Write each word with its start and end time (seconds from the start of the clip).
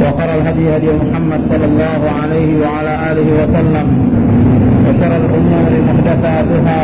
وقرأ 0.00 0.34
الهدي 0.40 0.64
هدي 0.76 0.90
محمد 1.02 1.40
صلى 1.52 1.66
الله 1.70 2.00
عليه 2.20 2.50
وعلى 2.64 2.92
آله 3.12 3.28
وسلم. 3.40 3.86
وشر 4.86 5.12
الأمور 5.16 5.70
محدثاتها 5.88 6.82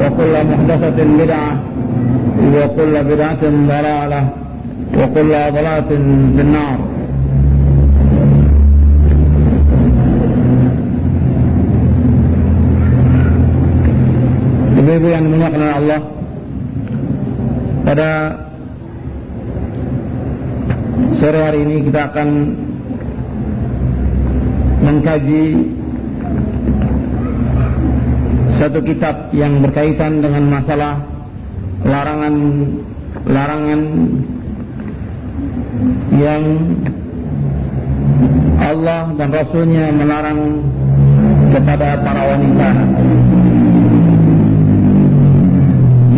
وكل 0.00 0.34
محدثة 0.50 0.98
بدعة 1.20 1.52
وكل 2.54 2.94
بدعة 3.04 3.42
ضلالة 3.42 4.22
وكل 4.98 5.32
ضلالة 5.56 5.90
في 6.36 6.42
النار. 6.46 6.78
Ibu-ibu 14.80 15.08
yang 15.12 15.28
dimuliakan 15.28 15.60
oleh 15.60 15.76
Allah 15.76 16.00
Pada 17.84 18.10
sore 21.20 21.40
hari 21.40 21.60
ini 21.64 21.76
kita 21.88 22.00
akan 22.12 22.28
mengkaji 24.80 25.44
satu 28.60 28.80
kitab 28.84 29.32
yang 29.32 29.64
berkaitan 29.64 30.20
dengan 30.20 30.44
masalah 30.48 31.00
larangan 31.84 32.34
larangan 33.24 33.80
yang 36.16 36.44
Allah 38.60 39.12
dan 39.16 39.28
Rasulnya 39.32 39.88
melarang 39.92 40.40
kepada 41.50 42.00
para 42.04 42.22
wanita. 42.36 42.70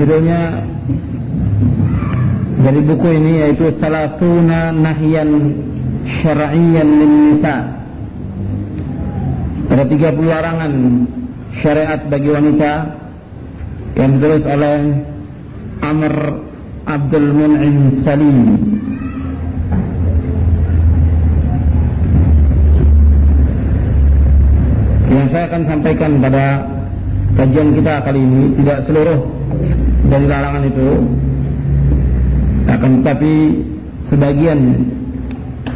Judulnya 0.03 0.62
dari 2.63 2.81
buku 2.87 3.09
ini 3.11 3.33
yaitu 3.43 3.75
Salatuna 3.83 4.71
Nahyan 4.71 5.31
Syara'iyyan 6.23 6.89
lin 6.89 7.13
Nisa. 7.35 7.57
Ada 9.67 9.85
30 9.89 10.23
larangan 10.23 10.73
syariat 11.59 12.01
bagi 12.07 12.31
wanita. 12.31 12.73
Yang 13.93 14.11
ditulis 14.17 14.45
oleh 14.49 14.77
Amr 15.85 16.15
Abdul 16.87 17.29
Mun'im 17.35 17.77
Salim. 18.07 18.39
Yang 25.13 25.27
saya 25.29 25.45
akan 25.51 25.63
sampaikan 25.69 26.13
pada 26.25 26.45
kajian 27.37 27.69
kita 27.77 27.95
kali 28.01 28.21
ini 28.23 28.43
tidak 28.61 28.79
seluruh 28.89 29.19
dari 30.09 30.27
larangan 30.29 30.65
itu 30.69 30.89
akan 32.73 32.91
tetapi 33.03 33.35
sebagian 34.09 34.61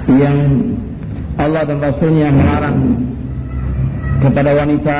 yang 0.09 0.37
Allah 1.37 1.63
dan 1.69 1.79
Rasulnya 1.85 2.33
melarang 2.33 2.79
kepada 4.25 4.51
wanita 4.57 4.99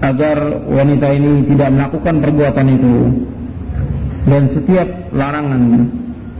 agar 0.00 0.38
wanita 0.70 1.06
ini 1.12 1.32
tidak 1.50 1.68
melakukan 1.74 2.14
perbuatan 2.22 2.66
itu. 2.70 2.94
Dan 4.20 4.42
setiap 4.52 4.88
larangan 5.10 5.90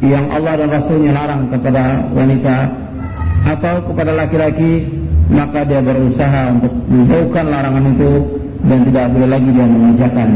yang 0.01 0.31
Allah 0.31 0.55
dan 0.65 0.69
Rasulnya 0.71 1.11
larang 1.13 1.51
kepada 1.51 2.07
wanita 2.15 2.57
atau 3.51 3.75
kepada 3.91 4.13
laki-laki 4.15 4.87
maka 5.31 5.65
dia 5.65 5.81
berusaha 5.81 6.41
untuk 6.55 6.73
menjauhkan 6.91 7.47
larangan 7.49 7.85
itu 7.95 8.13
dan 8.67 8.79
tidak 8.85 9.07
boleh 9.17 9.29
lagi 9.31 9.49
dia 9.55 9.67
mengerjakan 9.67 10.31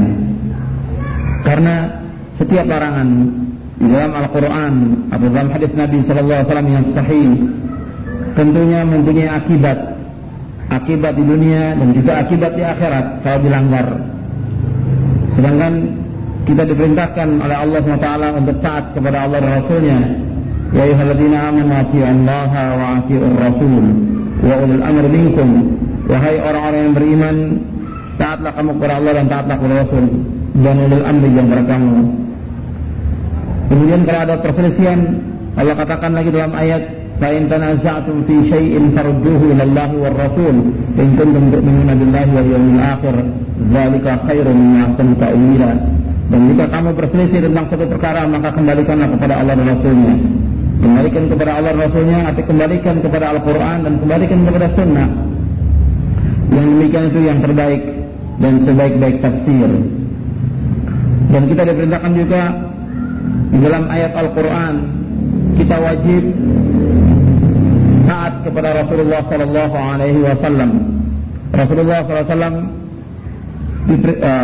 karena 1.44 1.74
setiap 2.38 2.66
larangan 2.66 3.08
di 3.78 3.86
dalam 3.90 4.12
Al-Quran 4.14 4.74
atau 5.10 5.26
dalam 5.30 5.48
hadis 5.50 5.70
Nabi 5.74 5.96
Wasallam 6.02 6.68
yang 6.70 6.86
sahih 6.94 7.28
tentunya 8.34 8.80
mempunyai 8.86 9.30
akibat 9.30 9.94
akibat 10.70 11.12
di 11.14 11.24
dunia 11.24 11.78
dan 11.78 11.88
juga 11.94 12.12
akibat 12.24 12.52
di 12.58 12.62
akhirat 12.64 13.06
kalau 13.22 13.38
dilanggar. 13.42 13.86
Sedangkan 15.34 15.72
kita 16.44 16.62
diperintahkan 16.68 17.28
oleh 17.40 17.56
Allah 17.56 17.78
SWT 17.82 18.08
untuk 18.36 18.56
taat 18.60 18.84
kepada 18.92 19.26
Allah 19.26 19.38
dan 19.42 19.50
Rasulnya. 19.62 19.98
Ya 20.74 20.82
ayyuhalladzina 20.90 21.38
amanu 21.54 21.70
atii'allaha 21.70 22.62
wa 22.74 22.84
atii'ur 22.98 23.36
rasul 23.38 23.84
wa 24.42 24.54
ulil 24.66 24.82
amri 24.82 25.08
minkum. 25.08 25.48
Wahai 26.04 26.36
orang-orang 26.42 26.80
yang 26.84 26.94
beriman, 26.98 27.36
taatlah 28.20 28.52
kamu 28.58 28.70
kepada 28.76 28.94
Allah 29.00 29.12
dan 29.16 29.26
taatlah 29.30 29.56
kepada 29.56 29.74
Rasul 29.86 30.04
dan 30.60 30.74
ulil 30.84 31.04
amri 31.06 31.30
yang 31.32 31.48
kamu. 31.48 32.23
Kemudian 33.69 34.01
kalau 34.07 34.19
ada 34.25 34.35
perselisihan, 34.41 34.99
Allah 35.53 35.75
katakan 35.77 36.11
lagi 36.17 36.29
dalam 36.33 36.53
ayat 36.57 36.99
فإن 37.21 37.41
تنازعتم 37.51 38.15
في 38.27 38.35
شيء 38.49 38.73
فردوه 38.95 39.41
إلى 39.51 39.63
الله 39.63 39.89
والرسول 40.03 40.55
إن 40.99 41.09
كنتم 41.19 41.43
تؤمنون 41.51 41.89
بالله 41.99 42.25
واليوم 42.35 42.65
الآخر 42.75 43.15
ذلك 43.75 44.05
خير 44.27 44.45
مما 44.59 44.79
أحسن 44.87 45.07
تأويلا 45.19 45.71
dan 46.29 46.45
jika 46.45 46.65
kamu 46.69 46.93
berselisih 46.93 47.41
tentang 47.41 47.65
satu 47.73 47.89
perkara 47.89 48.21
maka 48.29 48.53
kembalikanlah 48.53 49.09
kepada 49.17 49.33
Allah 49.41 49.53
dan 49.57 49.65
Rasulnya 49.65 50.15
kembalikan 50.77 51.23
kepada 51.25 51.51
Allah 51.57 51.71
dan 51.73 51.81
Rasulnya 51.89 52.17
arti 52.29 52.41
kembalikan 52.45 52.95
kepada 53.01 53.25
Al-Quran 53.33 53.77
dan 53.81 53.93
kembalikan 53.97 54.39
kepada 54.45 54.67
Sunnah 54.77 55.09
yang 56.53 56.65
demikian 56.77 57.03
itu 57.09 57.19
yang 57.25 57.39
terbaik 57.41 57.81
dan 58.37 58.53
sebaik-baik 58.61 59.15
tafsir 59.25 59.69
dan 61.33 61.41
kita 61.49 61.61
diperintahkan 61.65 62.11
juga 62.13 62.41
di 63.54 63.58
dalam 63.62 63.84
ayat 63.86 64.12
Al-Quran 64.18 64.74
kita 65.54 65.76
wajib 65.78 66.22
taat 68.04 68.34
kepada 68.44 68.68
Rasulullah 68.84 69.22
sallallahu 69.26 69.76
alaihi 69.76 70.20
wasallam. 70.22 70.70
Rasulullah 71.54 71.98
sallallahu 72.02 72.28
wasallam 72.28 72.54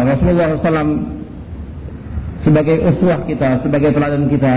Rasulullah 0.07 0.47
sallallahu 0.61 0.93
sebagai 2.41 2.77
uswah 2.93 3.21
kita, 3.29 3.61
sebagai 3.65 3.91
teladan 3.93 4.25
kita. 4.29 4.55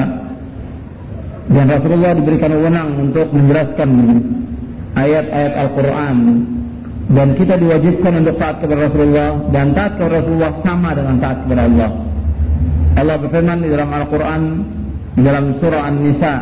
Dan 1.43 1.67
Rasulullah 1.67 2.15
diberikan 2.15 2.55
wewenang 2.55 3.11
untuk 3.11 3.27
menjelaskan 3.35 3.89
ayat-ayat 4.95 5.53
Al-Qur'an 5.59 6.17
dan 7.11 7.35
kita 7.35 7.59
diwajibkan 7.59 8.23
untuk 8.23 8.39
taat 8.39 8.63
kepada 8.63 8.87
Rasulullah 8.87 9.43
dan 9.51 9.75
taat 9.75 9.99
kepada 9.99 10.23
Rasulullah 10.23 10.53
sama 10.63 10.95
dengan 10.95 11.15
taat 11.19 11.37
kepada 11.43 11.67
Allah. 11.67 11.91
Allah 12.93 13.15
berfirman 13.17 13.57
di 13.65 13.69
dalam 13.73 13.89
Al-Qur'an 13.89 14.41
di 15.13 15.21
dalam 15.21 15.57
surah 15.57 15.81
An-Nisa 15.89 16.33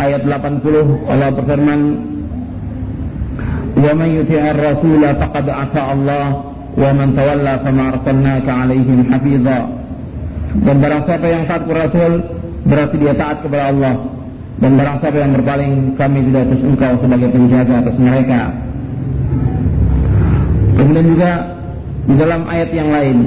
ayat 0.00 0.22
80 0.24 1.08
Allah 1.08 1.28
berfirman 1.34 1.80
yuti'ir 3.78 4.58
rasul 4.58 5.02
faqad 5.02 5.46
ata 5.46 5.80
Allah 5.92 6.24
wa 6.78 6.90
man 6.94 7.14
tawalla 7.14 7.62
fama 7.62 7.94
arsalnaka 7.94 8.50
alaihim 8.50 9.06
hafiza. 9.10 9.58
Dan 10.64 10.76
barang 10.80 11.02
siapa 11.04 11.26
yang 11.28 11.44
taat 11.44 11.68
kepada 11.68 11.92
Rasul 11.92 12.12
berarti 12.64 12.96
dia 12.96 13.14
taat 13.14 13.44
kepada 13.44 13.64
Allah. 13.68 13.94
Dan 14.58 14.70
barang 14.74 14.96
siapa 15.04 15.16
yang 15.20 15.32
berpaling 15.38 15.74
kami 15.94 16.18
tidak 16.30 16.42
atas 16.50 16.60
engkau 16.64 16.92
sebagai 16.98 17.28
penjaga 17.30 17.74
atas 17.84 17.96
mereka. 18.00 18.40
Kemudian 20.78 21.06
juga 21.14 21.32
di 22.08 22.14
dalam 22.16 22.42
ayat 22.48 22.70
yang 22.72 22.88
lain 22.88 23.18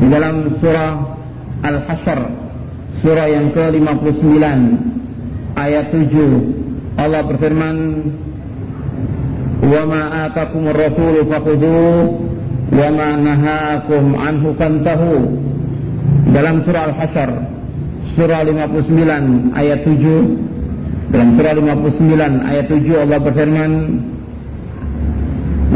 di 0.00 0.06
dalam 0.10 0.34
surah 0.60 0.92
Al-Hasyr 1.60 2.20
surah 3.04 3.28
yang 3.28 3.52
ke-59 3.52 4.44
ayat 5.56 5.92
7 5.92 7.00
Allah 7.00 7.20
berfirman 7.24 7.76
wa 9.60 9.82
ma 9.84 10.02
atakumur 10.28 10.76
rasul 10.76 11.20
wa 12.70 12.88
ma 12.92 13.08
nahakum 13.20 14.04
anhu 14.16 14.56
fantahu 14.56 15.12
dalam 16.32 16.64
surah 16.64 16.82
Al-Hasyr 16.92 17.30
surah 18.16 18.40
59 18.44 19.52
ayat 19.52 19.80
7 19.84 21.12
dalam 21.12 21.28
surah 21.36 21.52
59 21.56 22.50
ayat 22.50 22.66
7 22.72 23.04
Allah 23.04 23.18
berfirman 23.20 23.72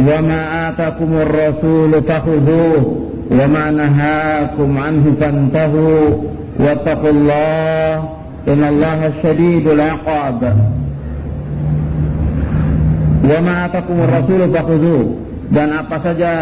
wa 0.05 0.19
ma 0.25 0.41
atakumur 0.73 1.29
rasul 1.29 1.93
wa 3.35 3.47
ma 3.51 3.65
nahakum 3.75 4.71
anhu 4.79 5.11
fantahu 5.19 5.83
wattaqullaha 6.55 8.07
innallaha 8.47 9.11
syadidul 9.19 9.83
iqab 9.83 10.41
wa 13.25 13.39
ma 13.43 13.55
atakumur 13.67 14.07
rasul 14.07 14.41
fakhudhuhu 14.55 15.25
dan 15.51 15.75
apa 15.77 15.97
saja 16.01 16.33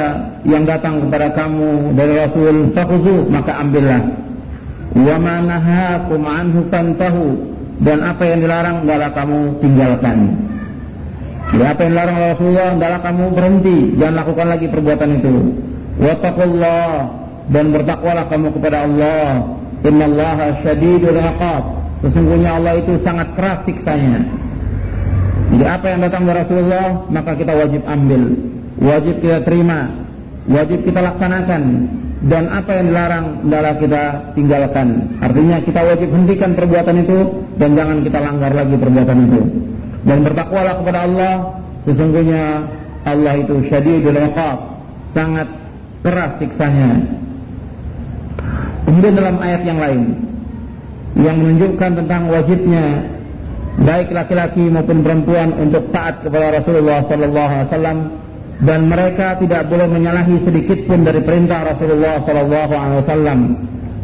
yang 0.46 0.62
datang 0.62 1.02
kepada 1.08 1.34
kamu 1.34 1.96
dari 1.98 2.14
Rasul 2.22 2.70
fakhudhu 2.70 3.26
maka 3.34 3.58
ambillah. 3.58 4.02
wa 4.94 5.16
ma 5.18 5.36
nahakum 5.42 6.22
anhu 6.22 6.60
fantahu 6.70 7.24
dan 7.82 7.98
apa 7.98 8.22
yang 8.22 8.46
dilarang 8.46 8.86
adalah 8.86 9.10
kamu 9.10 9.58
tinggalkan. 9.58 10.18
Dan 11.50 11.66
apa 11.66 11.80
yang 11.82 11.92
dilarang 11.98 12.18
Rasulullah 12.30 12.68
adalah 12.78 13.00
kamu 13.02 13.24
berhenti. 13.34 13.78
Jangan 13.98 14.14
lakukan 14.22 14.46
lagi 14.46 14.66
perbuatan 14.70 15.10
itu 15.18 15.34
wattaqullah 16.00 16.90
dan 17.50 17.64
bertakwalah 17.74 18.24
kamu 18.30 18.48
kepada 18.54 18.86
Allah. 18.86 19.28
Innallaha 19.82 20.62
syadidul 20.62 21.18
iqab. 21.18 21.64
Sesungguhnya 22.06 22.58
Allah 22.58 22.78
itu 22.78 22.98
sangat 23.02 23.34
keras 23.34 23.66
siksanya. 23.66 24.22
Jadi 25.52 25.64
apa 25.68 25.86
yang 25.90 26.00
datang 26.06 26.22
dari 26.24 26.38
Rasulullah 26.46 26.88
maka 27.10 27.34
kita 27.34 27.52
wajib 27.52 27.82
ambil. 27.84 28.22
Wajib 28.82 29.14
kita 29.20 29.38
terima, 29.44 29.90
wajib 30.48 30.86
kita 30.86 31.00
laksanakan. 31.02 31.62
Dan 32.22 32.46
apa 32.54 32.70
yang 32.78 32.86
dilarang 32.94 33.26
adalah 33.50 33.74
kita 33.82 34.02
tinggalkan. 34.38 35.18
Artinya 35.18 35.58
kita 35.66 35.80
wajib 35.82 36.08
hentikan 36.14 36.54
perbuatan 36.54 36.96
itu 37.02 37.18
dan 37.58 37.74
jangan 37.74 37.98
kita 38.06 38.18
langgar 38.22 38.54
lagi 38.54 38.78
perbuatan 38.78 39.18
itu. 39.26 39.40
Dan 40.06 40.18
bertakwalah 40.22 40.74
kepada 40.78 40.98
Allah, 41.02 41.34
sesungguhnya 41.82 42.42
Allah 43.02 43.34
itu 43.42 43.66
syadidul 43.66 44.14
iqab, 44.14 44.58
sangat 45.10 45.50
keras 46.02 46.32
siksanya. 46.42 46.90
Kemudian 48.84 49.14
dalam 49.14 49.36
ayat 49.38 49.62
yang 49.62 49.78
lain 49.78 50.02
yang 51.16 51.36
menunjukkan 51.38 51.90
tentang 52.02 52.22
wajibnya 52.28 52.84
baik 53.80 54.12
laki-laki 54.12 54.64
maupun 54.68 55.00
perempuan 55.00 55.54
untuk 55.56 55.88
taat 55.94 56.20
kepada 56.24 56.60
Rasulullah 56.60 57.04
sallallahu 57.08 57.52
alaihi 57.52 57.68
wasallam 57.72 57.98
dan 58.62 58.80
mereka 58.86 59.40
tidak 59.40 59.66
boleh 59.68 59.88
menyalahi 59.88 60.44
sedikit 60.44 60.84
pun 60.84 61.04
dari 61.04 61.24
perintah 61.24 61.66
Rasulullah 61.72 62.20
sallallahu 62.24 62.72
alaihi 62.72 63.00
wasallam 63.04 63.38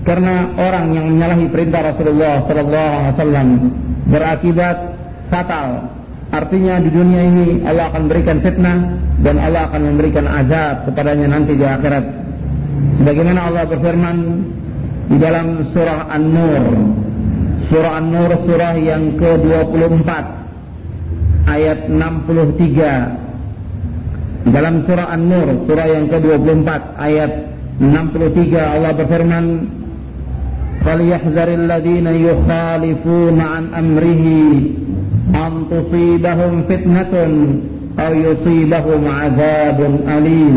karena 0.09 0.35
orang 0.57 0.87
yang 0.97 1.07
menyalahi 1.13 1.47
perintah 1.53 1.81
Rasulullah 1.93 2.35
sallallahu 2.49 2.93
alaihi 2.97 3.13
wasallam 3.17 3.49
berakibat 4.09 4.77
fatal 5.29 5.69
artinya 6.29 6.81
di 6.81 6.91
dunia 6.93 7.23
ini 7.25 7.47
Allah 7.65 7.89
akan 7.93 8.09
berikan 8.09 8.41
fitnah 8.45 8.79
dan 9.25 9.37
Allah 9.41 9.73
akan 9.73 9.83
memberikan 9.95 10.27
azab 10.29 10.87
kepadanya 10.91 11.27
nanti 11.33 11.57
di 11.57 11.65
akhirat. 11.65 12.05
Sebagaimana 13.01 13.41
Allah 13.51 13.65
berfirman 13.67 14.17
di 15.09 15.17
dalam 15.19 15.73
surah 15.73 16.07
An-Nur. 16.13 16.65
Surah 17.69 17.93
An-Nur 18.01 18.31
surah 18.49 18.75
yang 18.77 19.17
ke-24 19.17 20.11
ayat 21.49 21.89
63 21.89 23.29
dalam 24.49 24.87
surah 24.89 25.13
An-Nur, 25.13 25.69
surah 25.69 25.87
yang 25.89 26.07
ke-24 26.09 26.69
ayat 26.97 27.33
63 27.79 28.59
Allah 28.59 28.93
berfirman, 28.97 29.45
"Falyahdharil 30.83 31.65
ladzina 31.69 32.11
yukhalifuna 32.17 33.45
an 33.45 33.65
amrihi 33.77 34.73
an 35.35 35.69
tusibahum 35.69 36.65
fitnatun 36.69 37.33
aw 37.99 38.13
yusibahum 38.13 39.03
'adzabun 39.05 39.93
alim." 40.09 40.57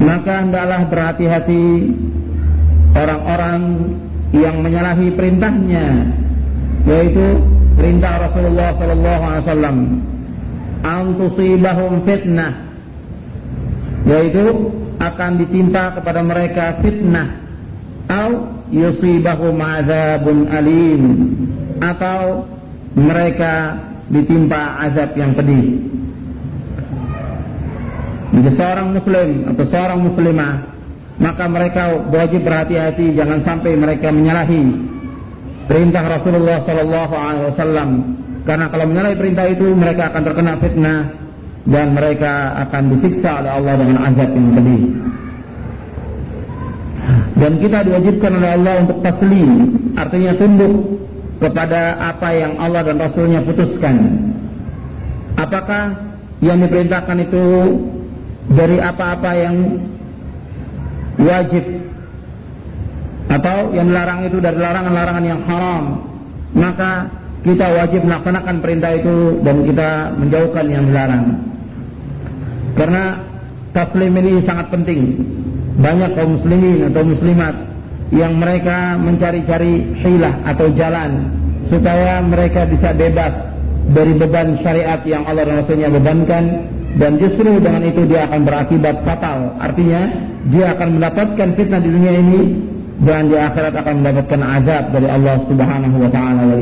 Maka 0.00 0.48
hendaklah 0.48 0.88
berhati-hati 0.88 1.64
orang-orang 2.96 3.60
yang 4.32 4.62
menyalahi 4.62 5.12
perintahnya 5.12 5.86
yaitu 6.88 7.26
perintah 7.76 8.30
Rasulullah 8.30 8.70
sallallahu 8.78 9.22
alaihi 9.22 9.44
wasallam 9.44 9.78
antusibahum 10.80 11.92
fitnah 12.08 12.52
yaitu 14.08 14.46
akan 15.00 15.30
ditimpa 15.40 16.00
kepada 16.00 16.20
mereka 16.24 16.80
fitnah 16.80 17.40
atau 18.08 18.59
yusibahum 18.72 19.58
azabun 19.58 20.48
alim. 20.50 21.02
Atau 21.80 22.46
mereka 22.94 23.78
ditimpa 24.10 24.82
azab 24.90 25.14
yang 25.14 25.32
pedih. 25.38 25.86
Jika 28.30 28.50
seorang 28.54 28.94
muslim 28.94 29.30
atau 29.54 29.64
seorang 29.66 29.98
muslimah 30.06 30.52
maka 31.20 31.44
mereka 31.50 32.00
wajib 32.08 32.48
berhati-hati 32.48 33.12
jangan 33.12 33.44
sampai 33.44 33.76
mereka 33.76 34.08
menyalahi 34.08 34.72
perintah 35.68 36.02
Rasulullah 36.08 36.64
sallallahu 36.64 37.14
alaihi 37.14 37.46
wasallam. 37.52 37.90
Karena 38.48 38.66
kalau 38.72 38.88
menyalahi 38.88 39.16
perintah 39.20 39.46
itu 39.52 39.66
mereka 39.76 40.10
akan 40.10 40.22
terkena 40.24 40.52
fitnah 40.58 40.98
dan 41.68 41.92
mereka 41.92 42.56
akan 42.66 42.82
disiksa 42.96 43.44
oleh 43.44 43.52
Allah 43.52 43.74
dengan 43.78 43.98
azab 44.08 44.30
yang 44.32 44.48
pedih. 44.56 44.82
Dan 47.40 47.56
kita 47.56 47.88
diwajibkan 47.88 48.36
oleh 48.36 48.50
Allah 48.52 48.74
untuk 48.84 49.00
taslim, 49.00 49.50
artinya 49.96 50.36
tunduk 50.36 51.00
kepada 51.40 51.96
apa 51.96 52.28
yang 52.36 52.52
Allah 52.60 52.84
dan 52.84 53.00
Rasulnya 53.00 53.40
putuskan. 53.40 53.96
Apakah 55.40 55.96
yang 56.44 56.60
diperintahkan 56.60 57.18
itu 57.24 57.44
dari 58.52 58.76
apa-apa 58.76 59.30
yang 59.40 59.56
wajib 61.16 61.64
atau 63.32 63.72
yang 63.72 63.88
dilarang 63.88 64.20
itu 64.28 64.36
dari 64.36 64.58
larangan-larangan 64.60 65.24
yang 65.24 65.40
haram, 65.48 65.84
maka 66.52 67.08
kita 67.40 67.66
wajib 67.72 68.04
melaksanakan 68.04 68.56
perintah 68.60 68.92
itu 69.00 69.40
dan 69.40 69.64
kita 69.64 69.90
menjauhkan 70.12 70.66
yang 70.68 70.84
dilarang. 70.92 71.24
Karena 72.76 73.16
taslim 73.72 74.12
ini 74.12 74.44
sangat 74.44 74.68
penting. 74.68 75.00
Banyak 75.80 76.10
kaum 76.12 76.36
muslimin 76.36 76.92
atau 76.92 77.02
muslimat 77.08 77.54
yang 78.12 78.36
mereka 78.36 79.00
mencari-cari 79.00 79.96
hilah 80.04 80.34
atau 80.44 80.68
jalan 80.76 81.30
supaya 81.72 82.20
mereka 82.20 82.66
bisa 82.68 82.92
bebas 82.92 83.32
dari 83.90 84.12
beban 84.18 84.60
syariat 84.60 85.00
yang 85.08 85.24
Allah 85.24 85.48
dan 85.48 85.64
Rasulnya 85.64 85.88
bebankan. 85.88 86.44
Dan 86.90 87.22
justru 87.22 87.62
dengan 87.62 87.86
itu 87.86 88.02
dia 88.10 88.26
akan 88.26 88.42
berakibat 88.42 89.06
fatal. 89.06 89.54
Artinya 89.62 90.10
dia 90.50 90.74
akan 90.74 90.98
mendapatkan 90.98 91.48
fitnah 91.54 91.78
di 91.78 91.86
dunia 91.86 92.12
ini 92.18 92.40
dan 93.06 93.30
di 93.30 93.38
akhirat 93.38 93.78
akan 93.78 93.94
mendapatkan 94.02 94.40
azab 94.42 94.84
dari 94.90 95.06
Allah 95.06 95.36
Subhanahu 95.46 95.96
wa 96.02 96.10
taala. 96.10 96.42
Wal 96.50 96.60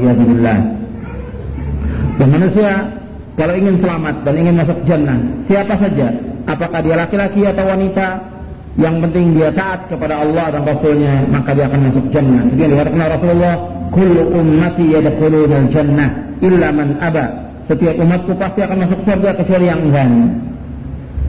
Dan 2.20 2.28
manusia 2.28 2.70
kalau 3.38 3.54
ingin 3.54 3.78
selamat 3.78 4.14
dan 4.26 4.34
ingin 4.34 4.54
masuk 4.58 4.78
jannah, 4.84 5.18
siapa 5.46 5.74
saja, 5.78 6.10
apakah 6.44 6.82
dia 6.82 6.98
laki-laki 6.98 7.46
atau 7.46 7.64
wanita, 7.70 8.06
yang 8.78 9.02
penting 9.02 9.34
dia 9.34 9.50
taat 9.50 9.90
kepada 9.90 10.22
Allah 10.22 10.54
dan 10.54 10.62
Rasulnya, 10.62 11.26
maka 11.26 11.50
dia 11.50 11.66
akan 11.66 11.90
masuk 11.90 12.04
jannah. 12.14 12.46
Jadi 12.54 12.70
dikatakan 12.78 13.10
Rasulullah, 13.10 13.54
"Kullu 13.90 14.22
ummati 14.38 14.86
yadkhuluna 14.94 15.58
jannah 15.74 16.10
illa 16.38 16.68
man 16.70 16.94
aba." 17.02 17.26
Setiap 17.66 17.98
umatku 17.98 18.38
pasti 18.38 18.62
akan 18.62 18.78
masuk 18.86 19.02
surga 19.02 19.30
kecuali 19.34 19.66
yang 19.66 19.82
enggan. 19.82 20.12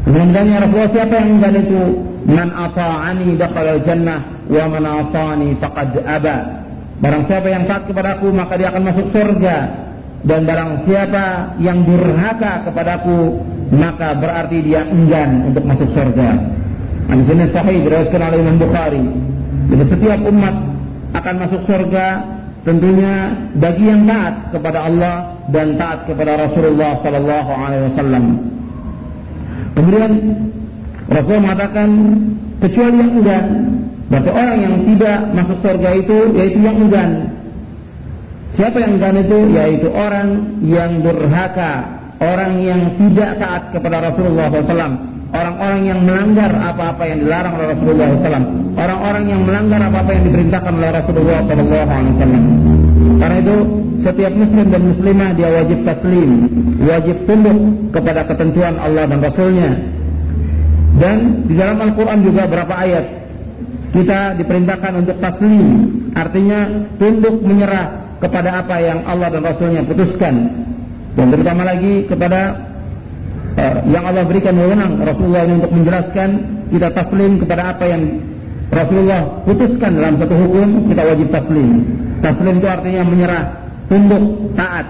Kemudian 0.05 0.45
Rasulullah 0.61 0.93
siapa 0.93 1.13
yang 1.17 1.29
enggan 1.41 1.55
itu? 1.57 1.81
Man 2.29 2.49
ata'ani 2.53 3.29
dakhala 3.35 3.73
jannah 3.81 4.19
wa 4.45 4.65
man 4.69 4.83
asani 4.85 5.49
faqad 5.57 6.05
aba. 6.05 6.37
Barang 7.01 7.23
siapa 7.25 7.47
yang 7.49 7.65
taat 7.65 7.89
kepadaku 7.89 8.29
maka 8.29 8.61
dia 8.61 8.69
akan 8.69 8.83
masuk 8.93 9.07
surga 9.09 9.57
dan 10.21 10.43
barang 10.45 10.71
siapa 10.83 11.57
yang 11.63 11.81
durhaka 11.87 12.67
kepadaku 12.67 13.41
maka 13.73 14.13
berarti 14.19 14.57
dia 14.61 14.85
enggan 14.85 15.49
untuk 15.49 15.63
masuk 15.65 15.89
surga. 15.97 16.29
Hadis 17.09 17.49
sahih 17.49 17.81
diriwayatkan 17.81 18.21
oleh 18.21 18.37
Imam 18.37 18.57
Bukhari. 18.61 19.01
Jadi 19.73 19.83
setiap 19.89 20.19
umat 20.29 20.55
akan 21.17 21.35
masuk 21.41 21.61
surga 21.65 22.07
tentunya 22.61 23.33
bagi 23.57 23.85
yang 23.89 24.05
taat 24.05 24.53
kepada 24.53 24.85
Allah 24.85 25.15
dan 25.49 25.73
taat 25.73 26.05
kepada 26.05 26.37
Rasulullah 26.37 27.01
sallallahu. 27.01 27.49
Kemudian 29.73 30.11
Rasul 31.09 31.37
mengatakan 31.41 31.89
kecuali 32.61 32.95
yang 33.01 33.11
enggan. 33.17 33.45
Berarti 34.09 34.31
orang 34.33 34.57
yang 34.57 34.75
tidak 34.89 35.19
masuk 35.37 35.57
surga 35.65 35.89
itu 35.97 36.17
yaitu 36.37 36.59
yang 36.61 36.77
enggan. 36.77 37.09
Siapa 38.53 38.77
yang 38.81 39.01
enggan 39.01 39.15
itu? 39.21 39.37
Yaitu 39.53 39.87
orang 39.89 40.27
yang 40.65 41.01
durhaka, 41.01 41.89
orang 42.21 42.57
yang 42.61 42.81
tidak 42.97 43.37
taat 43.37 43.63
kepada 43.73 44.11
Rasulullah 44.11 44.49
SAW, 44.49 44.97
orang-orang 45.29 45.81
yang 45.86 46.00
melanggar 46.03 46.51
apa-apa 46.53 47.03
yang 47.05 47.19
dilarang 47.21 47.53
oleh 47.57 47.67
Rasulullah 47.77 48.07
SAW, 48.17 48.45
orang-orang 48.77 49.24
yang 49.29 49.41
melanggar 49.45 49.81
apa-apa 49.86 50.12
yang 50.17 50.24
diperintahkan 50.29 50.74
oleh 50.74 50.89
Rasulullah 50.93 51.39
SAW. 51.45 52.43
Karena 53.19 53.38
itu 53.43 53.57
setiap 54.00 54.33
muslim 54.33 54.65
dan 54.71 54.81
muslimah 54.95 55.29
dia 55.36 55.50
wajib 55.51 55.79
taslim, 55.83 56.29
wajib 56.81 57.17
tunduk 57.27 57.57
kepada 57.91 58.21
ketentuan 58.25 58.75
Allah 58.79 59.03
dan 59.05 59.19
Rasulnya. 59.19 59.69
Dan 61.00 61.17
di 61.48 61.53
dalam 61.55 61.77
Al-Quran 61.79 62.19
juga 62.25 62.43
berapa 62.50 62.74
ayat 62.75 63.05
kita 63.93 64.38
diperintahkan 64.38 64.93
untuk 65.01 65.17
taslim, 65.21 65.65
artinya 66.13 66.89
tunduk 66.98 67.41
menyerah 67.41 68.17
kepada 68.19 68.65
apa 68.65 68.75
yang 68.83 69.00
Allah 69.07 69.31
dan 69.31 69.41
Rasulnya 69.48 69.81
putuskan 69.88 70.36
dan 71.19 71.36
terutama 71.36 71.65
lagi 71.65 72.05
kepada 72.05 72.68
Eh, 73.57 73.75
yang 73.89 74.05
Allah 74.05 74.23
berikan 74.29 74.53
wewenang 74.53 75.01
Rasulullah 75.01 75.43
ini 75.49 75.53
untuk 75.57 75.73
menjelaskan 75.73 76.29
kita 76.69 76.87
taslim 76.93 77.41
kepada 77.41 77.73
apa 77.73 77.85
yang 77.89 78.03
Rasulullah 78.69 79.21
putuskan 79.49 79.97
dalam 79.97 80.21
satu 80.21 80.35
hukum 80.37 80.67
kita 80.91 81.01
wajib 81.01 81.27
taslim. 81.33 81.69
Taslim 82.21 82.55
itu 82.61 82.67
artinya 82.69 83.01
menyerah 83.07 83.43
tunduk 83.89 84.53
taat. 84.53 84.85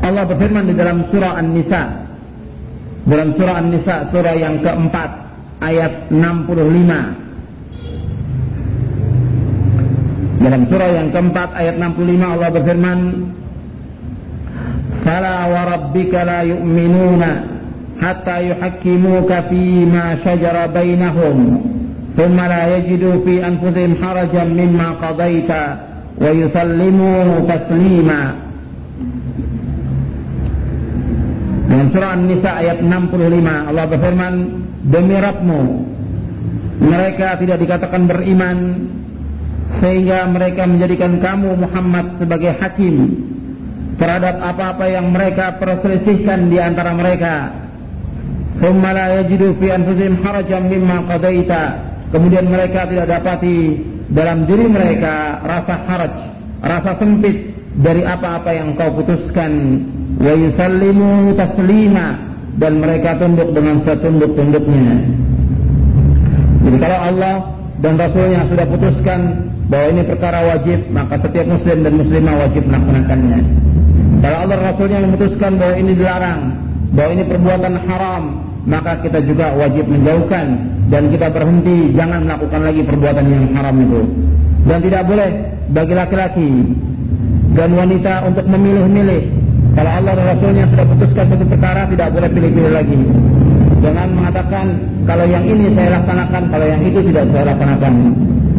Allah 0.00 0.24
berfirman 0.24 0.64
di 0.70 0.74
dalam 0.78 1.04
surah 1.12 1.36
An-Nisa. 1.36 1.82
Dalam 3.04 3.28
surah 3.36 3.54
An-Nisa 3.60 3.94
surah 4.08 4.34
yang 4.38 4.64
keempat 4.64 5.10
ayat 5.60 6.08
65 6.08 7.28
dalam 10.38 10.62
surah 10.70 10.90
yang 10.94 11.08
keempat 11.10 11.50
ayat 11.50 11.74
65 11.82 12.14
Allah 12.22 12.48
berfirman 12.54 12.98
ربك 15.88 16.14
لا 16.14 16.40
يؤمنون 16.44 17.22
حتى 18.02 18.36
يحكموك 18.50 19.30
فيما 19.50 20.04
شَجَرَ 20.24 20.56
بَيْنَهُمْ 20.74 21.36
ثم 22.16 22.38
لا 22.52 22.62
يجدوا 22.76 23.16
فِي 23.24 23.34
أنفسهم 23.46 23.92
حرجا 24.02 24.44
مما 24.44 24.88
قَضَيْتَ 25.02 25.50
ويسلموا 26.20 27.20
تسليما 27.48 28.22
Dan 31.68 31.92
surah 31.92 32.16
An-Nisa 32.16 32.50
ayat 32.64 32.80
65 32.80 33.44
Allah 33.44 33.84
berfirman 33.92 34.34
Demi 34.88 35.20
Rabbimu 35.20 35.62
Mereka 36.80 37.36
tidak 37.44 37.60
dikatakan 37.60 38.08
beriman 38.08 38.88
Sehingga 39.78 40.24
mereka 40.32 40.64
menjadikan 40.64 41.20
kamu 41.20 41.60
Muhammad 41.60 42.16
sebagai 42.16 42.56
hakim 42.56 43.20
terhadap 43.98 44.38
apa-apa 44.38 44.86
yang 44.86 45.10
mereka 45.10 45.58
perselisihkan 45.58 46.48
di 46.48 46.58
antara 46.62 46.94
mereka. 46.94 47.50
Kemudian 52.08 52.46
mereka 52.48 52.88
tidak 52.88 53.06
dapati 53.10 53.78
dalam 54.08 54.48
diri 54.48 54.66
mereka 54.66 55.44
rasa 55.44 55.74
haraj, 55.84 56.14
rasa 56.64 56.96
sempit 56.96 57.52
dari 57.78 58.02
apa-apa 58.06 58.50
yang 58.54 58.74
kau 58.78 58.90
putuskan. 59.02 59.84
Wa 60.18 60.34
yusallimu 60.34 61.36
taslima 61.38 62.18
dan 62.58 62.82
mereka 62.82 63.18
tunduk 63.22 63.54
dengan 63.54 63.82
setunduk-tunduknya. 63.86 64.94
Jadi 66.66 66.76
kalau 66.82 66.98
Allah 66.98 67.34
dan 67.78 67.94
Rasulnya 67.94 68.42
sudah 68.50 68.66
putuskan 68.66 69.20
bahwa 69.70 69.86
ini 69.94 70.02
perkara 70.02 70.42
wajib, 70.56 70.90
maka 70.90 71.22
setiap 71.22 71.46
muslim 71.46 71.86
dan 71.86 71.92
muslimah 71.94 72.34
wajib 72.42 72.62
melaksanakannya. 72.66 73.67
Kalau 74.18 74.36
Allah 74.44 74.58
Rasulnya 74.58 74.98
memutuskan 75.06 75.52
bahwa 75.56 75.74
ini 75.78 75.92
dilarang, 75.94 76.40
bahwa 76.92 77.10
ini 77.14 77.24
perbuatan 77.28 77.74
haram, 77.86 78.22
maka 78.66 79.00
kita 79.00 79.22
juga 79.22 79.54
wajib 79.54 79.86
menjauhkan 79.86 80.46
dan 80.90 81.02
kita 81.08 81.30
berhenti 81.30 81.94
jangan 81.94 82.26
melakukan 82.26 82.60
lagi 82.66 82.82
perbuatan 82.84 83.24
yang 83.30 83.44
haram 83.54 83.76
itu. 83.78 84.02
Dan 84.66 84.78
tidak 84.84 85.02
boleh 85.06 85.28
bagi 85.70 85.94
laki-laki 85.94 86.50
dan 87.54 87.68
wanita 87.72 88.26
untuk 88.26 88.44
memilih-milih. 88.44 89.22
Kalau 89.78 89.90
Allah 89.94 90.12
dan 90.18 90.26
Rasulnya 90.34 90.64
sudah 90.74 90.86
putuskan 90.90 91.24
satu 91.30 91.44
perkara, 91.46 91.86
tidak 91.86 92.08
boleh 92.10 92.28
pilih-pilih 92.34 92.72
lagi. 92.74 93.00
Jangan 93.78 94.08
mengatakan 94.10 94.66
kalau 95.06 95.24
yang 95.30 95.46
ini 95.46 95.70
saya 95.78 96.02
laksanakan, 96.02 96.42
kalau 96.50 96.66
yang 96.66 96.82
itu 96.82 96.98
tidak 97.08 97.24
saya 97.30 97.44
laksanakan. 97.54 97.92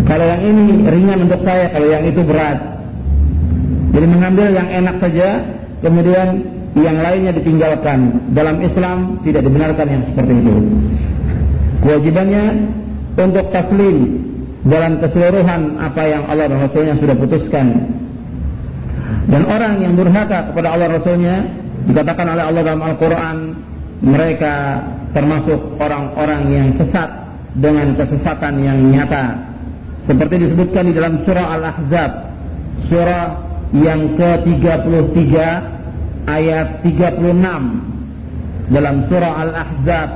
Kalau 0.07 0.25
yang 0.25 0.41
ini 0.41 0.65
ringan 0.87 1.19
untuk 1.27 1.41
saya, 1.43 1.65
kalau 1.69 1.87
yang 1.91 2.03
itu 2.07 2.21
berat. 2.23 2.78
Jadi 3.89 4.05
mengambil 4.05 4.47
yang 4.53 4.69
enak 4.69 4.95
saja, 5.01 5.29
kemudian 5.81 6.27
yang 6.77 6.97
lainnya 7.01 7.33
ditinggalkan. 7.33 8.29
Dalam 8.37 8.61
Islam 8.61 9.21
tidak 9.25 9.41
dibenarkan 9.45 9.87
yang 9.89 10.03
seperti 10.13 10.33
itu. 10.37 10.55
Kewajibannya 11.79 12.45
untuk 13.17 13.45
taslim 13.49 13.97
dalam 14.67 14.99
keseluruhan 14.99 15.79
apa 15.79 16.03
yang 16.05 16.23
Allah 16.27 16.51
Rasulnya 16.51 16.99
sudah 16.99 17.15
putuskan. 17.15 17.67
Dan 19.29 19.45
orang 19.45 19.81
yang 19.81 19.93
durhaka 19.97 20.53
kepada 20.53 20.73
Allah 20.73 20.99
Rasulnya 20.99 21.35
dikatakan 21.89 22.27
oleh 22.29 22.43
Allah 22.45 22.61
dalam 22.65 22.81
Al-Quran 22.83 23.37
mereka 24.05 24.83
termasuk 25.11 25.79
orang-orang 25.81 26.41
yang 26.53 26.67
sesat 26.77 27.09
dengan 27.57 27.97
kesesatan 27.97 28.53
yang 28.61 28.77
nyata. 28.93 29.49
Seperti 30.05 30.49
disebutkan 30.49 30.89
di 30.89 30.93
dalam 30.97 31.21
surah 31.25 31.47
Al-Ahzab, 31.57 32.11
surah 32.89 33.48
yang 33.73 34.17
ke-33 34.17 35.33
ayat 36.25 36.81
36 36.81 38.73
dalam 38.73 38.95
surah 39.09 39.33
Al-Ahzab 39.45 40.09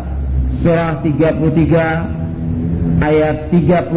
surah 0.66 1.02
33 1.06 3.02
ayat 3.02 3.50
36 3.54 3.94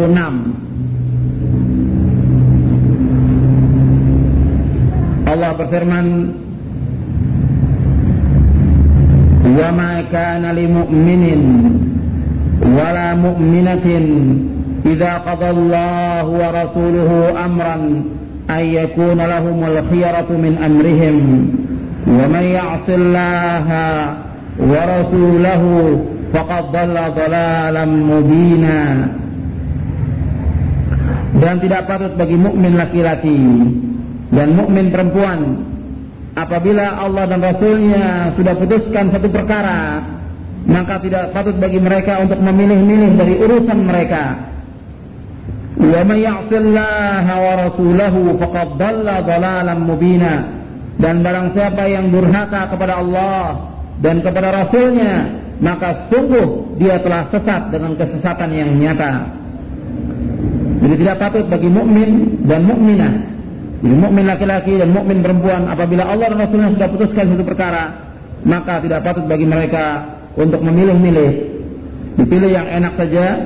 Allah 5.27 5.51
berfirman 5.57 6.07
wa 9.57 9.69
ma 9.73 9.91
kana 10.13 10.53
lil 10.53 10.69
mu'minin 10.69 11.41
wala 12.61 13.17
mu'minatin 13.17 14.05
idza 14.85 15.13
qada 15.25 15.51
wa 16.25 16.47
rasuluhu 16.53 17.33
amran 17.37 17.81
أن 18.50 18.64
يكون 18.64 19.18
لهم 19.18 19.58
الخيرة 19.64 20.30
من 20.30 20.52
أمرهم 20.64 21.16
ومن 22.06 22.42
يعص 22.42 22.86
الله 22.88 23.66
ورسوله 24.58 25.62
فقد 26.34 26.62
ضل 26.72 26.96
ضلالا 27.16 27.84
مبينا 27.84 28.80
dan 31.32 31.58
tidak 31.58 31.90
patut 31.90 32.12
bagi 32.14 32.38
mukmin 32.38 32.78
laki-laki 32.78 33.40
dan 34.30 34.48
mukmin 34.54 34.94
perempuan 34.94 35.58
apabila 36.38 37.02
Allah 37.02 37.24
dan 37.26 37.40
Rasulnya 37.42 38.30
sudah 38.38 38.54
putuskan 38.54 39.10
satu 39.10 39.26
perkara 39.26 40.06
maka 40.68 41.02
tidak 41.02 41.34
patut 41.34 41.58
bagi 41.58 41.82
mereka 41.82 42.22
untuk 42.22 42.38
memilih-milih 42.38 43.10
dari 43.18 43.34
urusan 43.42 43.78
mereka 43.82 44.38
وَمَنْ 45.82 46.18
يَعْصِ 46.28 46.50
اللَّهَ 46.52 47.26
وَرَسُولَهُ 47.46 48.14
فَقَدْ 48.40 48.68
ضَلَّ 48.78 49.06
ضَلَالًا 49.30 49.74
مُبِينًا 49.74 50.34
dan 51.02 51.24
barang 51.24 51.56
siapa 51.56 51.88
yang 51.90 52.14
durhaka 52.14 52.70
kepada 52.70 53.02
Allah 53.02 53.72
dan 53.98 54.22
kepada 54.22 54.54
Rasulnya 54.54 55.34
maka 55.62 56.06
sungguh 56.10 56.78
dia 56.78 57.02
telah 57.02 57.26
sesat 57.34 57.74
dengan 57.74 57.98
kesesatan 57.98 58.50
yang 58.54 58.70
nyata 58.76 59.26
jadi 60.82 60.94
tidak 60.98 61.16
patut 61.22 61.44
bagi 61.50 61.70
mukmin 61.70 62.38
dan 62.46 62.66
mukminah 62.66 63.14
jadi 63.82 63.96
mukmin 63.98 64.24
laki-laki 64.30 64.74
dan 64.78 64.94
mukmin 64.94 65.18
perempuan 65.26 65.66
apabila 65.66 66.06
Allah 66.06 66.26
dan 66.30 66.38
Rasulnya 66.38 66.70
sudah 66.76 66.88
putuskan 66.94 67.24
satu 67.34 67.44
perkara 67.46 67.84
maka 68.46 68.78
tidak 68.82 69.00
patut 69.02 69.24
bagi 69.26 69.46
mereka 69.46 70.06
untuk 70.38 70.62
memilih-milih 70.62 71.30
dipilih 72.20 72.50
yang 72.52 72.66
enak 72.68 72.94
saja 72.94 73.42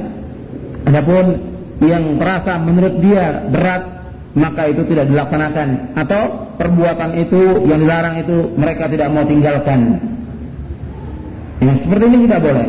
adapun 0.84 1.49
yang 1.81 2.21
terasa 2.21 2.61
menurut 2.61 3.01
dia 3.01 3.41
berat 3.49 3.83
maka 4.31 4.69
itu 4.71 4.87
tidak 4.87 5.11
dilaksanakan 5.11 5.97
atau 5.97 6.55
perbuatan 6.55 7.11
itu 7.19 7.67
yang 7.67 7.83
dilarang 7.83 8.15
itu 8.23 8.53
mereka 8.55 8.87
tidak 8.87 9.11
mau 9.11 9.27
tinggalkan 9.27 9.99
Yang 11.61 11.77
seperti 11.85 12.03
ini 12.09 12.17
tidak 12.25 12.41
boleh. 12.41 12.67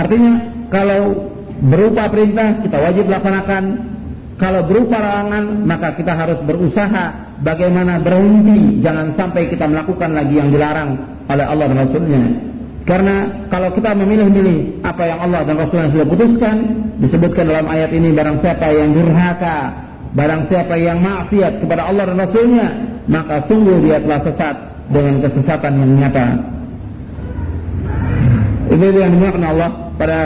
Artinya 0.00 0.34
kalau 0.72 1.00
berupa 1.60 2.08
perintah 2.08 2.62
kita 2.64 2.76
wajib 2.80 3.04
laksanakan. 3.08 3.64
Kalau 4.40 4.66
berupa 4.66 4.98
larangan 4.98 5.44
maka 5.62 5.94
kita 5.94 6.18
harus 6.18 6.40
berusaha 6.42 7.36
bagaimana 7.46 8.02
berhenti 8.02 8.82
jangan 8.82 9.14
sampai 9.14 9.46
kita 9.46 9.70
melakukan 9.70 10.10
lagi 10.18 10.34
yang 10.34 10.50
dilarang 10.50 10.98
oleh 11.30 11.44
Allah 11.46 11.66
dan 11.70 11.78
Rasulnya. 11.86 12.22
Karena 12.82 13.46
kalau 13.46 13.70
kita 13.78 13.94
memilih-milih 13.94 14.82
apa 14.82 15.06
yang 15.06 15.22
Allah 15.22 15.46
dan 15.46 15.54
Rasulnya 15.54 15.94
sudah 15.94 16.06
putuskan, 16.06 16.56
disebutkan 16.98 17.44
dalam 17.46 17.66
ayat 17.70 17.94
ini 17.94 18.10
barang 18.10 18.42
siapa 18.42 18.66
yang 18.74 18.90
durhaka, 18.90 19.58
barang 20.18 20.42
siapa 20.50 20.74
yang 20.74 20.98
maksiat 20.98 21.62
kepada 21.62 21.86
Allah 21.86 22.10
dan 22.10 22.16
Rasulnya, 22.18 22.66
maka 23.06 23.46
sungguh 23.46 23.86
dia 23.86 24.02
telah 24.02 24.20
sesat 24.26 24.56
dengan 24.90 25.14
kesesatan 25.22 25.72
yang 25.78 25.90
nyata. 25.94 26.26
Itu 28.72 28.84
yang 28.98 29.12
dimaksud 29.14 29.42
Allah 29.46 29.70
pada 29.94 30.18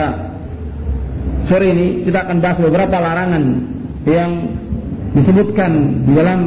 sore 1.45 1.67
ini 1.71 1.87
kita 2.09 2.25
akan 2.25 2.37
bahas 2.41 2.57
beberapa 2.57 2.95
larangan 2.97 3.43
yang 4.07 4.31
disebutkan 5.13 5.71
di 6.09 6.11
dalam 6.15 6.41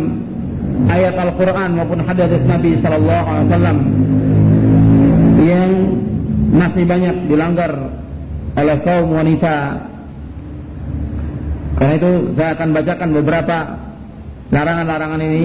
ayat 0.90 1.14
Al-Quran 1.14 1.76
maupun 1.76 2.00
hadis 2.02 2.30
Nabi 2.44 2.78
Sallallahu 2.80 3.26
Alaihi 3.26 3.46
Wasallam 3.46 3.78
yang 5.40 5.70
masih 6.52 6.84
banyak 6.84 7.16
dilanggar 7.26 7.72
oleh 8.56 8.76
kaum 8.84 9.08
wanita. 9.16 9.56
Karena 11.80 11.94
itu 11.96 12.10
saya 12.36 12.50
akan 12.54 12.68
bacakan 12.76 13.10
beberapa 13.16 13.56
larangan-larangan 14.52 15.20
ini. 15.24 15.44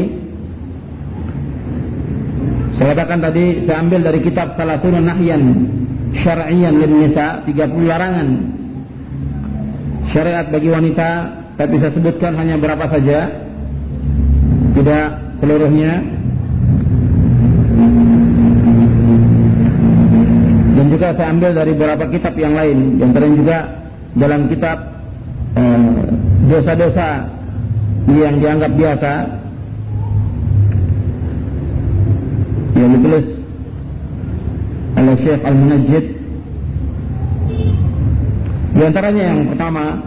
Saya 2.75 2.91
katakan 2.91 3.19
tadi 3.23 3.63
saya 3.63 3.77
ambil 3.87 4.03
dari 4.03 4.19
kitab 4.19 4.59
Salatun 4.59 4.99
Nahyan 4.99 5.43
Syar'iyan 6.11 6.75
lin 6.75 6.93
Nisa 7.07 7.39
30 7.47 7.55
larangan 7.87 8.27
syariat 10.15 10.47
bagi 10.47 10.69
wanita 10.71 11.09
tapi 11.59 11.75
saya 11.79 11.91
sebutkan 11.91 12.39
hanya 12.39 12.55
berapa 12.55 12.87
saja 12.87 13.31
tidak 14.75 15.07
seluruhnya 15.43 16.03
juga 20.95 21.11
saya 21.11 21.27
ambil 21.35 21.51
dari 21.51 21.71
beberapa 21.75 22.07
kitab 22.07 22.33
yang 22.39 22.55
lain 22.55 23.03
yang 23.03 23.11
terang 23.11 23.35
juga 23.35 23.59
dalam 24.15 24.47
kitab 24.47 24.77
eh, 25.59 25.91
dosa-dosa 26.47 27.09
eh, 28.07 28.15
yang 28.15 28.35
dianggap 28.39 28.71
biasa 28.71 29.11
yang 32.79 32.89
ditulis 32.95 33.27
oleh 34.95 35.15
Syekh 35.19 35.41
Al-Munajjid 35.43 36.05
di 38.75 38.81
antaranya 38.83 39.23
yang 39.35 39.39
pertama 39.51 39.99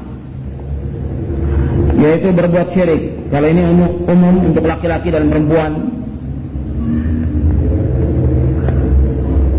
yaitu 1.99 2.30
berbuat 2.30 2.68
syirik. 2.78 3.02
Kalau 3.28 3.49
ini 3.50 3.62
umum, 3.66 3.90
umum 4.07 4.35
untuk 4.54 4.64
laki-laki 4.64 5.11
dan 5.11 5.26
perempuan. 5.26 5.73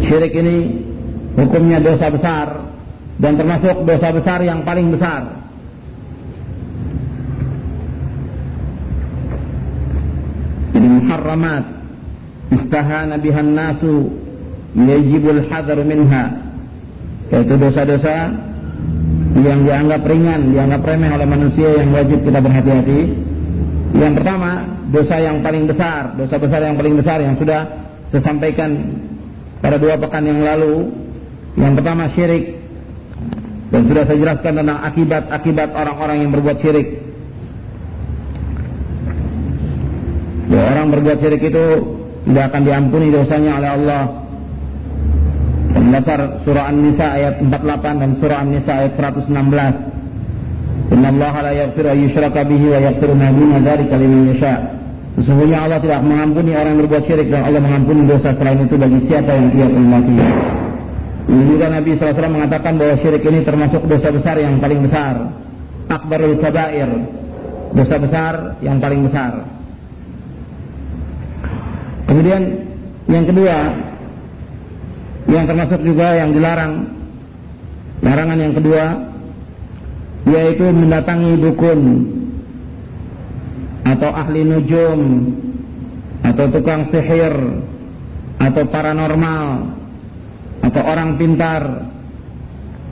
Syirik 0.07 0.33
ini 0.39 0.88
hukumnya 1.39 1.79
dosa 1.79 2.07
besar 2.11 2.47
dan 3.19 3.33
termasuk 3.35 3.83
dosa 3.83 4.07
besar 4.15 4.39
yang 4.43 4.63
paling 4.63 4.91
besar. 4.91 5.39
Ini 10.75 10.87
muharramat 10.87 11.63
istahana 12.55 13.15
bihan 13.19 13.55
nasu 13.55 14.07
yajibul 14.75 15.43
hadar 15.49 15.79
minha 15.83 16.49
yaitu 17.29 17.53
dosa-dosa 17.57 18.33
yang 19.37 19.63
dianggap 19.63 20.01
ringan, 20.03 20.51
dianggap 20.51 20.81
remeh 20.81 21.11
oleh 21.13 21.27
manusia 21.29 21.69
yang 21.77 21.93
wajib 21.93 22.25
kita 22.25 22.39
berhati-hati. 22.41 23.01
Yang 23.93 24.13
pertama, 24.21 24.51
dosa 24.89 25.15
yang 25.21 25.41
paling 25.45 25.69
besar, 25.69 26.17
dosa 26.17 26.35
besar 26.41 26.59
yang 26.65 26.75
paling 26.77 26.95
besar 26.97 27.21
yang 27.21 27.37
sudah 27.37 27.61
saya 28.09 28.21
sampaikan 28.25 28.97
pada 29.61 29.77
dua 29.77 29.97
pekan 30.01 30.25
yang 30.25 30.41
lalu. 30.41 30.89
Yang 31.59 31.73
pertama 31.83 32.03
syirik 32.15 32.43
dan 33.69 33.81
sudah 33.85 34.03
saya 34.07 34.17
jelaskan 34.17 34.53
tentang 34.63 34.79
akibat-akibat 34.81 35.69
orang-orang 35.75 36.17
yang 36.25 36.31
berbuat 36.33 36.57
syirik. 36.63 36.87
Ya, 40.49 40.61
orang 40.73 40.87
berbuat 40.89 41.17
syirik 41.21 41.43
itu 41.45 41.65
tidak 42.25 42.43
akan 42.49 42.61
diampuni 42.65 43.13
dosanya 43.13 43.61
oleh 43.61 43.69
Allah 43.69 44.03
dasar 45.89 46.19
surah 46.45 46.69
An-Nisa 46.69 47.07
ayat 47.17 47.41
48 47.41 48.01
dan 48.01 48.09
surah 48.21 48.37
An-Nisa 48.45 48.71
ayat 48.71 48.93
116. 48.97 49.29
Inna 50.89 51.07
Allah 51.13 51.33
la 51.45 51.51
yaghfiru 51.53 51.87
an 51.89 51.97
yushraka 52.01 52.41
bihi 52.45 52.65
wa 52.65 52.79
yaghfiru 52.81 53.13
ma 53.13 53.29
duna 53.29 53.57
dzalika 53.61 53.95
liman 53.97 54.21
yasha. 54.33 54.53
Sesungguhnya 55.19 55.67
Allah 55.67 55.79
tidak 55.83 56.01
mengampuni 56.01 56.55
orang 56.55 56.77
yang 56.77 56.81
berbuat 56.85 57.03
syirik 57.05 57.27
dan 57.29 57.41
Allah 57.45 57.61
mengampuni 57.61 58.07
dosa 58.07 58.33
selain 58.37 58.63
itu 58.63 58.75
bagi 58.79 58.99
siapa 59.05 59.29
yang 59.33 59.47
ia 59.53 59.67
kehendaki. 59.67 60.15
Juga 61.29 61.69
Nabi 61.69 61.93
SAW 61.93 62.33
mengatakan 62.33 62.81
bahwa 62.81 62.97
syirik 62.97 63.21
ini 63.21 63.45
termasuk 63.45 63.85
dosa 63.85 64.09
besar 64.09 64.41
yang 64.41 64.57
paling 64.57 64.81
besar. 64.81 65.29
Akbarul 65.85 66.41
kabair. 66.41 66.89
Dosa 67.69 67.95
besar 68.01 68.33
yang 68.65 68.81
paling 68.81 69.05
besar. 69.05 69.45
Kemudian 72.09 72.41
yang 73.05 73.25
kedua, 73.29 73.57
yang 75.29 75.45
termasuk 75.45 75.85
juga 75.85 76.17
yang 76.17 76.33
dilarang 76.33 76.73
larangan 78.01 78.39
yang 78.41 78.53
kedua 78.57 78.85
yaitu 80.25 80.65
mendatangi 80.65 81.37
dukun 81.37 81.81
atau 83.85 84.09
ahli 84.13 84.41
nujum 84.45 85.01
atau 86.25 86.45
tukang 86.49 86.89
sihir 86.89 87.33
atau 88.41 88.63
paranormal 88.69 89.78
atau 90.63 90.81
orang 90.83 91.15
pintar. 91.15 91.63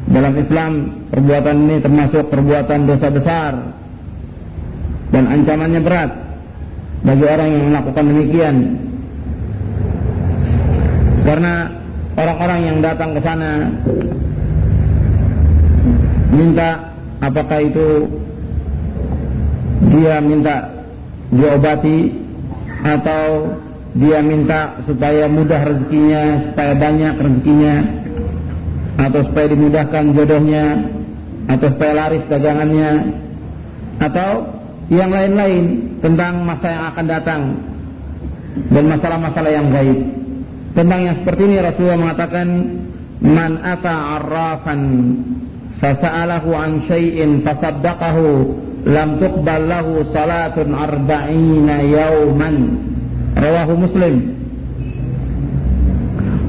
Dalam 0.08 0.34
Islam 0.39 0.71
perbuatan 1.12 1.58
ini 1.67 1.77
termasuk 1.84 2.32
perbuatan 2.32 2.80
dosa 2.88 3.08
besar. 3.12 3.53
Dan 5.12 5.23
ancamannya 5.27 5.82
berat 5.84 6.12
bagi 7.03 7.25
orang 7.27 7.49
yang 7.51 7.63
melakukan 7.71 8.06
demikian. 8.08 8.56
Karena 11.27 11.53
orang-orang 12.15 12.60
yang 12.71 12.77
datang 12.80 13.12
ke 13.15 13.21
sana 13.23 13.51
minta 16.32 16.69
apakah 17.19 17.60
itu 17.63 18.08
dia 19.91 20.17
minta 20.23 20.71
diobati 21.32 22.13
atau 22.84 23.51
dia 23.97 24.21
minta 24.21 24.77
supaya 24.86 25.25
mudah 25.25 25.62
rezekinya, 25.65 26.53
supaya 26.53 26.73
banyak 26.77 27.13
rezekinya 27.17 27.75
atau 28.97 29.19
supaya 29.29 29.47
dimudahkan 29.53 30.03
jodohnya 30.13 30.65
atau 31.49 31.67
supaya 31.73 31.93
laris 32.05 32.23
dagangannya 32.29 32.91
atau 33.97 34.31
yang 34.93 35.10
lain-lain 35.10 35.65
tentang 35.99 36.45
masa 36.45 36.67
yang 36.69 36.86
akan 36.93 37.05
datang 37.10 37.41
dan 38.69 38.83
masalah-masalah 38.89 39.51
yang 39.51 39.67
gaib. 39.73 39.99
Tentang 40.77 40.99
yang 41.01 41.15
seperti 41.21 41.41
ini 41.49 41.57
Rasulullah 41.57 41.99
mengatakan 41.99 42.47
man 43.25 43.51
ata 43.65 44.21
arrafan 44.21 44.81
fasa'alahu 45.81 46.49
an 46.53 46.86
syai'in 46.86 47.41
fasaddaqahu 47.41 48.25
lam 48.86 49.10
tuqbal 49.17 49.65
lahu 49.65 50.05
salatun 50.13 50.77
arba'ina 50.77 51.75
yauman 51.81 52.55
rawahu 53.38 53.73
muslim 53.78 54.15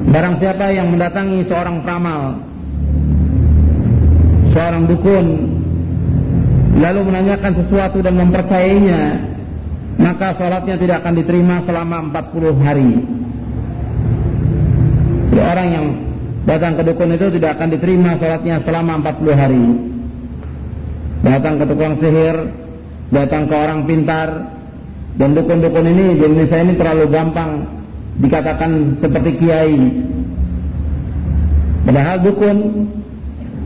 Barang 0.08 0.40
siapa 0.40 0.72
yang 0.72 0.88
mendatangi 0.88 1.44
seorang 1.44 1.84
peramal 1.84 2.40
seorang 4.56 4.88
dukun 4.88 5.26
lalu 6.80 7.00
menanyakan 7.04 7.52
sesuatu 7.60 8.00
dan 8.00 8.16
mempercayainya 8.16 9.02
maka 10.00 10.32
salatnya 10.40 10.80
tidak 10.80 11.04
akan 11.04 11.14
diterima 11.20 11.60
selama 11.68 12.08
40 12.08 12.64
hari 12.64 12.90
orang 15.48 15.68
yang 15.72 15.86
datang 16.44 16.72
ke 16.76 16.82
dukun 16.84 17.10
itu 17.16 17.26
tidak 17.40 17.50
akan 17.58 17.68
diterima 17.72 18.10
sholatnya 18.20 18.56
selama 18.64 18.92
40 19.04 19.36
hari. 19.36 19.64
Datang 21.18 21.54
ke 21.58 21.64
tukang 21.66 21.94
sihir, 21.98 22.36
datang 23.10 23.50
ke 23.50 23.54
orang 23.58 23.80
pintar, 23.84 24.28
dan 25.18 25.34
dukun-dukun 25.34 25.82
ini 25.82 26.14
di 26.14 26.22
Indonesia 26.22 26.58
ini 26.62 26.72
terlalu 26.78 27.10
gampang 27.10 27.66
dikatakan 28.22 29.02
seperti 29.02 29.30
kiai. 29.42 29.78
Padahal 31.82 32.22
dukun 32.22 32.58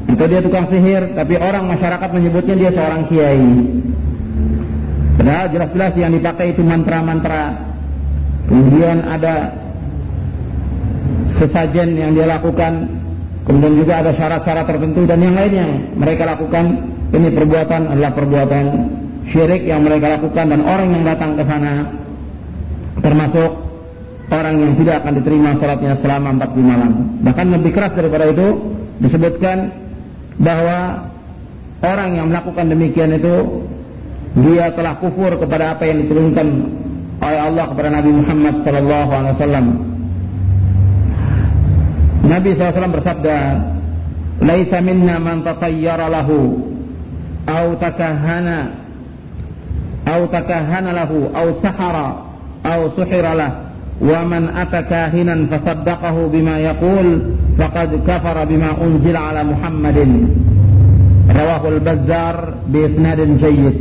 itu 0.09 0.25
dia 0.33 0.41
tukang 0.41 0.73
sihir, 0.73 1.13
tapi 1.13 1.37
orang 1.37 1.69
masyarakat 1.69 2.09
menyebutnya 2.09 2.57
dia 2.57 2.71
seorang 2.73 3.05
kiai. 3.13 3.49
Padahal 5.21 5.47
jelas-jelas 5.53 5.93
yang 6.01 6.13
dipakai 6.17 6.57
itu 6.57 6.65
mantra-mantra. 6.65 7.69
Kemudian 8.49 9.05
ada 9.05 9.53
sesajen 11.37 12.01
yang 12.01 12.17
dia 12.17 12.33
lakukan, 12.33 12.89
kemudian 13.45 13.77
juga 13.77 14.01
ada 14.01 14.17
syarat-syarat 14.17 14.65
tertentu 14.73 15.05
dan 15.05 15.21
yang 15.21 15.37
lainnya 15.37 15.69
mereka 16.01 16.33
lakukan 16.33 16.81
ini 17.13 17.29
perbuatan 17.29 17.93
adalah 17.93 18.13
perbuatan 18.17 18.65
syirik 19.31 19.63
yang 19.69 19.87
mereka 19.87 20.19
lakukan 20.19 20.51
dan 20.51 20.61
orang 20.67 20.89
yang 20.91 21.05
datang 21.07 21.39
ke 21.39 21.45
sana 21.47 21.87
termasuk 22.99 23.51
orang 24.33 24.55
yang 24.59 24.73
tidak 24.81 25.05
akan 25.05 25.13
diterima 25.21 25.51
salatnya 25.61 25.95
selama 26.01 26.29
40 26.41 26.65
malam. 26.65 26.93
Bahkan 27.21 27.47
lebih 27.61 27.71
keras 27.77 27.93
daripada 27.93 28.25
itu 28.33 28.49
disebutkan 29.03 29.69
bahwa 30.41 31.11
orang 31.85 32.17
yang 32.17 32.27
melakukan 32.33 32.67
demikian 32.73 33.13
itu 33.13 33.67
dia 34.41 34.73
telah 34.73 34.97
kufur 34.97 35.37
kepada 35.37 35.77
apa 35.77 35.85
yang 35.85 36.09
diturunkan 36.09 36.47
oleh 37.21 37.41
Allah 37.41 37.65
kepada 37.69 37.89
Nabi 37.93 38.11
Muhammad 38.11 38.55
wasallam. 38.65 39.67
Nabi 42.23 42.49
SAW 42.57 42.97
bersabda, 42.97 43.37
"Laisa 44.41 44.79
minna 44.81 45.21
man 45.21 45.45
tatayyara 45.45 46.09
lahu 46.09 46.65
au 47.45 47.67
takahana 47.77 48.82
au 50.07 50.27
takahana 50.31 51.07
sahara 51.63 52.09
au 52.63 52.81
suhira 52.95 53.35
lahu 53.35 53.59
wa 54.03 54.21
man 54.27 54.51
ata 54.51 54.83
kahinan 54.91 55.47
fasaddaqahu 55.47 56.31
bima 56.35 56.59
yaqul 56.59 57.39
faqad 57.55 57.91
kafara 58.03 58.43
bima 58.47 58.75
unzila 58.83 59.31
ala 59.31 59.47
Muhammadin." 59.47 60.27
Rawahu 61.33 61.79
al-Bazzar 61.79 62.67
bi 62.67 62.79
isnadin 62.83 63.39
jayyid. 63.39 63.77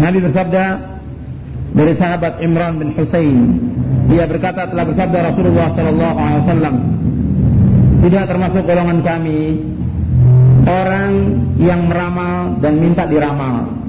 Nabi 0.00 0.18
bersabda 0.24 0.64
dari 1.76 1.92
sahabat 2.00 2.40
Imran 2.40 2.80
bin 2.80 2.96
Husain 2.96 3.36
dia 4.10 4.26
berkata 4.26 4.66
telah 4.66 4.84
bersabda 4.90 5.18
Rasulullah 5.30 5.68
sallallahu 5.76 6.16
alaihi 6.18 6.42
wasallam 6.42 6.76
tidak 8.00 8.24
termasuk 8.26 8.62
golongan 8.66 8.98
kami 9.06 9.40
orang 10.66 11.12
yang 11.60 11.86
meramal 11.86 12.58
dan 12.58 12.74
minta 12.80 13.04
diramal. 13.06 13.79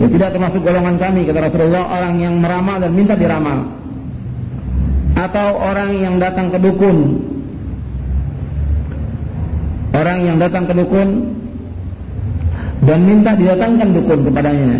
Ya 0.00 0.06
tidak 0.08 0.30
termasuk 0.32 0.60
golongan 0.64 0.96
kami 0.96 1.28
kata 1.28 1.52
Rasulullah 1.52 1.84
orang 1.88 2.14
yang 2.20 2.34
meramal 2.40 2.80
dan 2.80 2.92
minta 2.96 3.14
diramal. 3.16 3.68
Atau 5.12 5.48
orang 5.60 5.90
yang 6.00 6.14
datang 6.16 6.48
ke 6.48 6.58
dukun. 6.60 6.98
Orang 9.92 10.18
yang 10.24 10.36
datang 10.40 10.64
ke 10.64 10.72
dukun 10.72 11.08
dan 12.82 12.98
minta 13.04 13.36
didatangkan 13.36 13.88
dukun 13.92 14.20
kepadanya. 14.24 14.76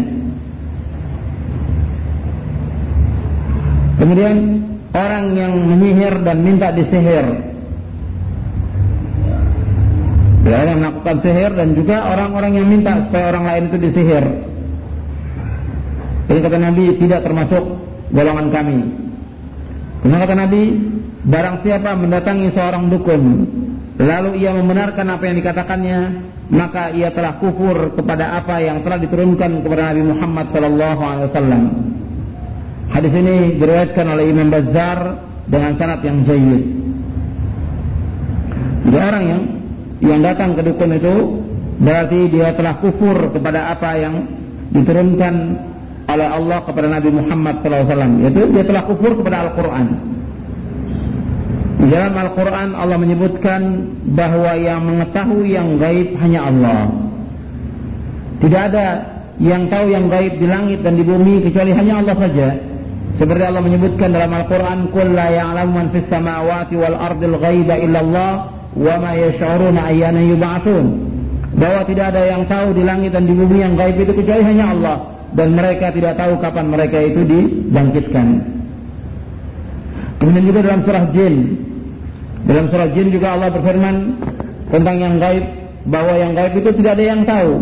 Kemudian 4.00 4.36
orang 4.96 5.24
yang 5.36 5.52
menyihir 5.68 6.14
dan 6.24 6.40
minta 6.42 6.72
disihir 6.72 7.52
Ya, 10.42 10.66
yang 10.66 10.82
melakukan 10.82 11.22
sihir 11.22 11.54
dan 11.54 11.68
juga 11.78 12.02
orang-orang 12.02 12.58
yang 12.58 12.66
minta 12.66 12.98
supaya 13.06 13.30
orang 13.30 13.44
lain 13.46 13.64
itu 13.70 13.78
disihir. 13.78 14.24
Jadi 16.32 16.48
kata 16.48 16.56
Nabi 16.56 16.96
tidak 16.96 17.28
termasuk 17.28 17.60
golongan 18.08 18.48
kami. 18.48 18.78
Karena 20.00 20.16
kata 20.24 20.32
Nabi, 20.32 20.62
barang 21.28 21.56
siapa 21.60 21.92
mendatangi 21.92 22.48
seorang 22.56 22.88
dukun, 22.88 23.22
lalu 24.00 24.40
ia 24.40 24.56
membenarkan 24.56 25.12
apa 25.12 25.28
yang 25.28 25.36
dikatakannya, 25.36 26.00
maka 26.48 26.88
ia 26.96 27.12
telah 27.12 27.36
kufur 27.36 27.92
kepada 27.92 28.40
apa 28.40 28.64
yang 28.64 28.80
telah 28.80 28.96
diturunkan 29.04 29.60
kepada 29.60 29.92
Nabi 29.92 30.08
Muhammad 30.08 30.46
SAW. 30.56 31.64
Hadis 32.96 33.12
ini 33.12 33.36
diriwayatkan 33.60 34.06
oleh 34.08 34.24
Imam 34.32 34.48
Bazzar 34.48 34.98
dengan 35.52 35.76
sanad 35.76 36.00
yang 36.00 36.24
jayid. 36.24 36.64
Jadi 38.88 38.96
orang 38.96 39.24
yang 39.28 39.42
yang 40.00 40.20
datang 40.24 40.56
ke 40.56 40.64
dukun 40.64 40.96
itu 40.96 41.14
berarti 41.76 42.20
dia 42.32 42.56
telah 42.56 42.80
kufur 42.80 43.36
kepada 43.36 43.68
apa 43.68 44.00
yang 44.00 44.14
diturunkan 44.72 45.34
oleh 46.12 46.28
Allah 46.28 46.58
kepada 46.64 46.86
Nabi 46.88 47.10
Muhammad 47.10 47.64
SAW 47.64 48.12
yaitu 48.20 48.40
dia 48.52 48.64
telah 48.68 48.82
kufur 48.84 49.16
kepada 49.16 49.48
Al-Quran. 49.48 49.86
Di 51.82 51.88
dalam 51.90 52.14
Al-Quran 52.14 52.68
Allah 52.78 52.98
menyebutkan 53.00 53.62
bahwa 54.14 54.54
yang 54.54 54.86
mengetahui 54.86 55.48
yang 55.50 55.80
gaib 55.82 56.14
hanya 56.22 56.40
Allah. 56.46 56.80
Tidak 58.38 58.62
ada 58.70 58.86
yang 59.42 59.66
tahu 59.66 59.90
yang 59.90 60.06
gaib 60.06 60.38
di 60.38 60.46
langit 60.46 60.86
dan 60.86 60.94
di 60.94 61.02
bumi 61.02 61.42
kecuali 61.42 61.74
hanya 61.74 62.04
Allah 62.04 62.14
saja. 62.14 62.48
Seperti 63.18 63.42
Allah 63.44 63.62
menyebutkan 63.62 64.08
dalam 64.14 64.30
Al-Quran 64.30 64.78
Qul 64.94 65.12
la 65.12 65.28
ya'lamu 65.30 65.72
man 65.74 65.86
fis 65.90 66.06
samawati 66.08 66.74
wal 66.78 66.96
ardil 66.96 67.36
ghaiba 67.36 67.76
illallah 67.76 68.32
wa 68.72 68.94
ma 68.96 69.12
yash'uruna 69.18 69.90
ayyana 69.92 70.20
yub'atsun 70.22 70.86
bahwa 71.52 71.84
tidak 71.84 72.16
ada 72.16 72.22
yang 72.24 72.42
tahu 72.48 72.72
di 72.72 72.82
langit 72.82 73.12
dan 73.12 73.28
di 73.28 73.36
bumi 73.36 73.60
yang 73.60 73.76
gaib 73.76 74.00
itu 74.00 74.16
kecuali 74.16 74.40
hanya 74.40 74.72
Allah 74.72 74.96
dan 75.32 75.48
mereka 75.56 75.92
tidak 75.92 76.16
tahu 76.20 76.36
kapan 76.40 76.66
mereka 76.68 76.98
itu 77.00 77.24
dibangkitkan. 77.24 78.26
Kemudian 80.20 80.44
juga 80.46 80.60
dalam 80.62 80.82
surah 80.86 81.06
Jin 81.10 81.34
dalam 82.42 82.66
surah 82.74 82.90
Jin 82.90 83.14
juga 83.14 83.38
Allah 83.38 83.54
berfirman 83.54 83.96
tentang 84.70 84.96
yang 84.98 85.14
gaib 85.22 85.44
bahwa 85.86 86.12
yang 86.18 86.34
gaib 86.34 86.58
itu 86.58 86.70
tidak 86.78 86.98
ada 86.98 87.04
yang 87.06 87.22
tahu. 87.22 87.54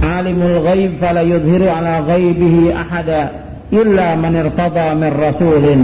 Alimul 0.00 0.58
ghaib 0.66 0.98
fala 0.98 1.22
yudhiru 1.22 1.70
ala 1.70 2.02
ghaibihi 2.02 2.74
ahada 2.74 3.30
illa 3.70 4.18
man 4.18 4.34
irtada 4.34 4.90
min 4.98 5.10
rasulin 5.14 5.82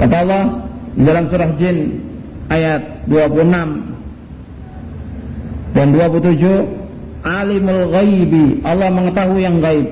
Kata 0.00 0.16
Allah 0.26 0.44
dalam 0.96 1.28
surah 1.30 1.50
Jin 1.60 2.02
ayat 2.50 3.06
26 3.06 5.76
dan 5.76 5.86
27 5.94 6.79
Alimul 7.20 7.92
ghaibi. 7.92 8.64
Allah 8.64 8.88
mengetahui 8.88 9.40
yang 9.44 9.60
gaib. 9.60 9.86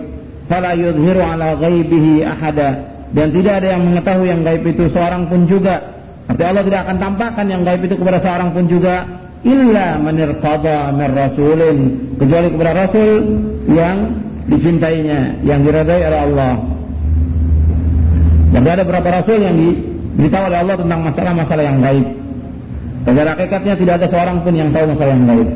Fala 0.49 0.73
yudhiru 0.73 1.21
ala 1.21 1.57
ghaibihi 1.61 2.25
ahada. 2.25 2.71
Dan 3.13 3.33
tidak 3.33 3.65
ada 3.65 3.69
yang 3.77 3.83
mengetahui 3.89 4.27
yang 4.29 4.43
gaib 4.45 4.65
itu 4.65 4.85
seorang 4.93 5.29
pun 5.29 5.45
juga. 5.49 5.97
Arti 6.29 6.45
Allah 6.45 6.65
tidak 6.65 6.81
akan 6.89 6.97
tampakkan 7.01 7.47
yang 7.49 7.63
gaib 7.65 7.81
itu 7.85 7.95
kepada 7.97 8.19
seorang 8.21 8.49
pun 8.53 8.65
juga. 8.69 9.05
Illa 9.45 9.97
manirtada 10.01 10.93
mir 10.93 11.13
rasulin. 11.13 11.79
Kecuali 12.17 12.49
kepada 12.53 12.73
rasul 12.75 13.11
yang 13.69 13.97
dicintainya 14.49 15.45
yang 15.45 15.61
diridai 15.65 16.01
oleh 16.09 16.21
Allah. 16.33 16.55
Dan 18.49 18.65
ada 18.65 18.83
beberapa 18.83 19.09
rasul 19.21 19.39
yang 19.45 19.57
di 19.57 19.69
Beritahu 20.19 20.51
oleh 20.51 20.59
Allah 20.59 20.77
tentang 20.83 21.01
masalah-masalah 21.07 21.63
yang 21.63 21.79
gaib. 21.79 22.07
Pada 23.07 23.23
hakikatnya 23.39 23.75
tidak 23.79 23.95
ada 24.03 24.07
seorang 24.11 24.43
pun 24.43 24.51
yang 24.51 24.75
tahu 24.75 24.85
masalah 24.91 25.13
yang 25.15 25.27
gaib. 25.31 25.49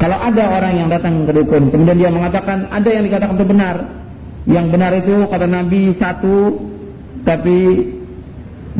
Kalau 0.00 0.16
ada 0.16 0.44
orang 0.48 0.72
yang 0.80 0.88
datang 0.88 1.28
ke 1.28 1.32
dukun, 1.36 1.68
kemudian 1.68 2.00
dia 2.00 2.08
mengatakan 2.08 2.72
ada 2.72 2.88
yang 2.88 3.04
dikatakan 3.04 3.36
itu 3.36 3.46
benar. 3.52 3.76
Yang 4.48 4.66
benar 4.72 4.92
itu 4.96 5.14
kata 5.28 5.44
Nabi 5.44 5.92
satu, 6.00 6.56
tapi 7.28 7.58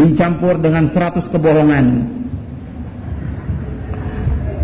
dicampur 0.00 0.56
dengan 0.64 0.88
seratus 0.96 1.28
kebohongan. 1.28 2.09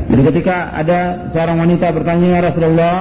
Jadi 0.06 0.22
ketika 0.32 0.72
ada 0.72 1.28
seorang 1.36 1.60
wanita 1.60 1.92
bertanya 1.92 2.28
ya 2.38 2.40
Rasulullah, 2.48 2.98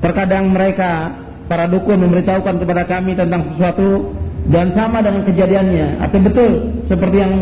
terkadang 0.00 0.56
mereka 0.56 1.12
para 1.52 1.68
dukun 1.68 2.00
memberitahukan 2.08 2.56
kepada 2.56 2.88
kami 2.88 3.12
tentang 3.12 3.52
sesuatu 3.52 4.16
dan 4.48 4.72
sama 4.72 5.04
dengan 5.04 5.28
kejadiannya 5.28 6.08
atau 6.08 6.18
betul 6.24 6.52
seperti 6.88 7.16
yang 7.20 7.34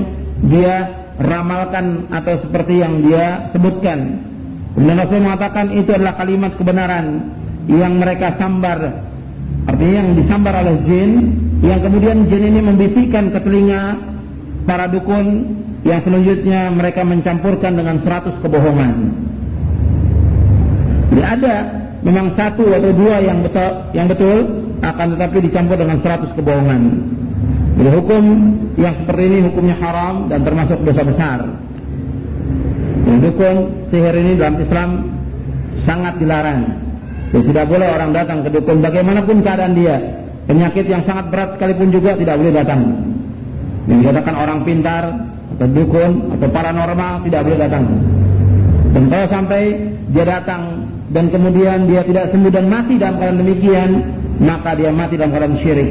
dia 0.50 0.76
ramalkan 1.22 2.10
atau 2.10 2.34
seperti 2.42 2.82
yang 2.82 2.98
dia 3.04 3.46
sebutkan. 3.54 4.29
Kemudian 4.74 4.98
Rasul 5.02 5.20
mengatakan 5.20 5.66
itu 5.74 5.90
adalah 5.90 6.14
kalimat 6.14 6.52
kebenaran 6.54 7.06
yang 7.66 7.98
mereka 7.98 8.38
sambar. 8.38 8.78
Artinya 9.66 9.96
yang 10.02 10.10
disambar 10.16 10.54
oleh 10.62 10.76
jin 10.86 11.10
yang 11.60 11.80
kemudian 11.84 12.24
jin 12.30 12.42
ini 12.48 12.60
membisikkan 12.64 13.34
ke 13.34 13.38
telinga 13.44 13.98
para 14.64 14.88
dukun 14.88 15.58
yang 15.84 16.00
selanjutnya 16.04 16.72
mereka 16.72 17.04
mencampurkan 17.04 17.72
dengan 17.76 18.00
seratus 18.04 18.36
kebohongan. 18.40 18.94
Jadi 21.10 21.22
ada 21.26 21.54
memang 22.06 22.32
satu 22.38 22.64
atau 22.70 22.90
dua 22.94 23.20
yang 23.20 23.42
betul, 23.44 23.70
yang 23.92 24.06
betul 24.08 24.38
akan 24.80 25.06
tetapi 25.16 25.36
dicampur 25.44 25.76
dengan 25.76 25.98
seratus 26.00 26.30
kebohongan. 26.38 26.82
Jadi 27.80 27.90
hukum 27.96 28.24
yang 28.76 28.94
seperti 29.00 29.22
ini 29.24 29.38
hukumnya 29.48 29.76
haram 29.80 30.28
dan 30.28 30.44
termasuk 30.44 30.78
dosa 30.84 31.02
besar. 31.04 31.38
Hukum 33.08 33.56
sihir 33.88 34.14
ini 34.16 34.32
dalam 34.36 34.56
Islam 34.60 34.88
sangat 35.84 36.20
dilarang. 36.20 36.60
Jadi 37.30 37.44
tidak 37.54 37.66
boleh 37.70 37.88
orang 37.88 38.10
datang 38.10 38.42
ke 38.42 38.50
dukun 38.50 38.82
bagaimanapun 38.82 39.40
keadaan 39.40 39.72
dia. 39.78 39.96
Penyakit 40.50 40.84
yang 40.90 41.06
sangat 41.06 41.30
berat 41.30 41.54
sekalipun 41.54 41.94
juga 41.94 42.18
tidak 42.18 42.36
boleh 42.42 42.52
datang. 42.52 42.80
Yang 43.86 43.98
dikatakan 44.02 44.34
orang 44.34 44.58
pintar 44.66 45.04
atau 45.56 45.68
dukun 45.70 46.34
atau 46.36 46.48
paranormal 46.50 47.14
tidak 47.28 47.40
boleh 47.46 47.58
datang. 47.60 47.84
Dan 48.90 49.02
kalau 49.06 49.26
sampai 49.30 49.62
dia 50.10 50.24
datang 50.26 50.62
dan 51.14 51.30
kemudian 51.30 51.86
dia 51.86 52.02
tidak 52.02 52.34
sembuh 52.34 52.50
dan 52.50 52.66
mati 52.66 52.98
dalam 52.98 53.22
keadaan 53.22 53.38
demikian, 53.38 53.90
maka 54.42 54.74
dia 54.74 54.90
mati 54.90 55.14
dalam 55.14 55.30
keadaan 55.30 55.56
syirik. 55.62 55.90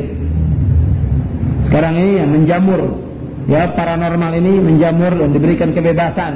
sekarang 1.69 2.01
ini 2.01 2.11
yang 2.17 2.29
menjamur 2.33 2.81
ya 3.45 3.77
paranormal 3.77 4.33
ini 4.41 4.57
menjamur 4.57 5.13
dan 5.21 5.29
diberikan 5.29 5.69
kebebasan 5.69 6.33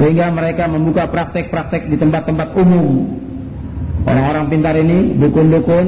sehingga 0.00 0.32
mereka 0.32 0.64
membuka 0.64 1.04
praktek-praktek 1.12 1.92
di 1.92 2.00
tempat-tempat 2.00 2.56
umum 2.56 3.04
orang-orang 4.08 4.44
pintar 4.48 4.74
ini 4.80 5.20
dukun-dukun 5.20 5.86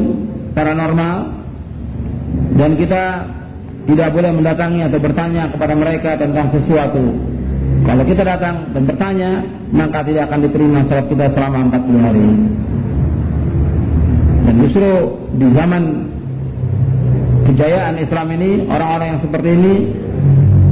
paranormal 0.53 1.17
dan 2.61 2.71
kita 2.77 3.03
tidak 3.89 4.09
boleh 4.15 4.31
mendatangi 4.31 4.81
atau 4.87 4.99
bertanya 5.01 5.51
kepada 5.51 5.75
mereka 5.75 6.15
tentang 6.15 6.55
sesuatu. 6.55 7.03
Kalau 7.83 8.05
kita 8.07 8.23
datang 8.23 8.71
dan 8.71 8.83
bertanya, 8.87 9.31
maka 9.75 10.07
tidak 10.07 10.31
akan 10.31 10.41
diterima 10.47 10.87
salat 10.87 11.07
kita 11.11 11.27
selama 11.35 11.59
40 11.67 12.07
hari. 12.07 12.27
Dan 14.47 14.55
justru 14.63 14.91
di 15.35 15.47
zaman 15.51 15.83
kejayaan 17.51 17.95
Islam 17.99 18.27
ini, 18.39 18.51
orang-orang 18.71 19.07
yang 19.17 19.21
seperti 19.27 19.49
ini 19.51 19.75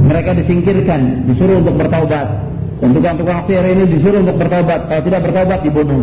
mereka 0.07 0.31
disingkirkan, 0.39 1.27
disuruh 1.27 1.59
untuk 1.59 1.75
bertaubat. 1.75 2.27
Dan 2.81 2.97
tukang-tukang 2.97 3.45
sihir 3.45 3.65
ini 3.77 3.83
disuruh 3.93 4.25
untuk 4.25 4.41
bertaubat. 4.41 4.89
Kalau 4.89 5.01
tidak 5.05 5.21
bertaubat 5.29 5.59
dibunuh. 5.61 6.01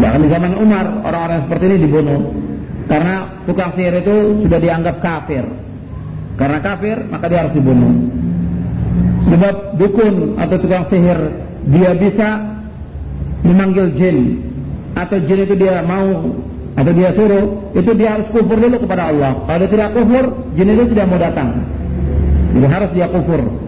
Bahkan 0.00 0.20
di 0.24 0.28
zaman 0.32 0.52
Umar, 0.56 0.86
orang-orang 1.04 1.44
seperti 1.44 1.64
ini 1.68 1.76
dibunuh. 1.84 2.20
Karena 2.88 3.44
tukang 3.44 3.76
sihir 3.76 4.00
itu 4.00 4.48
sudah 4.48 4.56
dianggap 4.56 4.96
kafir. 5.04 5.44
Karena 6.40 6.58
kafir, 6.64 6.96
maka 7.12 7.28
dia 7.28 7.44
harus 7.44 7.52
dibunuh. 7.52 7.92
Sebab 9.28 9.54
dukun 9.76 10.40
atau 10.40 10.56
tukang 10.56 10.88
sihir 10.88 11.18
dia 11.68 11.90
bisa 11.98 12.28
memanggil 13.42 13.92
jin 13.98 14.40
atau 14.96 15.18
jin 15.20 15.44
itu 15.44 15.54
dia 15.58 15.84
mau 15.84 16.32
atau 16.76 16.92
dia 16.92 17.12
suruh, 17.16 17.72
itu 17.72 17.90
dia 17.96 18.16
harus 18.16 18.28
kufur 18.32 18.56
dulu 18.56 18.76
kepada 18.84 19.08
Allah. 19.12 19.32
Kalau 19.48 19.58
dia 19.64 19.70
tidak 19.72 19.88
kufur, 19.96 20.24
jin 20.56 20.68
itu 20.72 20.84
tidak 20.92 21.06
mau 21.08 21.20
datang. 21.20 21.48
Jadi 22.56 22.66
harus 22.68 22.90
dia 22.96 23.08
kufur. 23.08 23.65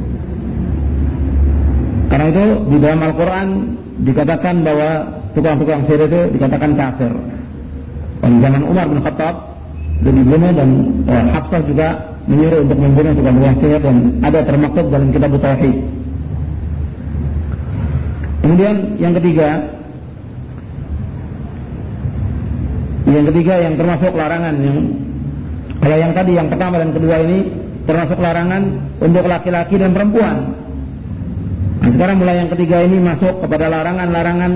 Karena 2.09 2.27
itu 2.33 2.44
di 2.73 2.77
dalam 2.81 3.01
Al-Quran 3.05 3.49
dikatakan 4.01 4.55
bahwa 4.64 4.90
tukang-tukang 5.37 5.85
sihir 5.85 6.09
itu 6.09 6.21
dikatakan 6.40 6.71
kafir. 6.73 7.12
Dan 8.25 8.33
zaman 8.42 8.62
Umar 8.64 8.87
bin 8.88 9.01
Khattab 9.05 9.35
dan 10.03 10.12
dibunuh 10.16 10.53
dan 10.57 10.68
eh, 11.05 11.25
Hafsah 11.37 11.62
juga 11.68 11.88
menyuruh 12.25 12.61
untuk 12.64 12.79
membunuh 12.81 13.12
tukang-tukang 13.12 13.57
sihir 13.61 13.81
dan 13.85 13.97
ada 14.25 14.40
termaktub 14.44 14.87
dalam 14.88 15.09
kitab 15.12 15.31
Tauhid. 15.37 15.77
Kemudian 18.40 18.77
yang 18.97 19.12
ketiga, 19.21 19.49
yang 23.05 23.25
ketiga 23.29 23.55
yang 23.61 23.75
termasuk 23.77 24.12
larangan 24.16 24.55
yang 24.64 24.79
kalau 25.79 25.97
yang 25.97 26.12
tadi 26.16 26.33
yang 26.35 26.49
pertama 26.51 26.81
dan 26.83 26.90
kedua 26.90 27.16
ini 27.23 27.38
termasuk 27.87 28.18
larangan 28.21 28.62
untuk 29.01 29.25
laki-laki 29.25 29.77
dan 29.81 29.94
perempuan. 29.94 30.67
Nah, 31.88 31.96
sekarang 31.96 32.20
mulai 32.20 32.44
yang 32.44 32.53
ketiga 32.53 32.85
ini 32.85 33.01
masuk 33.01 33.40
kepada 33.40 33.72
larangan-larangan 33.72 34.53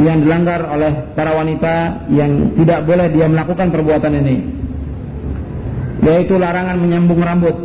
yang 0.00 0.24
dilanggar 0.24 0.64
oleh 0.72 1.12
para 1.12 1.36
wanita 1.36 2.08
yang 2.08 2.56
tidak 2.56 2.88
boleh 2.88 3.12
dia 3.12 3.28
melakukan 3.28 3.68
perbuatan 3.68 4.12
ini. 4.24 4.36
Yaitu 6.00 6.40
larangan 6.40 6.80
menyambung 6.80 7.20
rambut. 7.20 7.56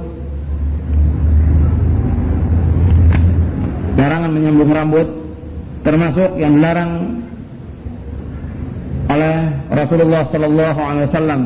Larangan 3.95 4.31
menyambung 4.35 4.71
rambut 4.75 5.07
termasuk 5.87 6.35
yang 6.35 6.59
dilarang 6.59 6.91
oleh 9.07 9.35
Rasulullah 9.71 10.23
sallallahu 10.35 10.79
alaihi 10.83 11.07
wasallam. 11.15 11.41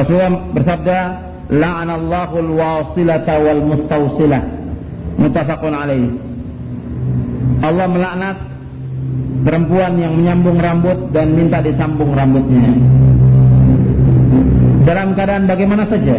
Rasulullah 0.00 0.32
bersabda 0.56 1.25
la'anallahu 1.50 2.34
al-wasilata 2.42 3.34
wal 3.38 3.62
mustawsilah 3.62 4.42
muttafaqun 5.16 5.72
alaihi 5.72 6.10
Allah 7.62 7.86
melaknat 7.88 8.36
perempuan 9.46 9.96
yang 9.96 10.12
menyambung 10.18 10.58
rambut 10.58 10.98
dan 11.14 11.32
minta 11.32 11.62
disambung 11.62 12.12
rambutnya. 12.12 12.74
Dalam 14.86 15.14
keadaan 15.18 15.46
bagaimana 15.50 15.86
saja? 15.86 16.18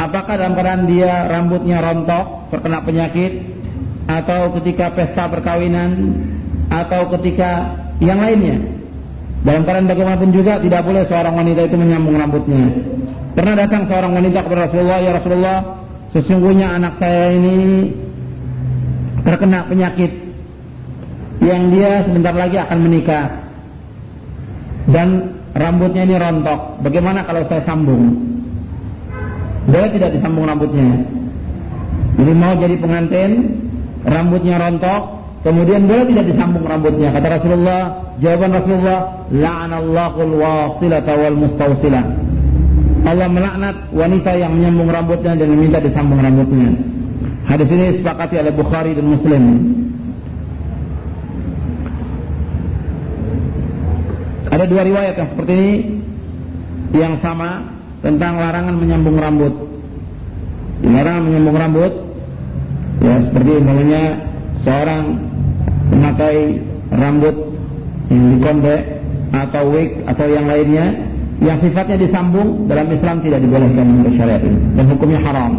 Apakah 0.00 0.34
dalam 0.36 0.56
keadaan 0.58 0.84
dia 0.90 1.28
rambutnya 1.30 1.78
rontok, 1.80 2.52
terkena 2.52 2.82
penyakit, 2.82 3.32
atau 4.10 4.52
ketika 4.60 4.92
pesta 4.92 5.30
perkawinan, 5.30 6.12
atau 6.68 7.08
ketika 7.16 7.78
yang 8.02 8.20
lainnya? 8.20 8.60
Dalam 9.44 9.62
keadaan 9.68 9.88
bagaimanapun 9.88 10.30
juga 10.32 10.56
tidak 10.60 10.82
boleh 10.88 11.04
seorang 11.04 11.34
wanita 11.36 11.68
itu 11.68 11.76
menyambung 11.76 12.16
rambutnya. 12.16 12.64
Pernah 13.34 13.54
datang 13.58 13.90
seorang 13.90 14.14
wanita 14.14 14.46
kepada 14.46 14.70
Rasulullah, 14.70 14.98
ya 15.02 15.10
Rasulullah, 15.18 15.58
sesungguhnya 16.14 16.70
anak 16.70 17.02
saya 17.02 17.34
ini 17.34 17.90
terkena 19.26 19.66
penyakit 19.66 20.10
yang 21.42 21.74
dia 21.74 22.06
sebentar 22.06 22.30
lagi 22.30 22.62
akan 22.62 22.78
menikah 22.78 23.26
dan 24.86 25.34
rambutnya 25.50 26.06
ini 26.06 26.14
rontok. 26.14 26.78
Bagaimana 26.86 27.26
kalau 27.26 27.42
saya 27.50 27.66
sambung? 27.66 28.22
Boleh 29.66 29.90
tidak 29.98 30.14
disambung 30.14 30.46
rambutnya? 30.46 31.02
Jadi 32.14 32.32
mau 32.38 32.54
jadi 32.54 32.76
pengantin, 32.78 33.30
rambutnya 34.06 34.62
rontok, 34.62 35.02
kemudian 35.42 35.90
boleh 35.90 36.06
tidak 36.06 36.24
disambung 36.30 36.64
rambutnya? 36.70 37.10
Kata 37.10 37.42
Rasulullah, 37.42 37.82
jawaban 38.22 38.50
Rasulullah, 38.62 39.00
la'anallahul 39.34 40.34
wasilata 40.38 41.12
wal 41.18 41.34
mustausilah. 41.34 42.04
Allah 43.04 43.28
melaknat 43.28 43.76
wanita 43.92 44.32
yang 44.32 44.56
menyambung 44.56 44.88
rambutnya 44.88 45.36
dan 45.36 45.48
meminta 45.52 45.76
disambung 45.76 46.24
rambutnya. 46.24 46.72
Hadis 47.44 47.68
ini 47.68 47.84
disepakati 48.00 48.40
oleh 48.40 48.52
Bukhari 48.56 48.96
dan 48.96 49.04
Muslim. 49.04 49.44
Ada 54.48 54.64
dua 54.64 54.82
riwayat 54.88 55.14
yang 55.20 55.28
seperti 55.36 55.52
ini 55.52 55.72
yang 56.96 57.14
sama 57.20 57.68
tentang 58.00 58.40
larangan 58.40 58.72
menyambung 58.72 59.20
rambut. 59.20 59.54
Larangan 60.80 61.22
menyambung 61.28 61.56
rambut 61.60 61.92
ya 63.04 63.14
seperti 63.28 63.52
namanya 63.60 64.02
seorang 64.64 65.04
memakai 65.92 66.38
rambut 66.88 67.36
yang 68.08 68.24
dikondek 68.38 68.80
atau 69.34 69.64
wig 69.68 69.90
atau 70.08 70.26
yang 70.30 70.46
lainnya 70.48 71.13
yang 71.44 71.60
sifatnya 71.60 72.00
disambung 72.00 72.64
dalam 72.66 72.88
Islam 72.88 73.20
tidak 73.20 73.44
dibolehkan 73.44 73.84
menurut 73.84 74.14
syariat 74.16 74.40
ini 74.40 74.58
dan 74.74 74.84
hukumnya 74.88 75.20
haram 75.20 75.52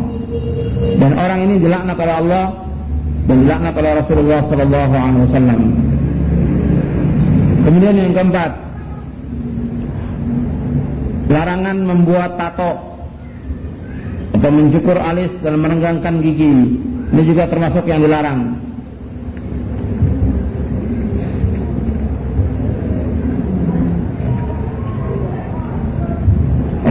dan 0.97 1.11
orang 1.13 1.39
ini 1.45 1.55
dilaknat 1.61 1.97
oleh 1.99 2.15
Allah 2.25 2.45
dan 3.25 3.35
dilaknat 3.41 3.73
oleh 3.73 3.91
Rasulullah 3.99 4.41
sallallahu 4.45 4.93
alaihi 4.93 5.23
wasallam. 5.29 5.61
Kemudian 7.65 7.95
yang 7.97 8.13
keempat, 8.13 8.51
larangan 11.33 11.77
membuat 11.81 12.37
tato 12.37 12.71
atau 14.37 14.49
mencukur 14.53 14.97
alis 15.01 15.33
dan 15.41 15.57
merenggangkan 15.57 16.21
gigi. 16.21 16.55
Ini 17.05 17.21
juga 17.25 17.49
termasuk 17.49 17.89
yang 17.89 18.05
dilarang. 18.05 18.64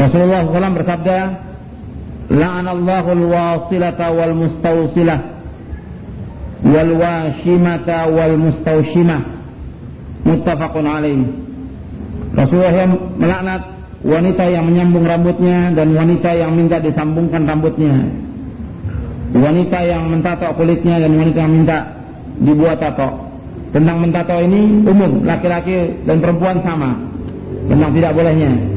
Rasulullah 0.04 0.44
SAW 0.44 0.76
bersabda, 0.76 1.18
la'anallahu 2.28 3.08
al-wasilata 3.08 4.12
wal 4.12 4.34
mustawsilah 4.36 5.20
wal 6.64 6.92
washimata 6.96 8.08
wal 8.12 8.36
mustawshimah 8.36 9.20
muttafaqun 10.28 10.84
alaih. 10.84 11.24
Rasulullah 12.36 12.74
yang 12.74 12.92
melaknat 13.16 13.62
wanita 14.04 14.44
yang 14.52 14.64
menyambung 14.68 15.08
rambutnya 15.08 15.72
dan 15.72 15.96
wanita 15.96 16.30
yang 16.36 16.52
minta 16.52 16.76
disambungkan 16.84 17.48
rambutnya. 17.48 18.04
Wanita 19.34 19.78
yang 19.88 20.12
mentato 20.12 20.52
kulitnya 20.54 21.00
dan 21.00 21.16
wanita 21.16 21.38
yang 21.40 21.52
minta 21.64 21.78
dibuat 22.44 22.76
tato 22.78 23.24
tentang 23.72 24.04
mentato 24.04 24.36
ini 24.38 24.84
umum 24.84 25.24
laki-laki 25.24 25.96
dan 26.04 26.20
perempuan 26.20 26.60
sama. 26.60 26.92
Tentang 27.64 27.90
tidak 27.96 28.12
bolehnya 28.12 28.73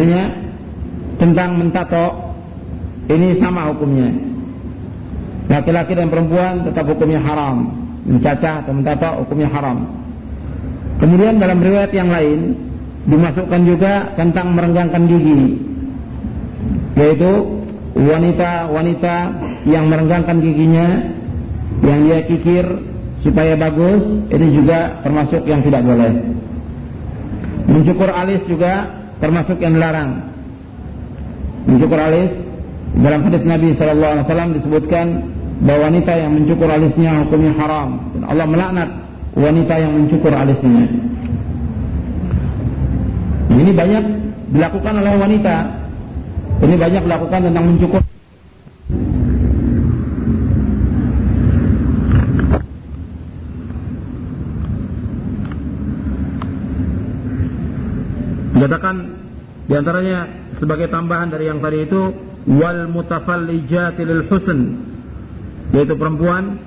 Artinya 0.00 0.32
tentang 1.20 1.60
mentato 1.60 2.32
ini 3.12 3.36
sama 3.36 3.68
hukumnya. 3.68 4.08
Laki-laki 5.52 5.92
dan 5.92 6.08
perempuan 6.08 6.64
tetap 6.64 6.88
hukumnya 6.88 7.20
haram. 7.20 7.68
Mencacah 8.08 8.64
atau 8.64 8.72
mentato 8.72 9.20
hukumnya 9.20 9.52
haram. 9.52 9.92
Kemudian 11.04 11.36
dalam 11.36 11.60
riwayat 11.60 11.92
yang 11.92 12.08
lain 12.08 12.56
dimasukkan 13.12 13.60
juga 13.68 14.16
tentang 14.16 14.56
merenggangkan 14.56 15.04
gigi. 15.04 15.68
Yaitu 16.96 17.60
wanita-wanita 17.92 19.16
yang 19.68 19.84
merenggangkan 19.84 20.40
giginya 20.40 21.12
yang 21.84 22.08
dia 22.08 22.24
kikir 22.24 22.64
supaya 23.20 23.52
bagus 23.52 24.00
ini 24.32 24.48
juga 24.64 25.04
termasuk 25.04 25.44
yang 25.44 25.60
tidak 25.60 25.84
boleh. 25.84 26.24
Mencukur 27.68 28.08
alis 28.08 28.40
juga 28.48 28.99
termasuk 29.20 29.56
yang 29.60 29.76
dilarang. 29.76 30.10
Mencukur 31.68 32.00
alis 32.00 32.32
dalam 32.98 33.20
hadis 33.28 33.42
Nabi 33.46 33.68
sallallahu 33.76 34.12
alaihi 34.16 34.26
wasallam 34.26 34.50
disebutkan 34.58 35.06
bahwa 35.60 35.92
wanita 35.92 36.12
yang 36.16 36.32
mencukur 36.34 36.68
alisnya 36.72 37.12
hukumnya 37.28 37.52
haram 37.60 37.88
dan 38.16 38.22
Allah 38.26 38.46
melaknat 38.48 38.88
wanita 39.36 39.74
yang 39.76 39.92
mencukur 39.92 40.32
alisnya. 40.32 40.88
Ini 43.50 43.70
banyak 43.76 44.04
dilakukan 44.56 44.94
oleh 45.04 45.14
wanita. 45.20 45.54
Ini 46.60 46.74
banyak 46.76 47.02
dilakukan 47.04 47.40
tentang 47.44 47.64
mencukur 47.76 48.00
Dikatakan 58.60 58.96
di 59.64 59.72
antaranya 59.72 60.28
sebagai 60.60 60.92
tambahan 60.92 61.32
dari 61.32 61.48
yang 61.48 61.64
tadi 61.64 61.88
itu 61.88 62.12
wal 62.44 62.92
mutafallijati 62.92 64.04
lil 64.04 64.28
husn 64.28 64.60
yaitu 65.72 65.96
perempuan 65.96 66.60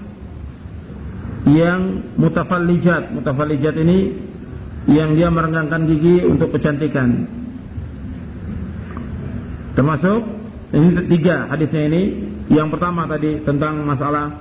yang 1.46 2.02
mutafallijat. 2.18 3.14
Mutafallijat 3.14 3.78
ini 3.78 4.10
yang 4.90 5.14
dia 5.14 5.30
merenggangkan 5.30 5.86
gigi 5.86 6.26
untuk 6.26 6.50
kecantikan. 6.58 7.30
Termasuk 9.78 10.20
ini 10.74 10.90
tiga 11.14 11.46
hadisnya 11.54 11.94
ini. 11.94 12.04
Yang 12.50 12.74
pertama 12.74 13.06
tadi 13.06 13.38
tentang 13.46 13.86
masalah 13.86 14.34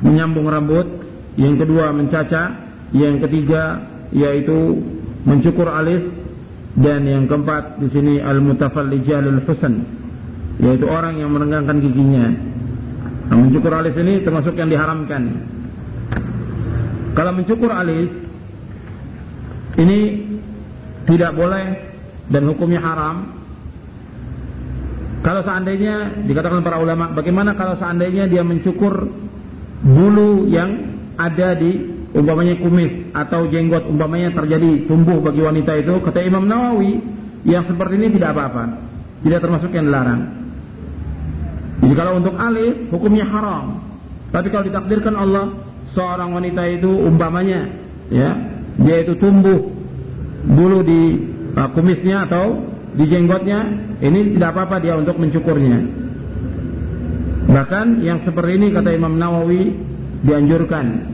menyambung 0.00 0.48
rambut 0.48 0.88
yang 1.36 1.60
kedua 1.60 1.92
mencaca 1.92 2.42
yang 2.96 3.20
ketiga 3.20 3.84
yaitu 4.10 4.80
mencukur 5.24 5.68
alis 5.68 6.04
dan 6.74 7.04
yang 7.08 7.24
keempat 7.24 7.80
di 7.80 7.88
sini 7.92 8.14
al-mutafallijalul 8.20 9.40
husn 9.48 9.74
yaitu 10.62 10.86
orang 10.86 11.18
yang 11.18 11.34
merenggangkan 11.34 11.82
giginya. 11.82 12.26
Nah, 13.24 13.36
mencukur 13.40 13.72
alis 13.74 13.96
ini 13.98 14.22
termasuk 14.22 14.54
yang 14.54 14.70
diharamkan. 14.70 15.22
Kalau 17.14 17.32
mencukur 17.34 17.70
alis 17.72 18.10
ini 19.80 19.98
tidak 21.08 21.32
boleh 21.34 21.66
dan 22.30 22.42
hukumnya 22.46 22.80
haram. 22.82 23.16
Kalau 25.24 25.40
seandainya 25.40 26.20
dikatakan 26.28 26.60
para 26.60 26.76
ulama, 26.76 27.16
bagaimana 27.16 27.56
kalau 27.56 27.80
seandainya 27.80 28.28
dia 28.28 28.44
mencukur 28.44 29.08
bulu 29.80 30.52
yang 30.52 31.00
ada 31.16 31.56
di 31.56 31.93
umpamanya 32.14 32.54
kumis 32.62 33.10
atau 33.10 33.50
jenggot 33.50 33.90
umpamanya 33.90 34.30
terjadi 34.30 34.86
tumbuh 34.86 35.18
bagi 35.18 35.42
wanita 35.42 35.74
itu 35.82 35.98
kata 35.98 36.22
Imam 36.22 36.46
Nawawi 36.46 37.02
yang 37.42 37.66
seperti 37.66 37.98
ini 37.98 38.14
tidak 38.16 38.38
apa-apa. 38.38 38.64
Tidak 39.26 39.40
termasuk 39.42 39.70
yang 39.74 39.90
dilarang. 39.90 40.22
Jadi 41.82 41.94
kalau 41.98 42.12
untuk 42.22 42.34
alis 42.38 42.88
hukumnya 42.88 43.26
haram. 43.28 43.82
Tapi 44.30 44.48
kalau 44.48 44.64
ditakdirkan 44.64 45.14
Allah 45.18 45.52
seorang 45.94 46.34
wanita 46.34 46.62
itu 46.70 46.90
umpamanya 46.90 47.70
ya 48.10 48.34
dia 48.82 48.96
itu 49.06 49.14
tumbuh 49.14 49.70
bulu 50.42 50.82
di 50.82 51.02
uh, 51.54 51.70
kumisnya 51.70 52.26
atau 52.26 52.66
di 52.94 53.04
jenggotnya 53.06 53.60
ini 54.02 54.34
tidak 54.38 54.54
apa-apa 54.54 54.76
dia 54.82 54.94
untuk 54.98 55.18
mencukurnya. 55.18 55.78
Bahkan 57.44 57.86
yang 58.02 58.22
seperti 58.26 58.58
ini 58.58 58.74
kata 58.74 58.90
Imam 58.94 59.14
Nawawi 59.18 59.70
dianjurkan 60.24 61.13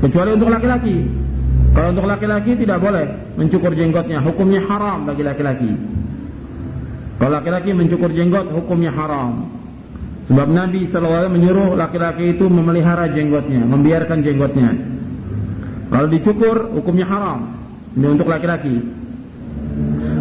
kecuali 0.00 0.30
untuk 0.34 0.48
laki-laki. 0.48 0.96
Kalau 1.70 1.88
untuk 1.94 2.06
laki-laki 2.10 2.58
tidak 2.58 2.82
boleh 2.82 3.06
mencukur 3.38 3.72
jenggotnya, 3.78 4.18
hukumnya 4.26 4.66
haram 4.66 5.06
bagi 5.06 5.22
laki-laki. 5.22 5.70
Kalau 7.20 7.32
laki-laki 7.36 7.70
mencukur 7.76 8.10
jenggot, 8.10 8.48
hukumnya 8.50 8.90
haram. 8.96 9.44
Sebab 10.26 10.48
Nabi 10.50 10.88
SAW 10.88 11.28
menyuruh 11.28 11.76
laki-laki 11.76 12.38
itu 12.38 12.48
memelihara 12.48 13.10
jenggotnya, 13.12 13.66
membiarkan 13.66 14.18
jenggotnya. 14.24 14.70
Kalau 15.90 16.06
dicukur, 16.06 16.70
hukumnya 16.70 17.06
haram. 17.06 17.60
Ini 17.98 18.06
untuk 18.08 18.30
laki-laki. 18.30 18.78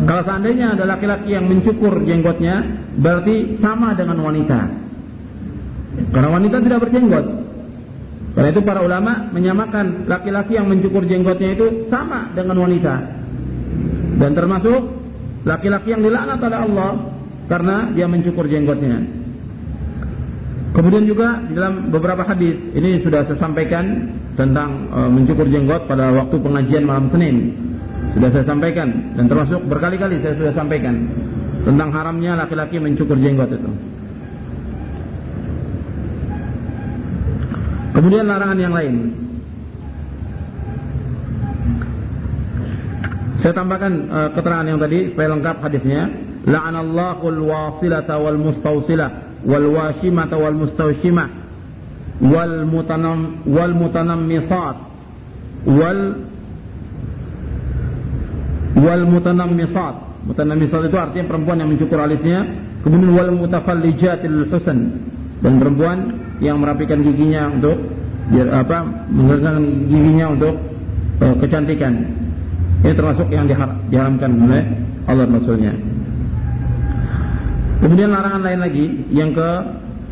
Kalau 0.09 0.21
seandainya 0.25 0.73
ada 0.73 0.89
laki-laki 0.89 1.37
yang 1.37 1.45
mencukur 1.45 2.01
jenggotnya, 2.03 2.65
berarti 2.97 3.61
sama 3.61 3.93
dengan 3.93 4.17
wanita. 4.25 4.59
Karena 6.09 6.29
wanita 6.33 6.57
tidak 6.65 6.89
berjenggot. 6.89 7.25
Karena 8.39 8.55
itu 8.55 8.63
para 8.63 8.79
ulama 8.79 9.27
menyamakan 9.35 10.07
laki-laki 10.07 10.55
yang 10.55 10.71
mencukur 10.71 11.03
jenggotnya 11.03 11.59
itu 11.59 11.91
sama 11.91 12.31
dengan 12.31 12.55
wanita. 12.63 12.95
Dan 14.15 14.31
termasuk 14.31 14.79
laki-laki 15.43 15.91
yang 15.91 16.07
dilaknat 16.07 16.39
oleh 16.39 16.59
Allah 16.63 16.91
karena 17.51 17.91
dia 17.91 18.07
mencukur 18.07 18.47
jenggotnya. 18.47 19.03
Kemudian 20.71 21.03
juga 21.03 21.43
di 21.51 21.51
dalam 21.51 21.91
beberapa 21.91 22.23
hadis 22.23 22.55
ini 22.79 23.03
sudah 23.03 23.27
saya 23.27 23.35
sampaikan 23.43 24.07
tentang 24.39 24.87
e, 24.87 24.99
mencukur 25.11 25.43
jenggot 25.51 25.91
pada 25.91 26.07
waktu 26.15 26.39
pengajian 26.39 26.87
malam 26.87 27.11
Senin. 27.11 27.51
Sudah 28.15 28.31
saya 28.31 28.47
sampaikan 28.47 29.19
dan 29.19 29.27
termasuk 29.27 29.67
berkali-kali 29.67 30.23
saya 30.23 30.39
sudah 30.39 30.55
sampaikan 30.55 30.95
tentang 31.67 31.91
haramnya 31.91 32.39
laki-laki 32.39 32.79
mencukur 32.79 33.19
jenggot 33.19 33.51
itu. 33.51 33.98
Kemudian 37.99 38.31
larangan 38.31 38.55
yang 38.55 38.71
lain. 38.71 38.95
Saya 43.43 43.51
tambahkan 43.51 43.93
uh, 44.07 44.29
keterangan 44.31 44.67
yang 44.71 44.79
tadi 44.79 45.11
supaya 45.11 45.35
lengkap 45.35 45.57
hadisnya. 45.59 46.01
La'anallahu 46.47 47.27
al-wasilata 47.27 48.15
wal 48.23 48.39
mustawsilah 48.39 49.43
wal 49.43 49.67
washimata 49.75 50.39
wal 50.39 50.55
mustawshimah 50.55 51.27
wal 52.23 52.63
mutanam 52.71 53.43
wal 53.43 53.75
mutanammisat 53.75 54.75
wal 55.67 55.99
wal 58.79 59.03
mutanammisat. 59.11 59.95
Mutanammisat 60.23 60.87
itu 60.87 60.95
artinya 60.95 61.25
perempuan 61.27 61.59
yang 61.59 61.67
mencukur 61.67 61.99
alisnya, 61.99 62.47
kemudian 62.79 63.11
wal 63.11 63.31
mutafallijatil 63.35 64.47
husn 64.47 64.79
dan 65.43 65.53
perempuan 65.59 66.28
yang 66.39 66.59
merapikan 66.59 67.03
giginya 67.03 67.51
untuk 67.51 67.77
apa 68.29 68.77
menggunakan 69.09 69.63
giginya 69.89 70.25
untuk 70.35 70.53
uh, 71.23 71.35
kecantikan. 71.39 71.93
Ini 72.79 72.95
termasuk 72.95 73.27
yang 73.27 73.45
dihar 73.49 73.75
diharamkan 73.91 74.31
oleh 74.39 74.63
Allah 75.09 75.27
Rasulnya. 75.27 75.73
Kemudian 77.79 78.11
larangan 78.11 78.43
lain 78.43 78.59
lagi 78.59 78.85
yang 79.11 79.31
ke 79.35 79.49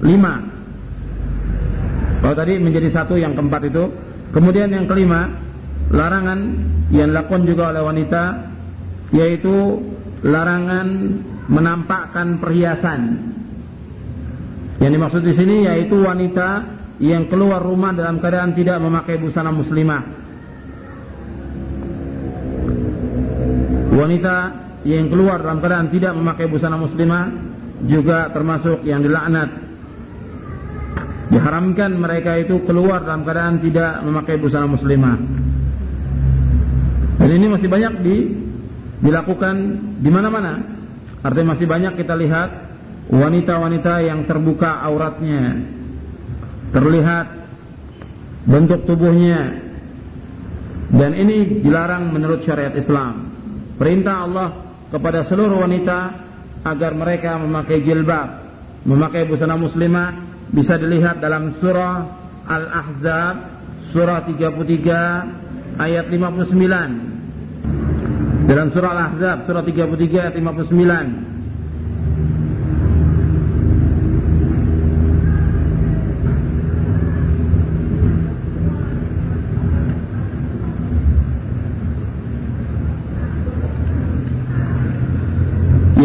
lima 0.03 0.57
kalau 2.21 2.35
tadi 2.43 2.57
menjadi 2.57 2.89
satu 2.91 3.15
yang 3.15 3.37
keempat 3.37 3.69
itu. 3.69 3.87
Kemudian 4.35 4.67
yang 4.67 4.85
kelima 4.91 5.31
larangan 5.87 6.39
yang 6.91 7.15
dilakukan 7.15 7.47
juga 7.47 7.71
oleh 7.71 7.83
wanita 7.87 8.23
yaitu 9.15 9.79
larangan 10.19 10.87
menampakkan 11.47 12.43
perhiasan 12.43 12.99
yang 14.77 14.91
dimaksud 14.93 15.25
di 15.25 15.33
sini 15.33 15.65
yaitu 15.65 15.97
wanita 15.97 16.77
yang 17.01 17.29
keluar 17.29 17.61
rumah 17.61 17.93
dalam 17.93 18.21
keadaan 18.21 18.53
tidak 18.53 18.77
memakai 18.81 19.17
busana 19.17 19.49
muslimah. 19.49 20.01
Wanita 23.97 24.35
yang 24.85 25.09
keluar 25.09 25.41
dalam 25.41 25.57
keadaan 25.57 25.89
tidak 25.89 26.13
memakai 26.13 26.45
busana 26.45 26.77
muslimah 26.77 27.25
juga 27.89 28.29
termasuk 28.29 28.85
yang 28.85 29.01
dilaknat. 29.01 29.49
Diharamkan 31.27 31.91
mereka 31.97 32.37
itu 32.39 32.61
keluar 32.63 33.01
dalam 33.01 33.25
keadaan 33.25 33.57
tidak 33.61 34.01
memakai 34.05 34.37
busana 34.37 34.69
muslimah. 34.69 35.17
Dan 37.17 37.29
ini 37.33 37.45
masih 37.49 37.65
banyak 37.65 37.93
di, 38.05 38.15
dilakukan 39.01 39.55
di 40.05 40.09
mana-mana. 40.13 40.61
Artinya 41.25 41.57
masih 41.57 41.65
banyak 41.65 41.97
kita 41.97 42.13
lihat 42.13 42.66
wanita-wanita 43.07 44.03
yang 44.03 44.27
terbuka 44.27 44.83
auratnya 44.83 45.63
terlihat 46.75 47.27
bentuk 48.47 48.83
tubuhnya 48.83 49.63
dan 50.91 51.15
ini 51.15 51.63
dilarang 51.63 52.11
menurut 52.15 52.43
syariat 52.47 52.71
Islam. 52.75 53.27
Perintah 53.75 54.23
Allah 54.23 54.51
kepada 54.91 55.23
seluruh 55.27 55.59
wanita 55.63 56.11
agar 56.63 56.95
mereka 56.95 57.37
memakai 57.39 57.81
jilbab 57.83 58.29
memakai 58.87 59.25
busana 59.27 59.57
muslimah 59.59 60.13
bisa 60.51 60.77
dilihat 60.79 61.19
dalam 61.19 61.55
surah 61.59 62.05
Al-Ahzab 62.47 63.35
surah 63.91 64.23
33 64.23 65.75
ayat 65.79 66.07
59 66.07 68.47
dalam 68.47 68.71
surah 68.71 68.91
Al-Ahzab 68.95 69.43
surah 69.43 69.63
33 69.67 70.23
ayat 70.23 70.39
59 70.39 71.36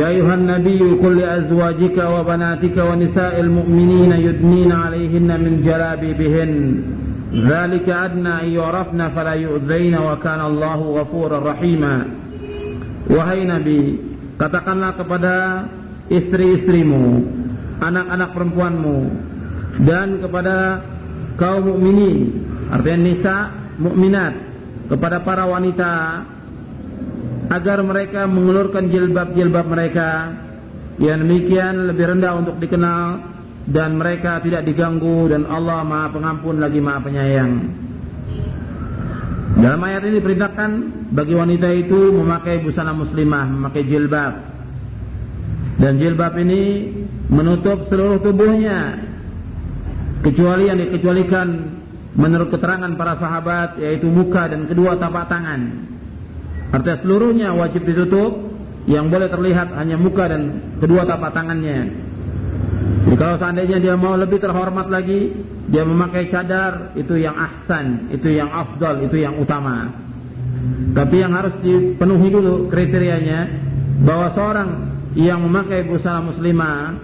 يا 0.01 0.07
أيها 0.07 0.33
النبي 0.33 0.79
قل 1.03 1.17
لأزواجك 1.17 1.97
وبناتك 1.97 2.77
ونساء 2.77 3.39
المؤمنين 3.39 4.11
يدنين 4.11 4.71
عليهن 4.71 5.29
من 5.43 5.53
جلابيبهن 5.65 6.53
ذلك 7.33 7.89
أدنى 7.89 8.33
أن 8.43 8.49
يعرفن 8.49 9.09
فلا 9.09 9.33
يؤذين 9.33 9.95
وكان 9.97 10.41
الله 10.41 10.79
غفورا 10.97 11.37
رحيما 11.51 11.95
Wahai 13.07 13.47
Nabi, 13.47 13.95
katakanlah 14.35 14.99
kepada 14.99 15.63
istri-istrimu, 16.11 17.23
anak-anak 17.79 18.35
perempuanmu, 18.35 18.97
dan 19.87 20.19
kepada 20.19 20.83
kaum 21.39 21.71
mukminin, 21.71 22.43
artinya 22.67 22.99
nisa 22.99 23.35
mukminat, 23.79 24.35
kepada 24.91 25.23
para 25.23 25.47
wanita 25.47 25.91
agar 27.52 27.84
mereka 27.84 28.24
mengulurkan 28.24 28.88
jilbab-jilbab 28.88 29.66
mereka 29.68 30.08
yang 30.96 31.20
demikian 31.20 31.92
lebih 31.92 32.16
rendah 32.16 32.32
untuk 32.40 32.56
dikenal 32.56 33.20
dan 33.68 34.00
mereka 34.00 34.40
tidak 34.40 34.64
diganggu 34.64 35.28
dan 35.28 35.44
Allah 35.44 35.84
Maha 35.84 36.08
Pengampun 36.16 36.56
lagi 36.58 36.80
Maha 36.80 37.00
Penyayang. 37.04 37.52
Dalam 39.52 39.80
ayat 39.84 40.02
ini 40.08 40.18
diperintahkan 40.18 40.70
bagi 41.12 41.34
wanita 41.36 41.68
itu 41.76 42.00
memakai 42.16 42.64
busana 42.64 42.96
muslimah, 42.96 43.46
memakai 43.52 43.84
jilbab. 43.84 44.34
Dan 45.76 46.00
jilbab 46.00 46.34
ini 46.40 46.88
menutup 47.28 47.86
seluruh 47.92 48.18
tubuhnya 48.24 48.96
kecuali 50.24 50.72
yang 50.72 50.80
dikecualikan 50.80 51.48
menurut 52.16 52.48
keterangan 52.48 52.92
para 52.96 53.20
sahabat 53.20 53.76
yaitu 53.76 54.08
muka 54.08 54.48
dan 54.48 54.64
kedua 54.66 54.96
tapak 54.96 55.28
tangan. 55.28 55.91
Artinya 56.72 56.98
seluruhnya 57.04 57.48
wajib 57.52 57.84
ditutup, 57.84 58.52
yang 58.88 59.12
boleh 59.12 59.30
terlihat 59.30 59.76
hanya 59.78 59.94
muka 59.94 60.26
dan 60.26 60.42
kedua 60.82 61.06
tapak 61.06 61.30
tangannya. 61.30 62.10
Jadi 63.06 63.16
kalau 63.20 63.36
seandainya 63.38 63.78
dia 63.78 63.94
mau 63.94 64.16
lebih 64.16 64.40
terhormat 64.40 64.88
lagi, 64.88 65.36
dia 65.68 65.84
memakai 65.84 66.32
cadar, 66.32 66.96
itu 66.98 67.14
yang 67.20 67.36
ahsan, 67.36 68.10
itu 68.10 68.32
yang 68.32 68.50
afdal, 68.50 69.04
itu 69.04 69.20
yang 69.20 69.36
utama. 69.38 69.92
Tapi 70.96 71.20
yang 71.20 71.36
harus 71.36 71.54
dipenuhi 71.60 72.28
dulu 72.32 72.72
kriterianya, 72.72 73.40
bahwa 74.02 74.32
seorang 74.34 74.68
yang 75.14 75.44
memakai 75.44 75.84
busana 75.86 76.24
muslimah, 76.24 76.96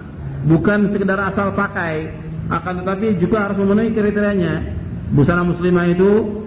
bukan 0.49 0.97
sekedar 0.97 1.21
asal 1.29 1.53
pakai, 1.53 2.09
akan 2.49 2.75
tetapi 2.83 3.21
juga 3.21 3.45
harus 3.45 3.61
memenuhi 3.61 3.93
kriterianya. 3.93 4.55
Busana 5.13 5.45
muslimah 5.45 5.87
itu 5.93 6.38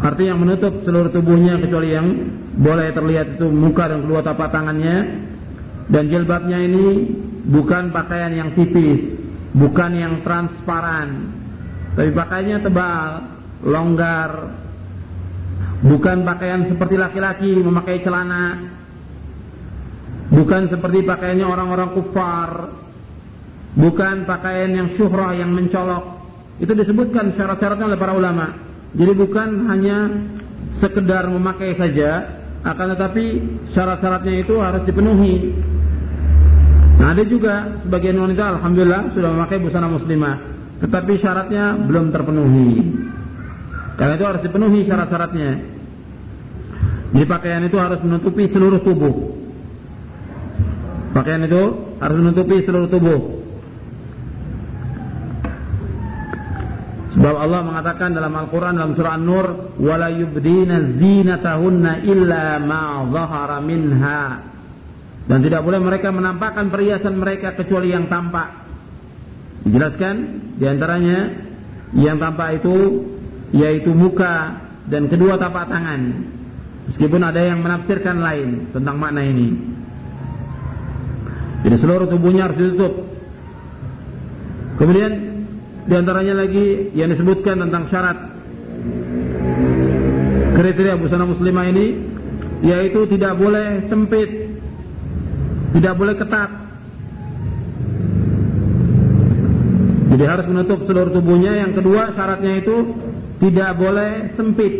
Artinya 0.00 0.32
yang 0.32 0.40
menutup 0.40 0.72
seluruh 0.84 1.12
tubuhnya 1.12 1.60
kecuali 1.60 1.92
yang 1.92 2.08
boleh 2.56 2.88
terlihat 2.96 3.36
itu 3.36 3.46
muka 3.52 3.92
dan 3.92 4.04
kedua 4.08 4.20
tapak 4.24 4.48
tangannya. 4.48 4.96
Dan 5.90 6.06
jilbabnya 6.06 6.56
ini 6.56 6.86
bukan 7.50 7.90
pakaian 7.90 8.30
yang 8.30 8.54
tipis, 8.54 9.18
bukan 9.58 9.90
yang 9.98 10.14
transparan, 10.22 11.40
tapi 11.98 12.10
pakaiannya 12.14 12.58
tebal, 12.62 13.08
longgar. 13.66 14.30
Bukan 15.80 16.28
pakaian 16.28 16.68
seperti 16.68 16.94
laki-laki 17.00 17.50
memakai 17.56 18.04
celana. 18.04 18.68
Bukan 20.30 20.70
seperti 20.70 21.02
pakaiannya 21.02 21.46
orang-orang 21.48 21.90
kufar. 21.96 22.50
Bukan 23.74 24.28
pakaian 24.28 24.70
yang 24.76 24.88
syuhrah 24.94 25.32
yang 25.34 25.50
mencolok. 25.50 26.20
Itu 26.60 26.76
disebutkan 26.76 27.32
syarat-syaratnya 27.34 27.88
oleh 27.88 27.98
para 27.98 28.12
ulama. 28.12 28.69
Jadi 28.90 29.12
bukan 29.14 29.48
hanya 29.70 30.10
sekedar 30.82 31.30
memakai 31.30 31.78
saja, 31.78 32.40
akan 32.66 32.86
tetapi 32.98 33.24
syarat-syaratnya 33.72 34.34
itu 34.42 34.54
harus 34.58 34.82
dipenuhi. 34.84 35.54
Nah, 37.00 37.16
ada 37.16 37.24
juga 37.24 37.80
sebagian 37.86 38.20
wanita 38.20 38.60
alhamdulillah 38.60 39.16
sudah 39.16 39.30
memakai 39.32 39.56
busana 39.62 39.88
muslimah, 39.88 40.36
tetapi 40.84 41.12
syaratnya 41.22 41.80
belum 41.88 42.12
terpenuhi. 42.12 42.68
Karena 43.96 44.12
itu 44.20 44.26
harus 44.28 44.42
dipenuhi 44.44 44.80
syarat-syaratnya. 44.84 45.50
Jadi 47.10 47.26
pakaian 47.26 47.62
itu 47.66 47.76
harus 47.80 48.00
menutupi 48.04 48.46
seluruh 48.52 48.80
tubuh. 48.84 49.14
Pakaian 51.10 51.42
itu 51.42 51.62
harus 51.98 52.16
menutupi 52.20 52.62
seluruh 52.62 52.86
tubuh. 52.86 53.39
Sebab 57.10 57.34
Allah 57.34 57.60
mengatakan 57.66 58.14
dalam 58.14 58.30
Al-Quran 58.30 58.78
dalam 58.78 58.94
surah 58.94 59.18
An-Nur, 59.18 59.46
"Wala 59.82 60.14
yubdina 60.14 60.94
zinatahunna 60.94 62.06
illa 62.06 62.62
ma 62.62 63.02
zahara 63.10 63.58
minha." 63.58 64.46
Dan 65.26 65.42
tidak 65.42 65.66
boleh 65.66 65.82
mereka 65.82 66.14
menampakkan 66.14 66.70
perhiasan 66.70 67.18
mereka 67.18 67.58
kecuali 67.58 67.90
yang 67.90 68.06
tampak. 68.06 68.50
Dijelaskan 69.66 70.14
di 70.54 70.64
antaranya 70.66 71.18
yang 71.98 72.18
tampak 72.18 72.62
itu 72.62 72.74
yaitu 73.50 73.90
muka 73.90 74.62
dan 74.86 75.10
kedua 75.10 75.34
tapak 75.34 75.66
tangan. 75.66 76.30
Meskipun 76.90 77.22
ada 77.22 77.42
yang 77.42 77.62
menafsirkan 77.62 78.18
lain 78.22 78.70
tentang 78.74 78.96
makna 78.98 79.22
ini. 79.22 79.54
Jadi 81.62 81.76
seluruh 81.78 82.10
tubuhnya 82.10 82.50
harus 82.50 82.58
ditutup. 82.58 82.94
Kemudian 84.80 85.29
di 85.86 85.94
antaranya 85.96 86.34
lagi 86.44 86.92
yang 86.92 87.08
disebutkan 87.12 87.60
tentang 87.64 87.88
syarat 87.88 88.18
kriteria 90.60 91.00
busana 91.00 91.24
muslimah 91.24 91.66
ini 91.72 91.86
yaitu 92.60 93.08
tidak 93.08 93.40
boleh 93.40 93.88
sempit, 93.88 94.30
tidak 95.72 95.94
boleh 95.96 96.14
ketat. 96.16 96.50
Jadi 100.10 100.24
harus 100.26 100.46
menutup 100.50 100.84
seluruh 100.84 101.12
tubuhnya. 101.16 101.64
Yang 101.64 101.80
kedua 101.80 102.12
syaratnya 102.12 102.60
itu 102.60 102.76
tidak 103.40 103.70
boleh 103.80 104.36
sempit, 104.36 104.74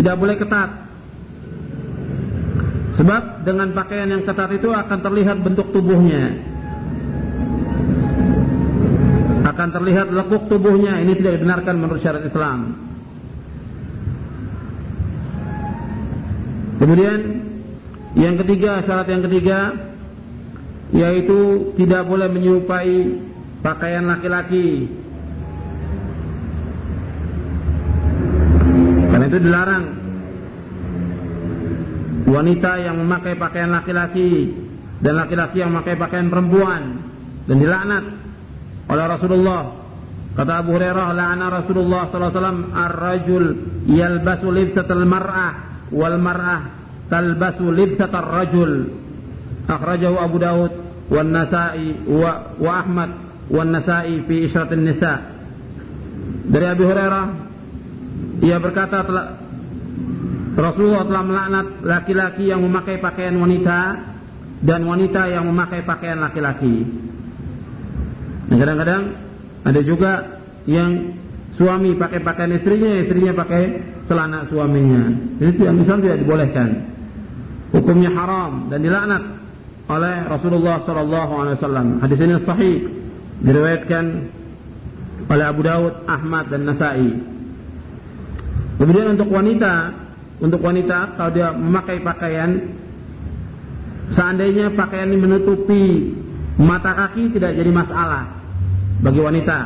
tidak 0.00 0.16
boleh 0.16 0.34
ketat. 0.40 0.70
Sebab 2.96 3.22
dengan 3.44 3.68
pakaian 3.76 4.08
yang 4.08 4.24
ketat 4.24 4.50
itu 4.56 4.72
akan 4.72 4.98
terlihat 5.04 5.36
bentuk 5.44 5.68
tubuhnya. 5.72 6.49
Akan 9.60 9.76
terlihat 9.76 10.08
lekuk 10.08 10.48
tubuhnya. 10.48 11.04
Ini 11.04 11.20
tidak 11.20 11.36
dibenarkan 11.36 11.76
menurut 11.76 12.00
syariat 12.00 12.24
Islam. 12.24 12.80
Kemudian 16.80 17.18
yang 18.16 18.40
ketiga 18.40 18.80
syarat 18.88 19.04
yang 19.12 19.20
ketiga 19.28 19.58
yaitu 20.96 21.70
tidak 21.76 22.08
boleh 22.08 22.32
menyerupai 22.32 23.20
pakaian 23.60 24.08
laki-laki. 24.08 24.88
Karena 29.12 29.24
itu 29.28 29.38
dilarang. 29.44 29.84
Wanita 32.30 32.72
yang 32.80 32.96
memakai 32.96 33.36
pakaian 33.36 33.76
laki-laki 33.76 34.56
dan 35.04 35.20
laki-laki 35.20 35.60
yang 35.60 35.74
memakai 35.74 36.00
pakaian 36.00 36.32
perempuan 36.32 36.82
dan 37.44 37.56
dilaknat 37.60 38.19
oleh 38.90 39.04
Rasulullah. 39.06 39.62
Kata 40.30 40.62
Abu 40.62 40.74
Hurairah, 40.78 41.08
la'ana 41.14 41.46
Rasulullah 41.50 42.06
sallallahu 42.10 42.30
alaihi 42.30 42.38
wasallam 42.38 42.60
ar-rajul 42.70 43.44
yalbasu 43.90 44.48
libsatal 44.50 45.04
mar'ah 45.06 45.52
wal 45.90 46.18
mar'ah 46.18 46.60
talbasu 47.10 47.66
libsatar 47.74 48.26
rajul. 48.26 48.94
Akhrajahu 49.66 50.16
Abu 50.18 50.36
Dawud 50.38 50.72
wan 51.10 51.30
Nasa'i 51.34 52.06
wa, 52.06 52.54
wa 52.58 52.72
Ahmad 52.78 53.10
wan 53.50 53.74
Nasa'i 53.74 54.22
fi 54.26 54.46
Isyratin 54.46 54.82
Nisa. 54.86 55.14
Dari 56.50 56.66
Abu 56.66 56.86
Hurairah 56.86 57.26
ia 58.46 58.56
berkata 58.62 59.02
telah 59.04 59.26
Rasulullah 60.54 61.06
telah 61.06 61.22
melaknat 61.22 61.66
laki-laki 61.86 62.50
yang 62.50 62.62
memakai 62.62 62.98
pakaian 62.98 63.38
wanita 63.38 63.78
dan 64.60 64.82
wanita 64.82 65.30
yang 65.30 65.46
memakai 65.46 65.86
pakaian 65.86 66.18
laki-laki. 66.18 66.86
Nah, 68.50 68.56
kadang-kadang 68.58 69.02
ada 69.62 69.80
juga 69.86 70.12
yang 70.66 71.14
suami 71.54 71.94
pakai 71.94 72.18
pakaian 72.24 72.56
istrinya, 72.56 72.90
istrinya 73.04 73.32
pakai 73.36 73.62
celana 74.10 74.48
suaminya. 74.50 75.02
Itu 75.38 75.62
yang 75.62 75.78
misal 75.78 76.02
tidak 76.02 76.24
dibolehkan. 76.24 76.68
Hukumnya 77.70 78.10
haram 78.10 78.66
dan 78.72 78.82
dilaknat 78.82 79.22
oleh 79.86 80.16
Rasulullah 80.26 80.82
sallallahu 80.82 81.32
alaihi 81.38 81.56
wasallam. 81.62 81.86
Hadis 82.02 82.18
ini 82.18 82.34
sahih 82.42 82.76
diriwayatkan 83.46 84.04
oleh 85.30 85.44
Abu 85.46 85.62
Daud, 85.62 85.94
Ahmad 86.10 86.50
dan 86.50 86.66
Nasai. 86.66 87.10
Kemudian 88.80 89.14
untuk 89.14 89.28
wanita, 89.30 89.94
untuk 90.40 90.58
wanita 90.64 91.14
kalau 91.14 91.30
dia 91.30 91.52
memakai 91.52 92.00
pakaian 92.02 92.50
seandainya 94.16 94.74
pakaian 94.74 95.12
ini 95.12 95.18
menutupi 95.20 95.84
mata 96.58 96.96
kaki 96.96 97.36
tidak 97.36 97.54
jadi 97.54 97.70
masalah 97.70 98.39
bagi 99.00 99.20
wanita. 99.20 99.58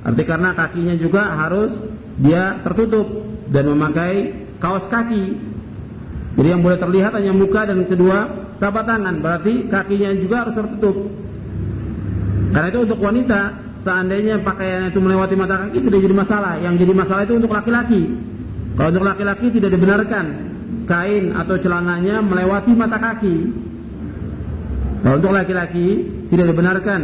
Arti 0.00 0.22
karena 0.24 0.56
kakinya 0.56 0.96
juga 0.96 1.36
harus 1.36 1.70
dia 2.16 2.60
tertutup 2.64 3.06
dan 3.52 3.68
memakai 3.68 4.32
kaos 4.56 4.88
kaki. 4.88 5.24
Jadi 6.40 6.48
yang 6.48 6.64
boleh 6.64 6.80
terlihat 6.80 7.12
hanya 7.20 7.36
muka 7.36 7.68
dan 7.68 7.84
kedua 7.84 8.48
telapak 8.56 8.88
tangan, 8.88 9.20
berarti 9.20 9.68
kakinya 9.68 10.10
juga 10.16 10.36
harus 10.46 10.54
tertutup. 10.56 10.96
Karena 12.50 12.66
itu 12.72 12.80
untuk 12.88 12.98
wanita, 12.98 13.40
seandainya 13.84 14.40
pakaian 14.40 14.88
itu 14.88 14.98
melewati 14.98 15.34
mata 15.36 15.68
kaki 15.68 15.78
tidak 15.84 16.00
jadi 16.00 16.14
masalah. 16.16 16.54
Yang 16.64 16.74
jadi 16.86 16.92
masalah 16.96 17.22
itu 17.28 17.34
untuk 17.36 17.52
laki-laki. 17.52 18.02
Kalau 18.74 18.88
untuk 18.88 19.04
laki-laki 19.04 19.46
tidak 19.52 19.70
dibenarkan 19.76 20.26
kain 20.88 21.24
atau 21.36 21.54
celananya 21.60 22.24
melewati 22.24 22.72
mata 22.72 22.96
kaki. 22.96 23.36
Kalau 25.04 25.16
untuk 25.20 25.32
laki-laki 25.32 25.86
tidak 26.32 26.46
dibenarkan 26.56 27.00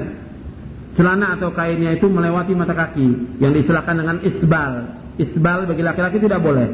celana 0.97 1.36
atau 1.36 1.53
kainnya 1.53 1.94
itu 1.94 2.09
melewati 2.09 2.57
mata 2.57 2.72
kaki 2.72 3.38
yang 3.38 3.53
diistilahkan 3.53 3.94
dengan 3.94 4.16
isbal. 4.24 4.72
Isbal 5.16 5.68
bagi 5.68 5.82
laki-laki 5.84 6.18
tidak 6.20 6.40
boleh. 6.40 6.68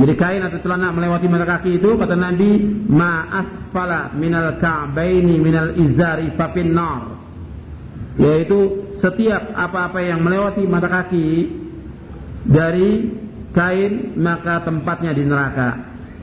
Jadi 0.00 0.16
kain 0.16 0.40
atau 0.40 0.58
celana 0.64 0.88
melewati 0.96 1.28
mata 1.28 1.44
kaki 1.44 1.76
itu 1.76 2.00
kata 2.00 2.16
Nabi 2.16 2.56
ma 2.88 3.28
asfala 3.44 4.16
minal 4.16 4.56
ka'baini 4.56 5.36
minal 5.36 5.76
izari 5.76 6.32
fafin 6.40 6.72
nar. 6.72 7.20
Yaitu 8.16 8.88
setiap 9.04 9.52
apa-apa 9.52 10.00
yang 10.00 10.24
melewati 10.24 10.64
mata 10.64 10.88
kaki 10.88 11.52
dari 12.48 13.12
kain 13.52 14.16
maka 14.16 14.64
tempatnya 14.64 15.12
di 15.12 15.24
neraka. 15.28 15.70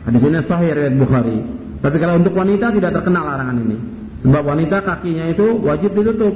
Hadis 0.09 0.23
ini 0.25 0.39
sahih 0.47 0.71
riwayat 0.73 0.95
Bukhari. 0.97 1.37
Tapi 1.83 1.97
kalau 2.01 2.17
untuk 2.17 2.33
wanita 2.33 2.73
tidak 2.73 2.91
terkenal 2.97 3.29
larangan 3.29 3.57
ini. 3.61 3.77
Sebab 4.25 4.43
wanita 4.43 4.81
kakinya 4.81 5.29
itu 5.29 5.61
wajib 5.61 5.93
ditutup. 5.93 6.33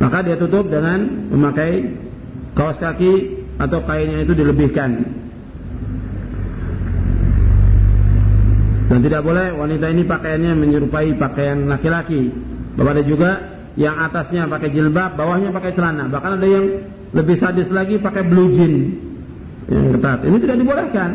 Maka 0.00 0.24
dia 0.24 0.36
tutup 0.40 0.72
dengan 0.72 1.28
memakai 1.28 1.92
kaos 2.56 2.80
kaki 2.80 3.44
atau 3.60 3.84
kainnya 3.84 4.24
itu 4.24 4.32
dilebihkan. 4.32 4.90
Dan 8.90 8.98
tidak 9.06 9.22
boleh 9.22 9.54
wanita 9.54 9.86
ini 9.92 10.02
pakaiannya 10.08 10.52
menyerupai 10.56 11.14
pakaian 11.20 11.68
laki-laki. 11.68 12.32
Bahwa 12.74 12.90
ada 12.96 13.04
juga 13.04 13.30
yang 13.76 14.00
atasnya 14.02 14.50
pakai 14.50 14.72
jilbab, 14.72 15.14
bawahnya 15.14 15.52
pakai 15.52 15.76
celana. 15.76 16.08
Bahkan 16.10 16.32
ada 16.40 16.48
yang 16.48 16.66
lebih 17.12 17.36
sadis 17.38 17.68
lagi 17.70 18.00
pakai 18.00 18.24
blue 18.24 18.50
jean 18.56 18.74
yang 19.68 19.94
ketat. 19.94 20.26
Ini 20.26 20.36
tidak 20.42 20.56
dibolehkan. 20.58 21.10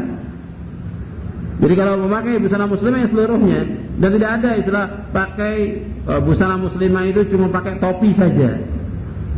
Jadi 1.56 1.74
kalau 1.74 1.96
memakai 2.04 2.36
busana 2.38 2.68
muslimah 2.68 3.00
yang 3.00 3.12
seluruhnya 3.16 3.60
dan 3.96 4.10
tidak 4.12 4.30
ada 4.40 4.50
istilah 4.60 4.86
pakai 5.16 5.56
uh, 6.04 6.20
busana 6.20 6.60
muslimah 6.60 7.04
itu 7.08 7.32
cuma 7.32 7.48
pakai 7.48 7.80
topi 7.80 8.12
saja. 8.16 8.75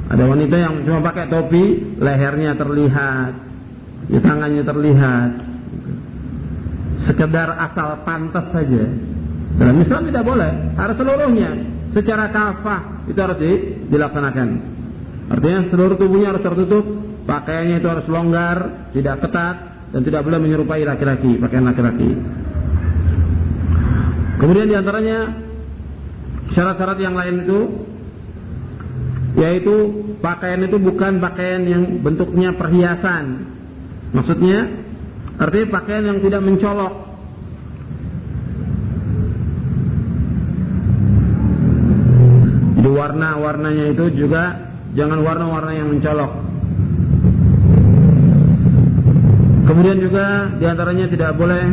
Ada 0.07 0.23
wanita 0.23 0.55
yang 0.55 0.73
cuma 0.87 1.03
pakai 1.03 1.27
topi, 1.27 1.95
lehernya 1.99 2.55
terlihat, 2.55 3.31
di 4.07 4.19
tangannya 4.23 4.63
terlihat, 4.63 5.31
sekedar 7.11 7.49
asal 7.59 8.07
pantas 8.07 8.47
saja. 8.55 8.87
Dalam 9.57 9.75
Islam 9.83 10.07
tidak 10.07 10.23
boleh, 10.23 10.51
harus 10.79 10.95
seluruhnya 10.95 11.49
secara 11.91 12.29
kafah 12.31 13.09
itu 13.09 13.19
harus 13.19 13.39
dilaksanakan. 13.89 14.47
Artinya 15.27 15.59
seluruh 15.67 15.99
tubuhnya 15.99 16.31
harus 16.31 16.43
tertutup, 16.45 16.85
pakaiannya 17.27 17.83
itu 17.83 17.87
harus 17.91 18.05
longgar, 18.07 18.57
tidak 18.95 19.27
ketat 19.27 19.55
dan 19.91 20.01
tidak 20.07 20.23
boleh 20.23 20.39
menyerupai 20.39 20.87
laki-laki, 20.87 21.35
pakaian 21.35 21.67
laki-laki. 21.67 22.15
Kemudian 24.37 24.69
di 24.69 24.75
antaranya 24.77 25.19
syarat-syarat 26.53 26.97
yang 27.01 27.17
lain 27.17 27.35
itu 27.43 27.59
yaitu 29.37 29.75
pakaian 30.19 30.65
itu 30.65 30.81
bukan 30.81 31.21
pakaian 31.21 31.61
yang 31.63 31.83
bentuknya 32.01 32.57
perhiasan. 32.57 33.45
Maksudnya 34.11 34.87
Artinya 35.37 35.67
pakaian 35.69 36.03
yang 36.09 36.19
tidak 36.25 36.41
mencolok. 36.41 36.93
Jadi 42.77 42.89
warna-warnanya 42.89 43.85
itu 43.93 44.05
juga 44.17 44.73
jangan 44.97 45.21
warna-warna 45.21 45.71
yang 45.77 45.93
mencolok. 45.93 46.31
Kemudian 49.69 49.97
juga 50.01 50.49
di 50.57 50.65
antaranya 50.65 51.05
tidak 51.05 51.37
boleh 51.37 51.63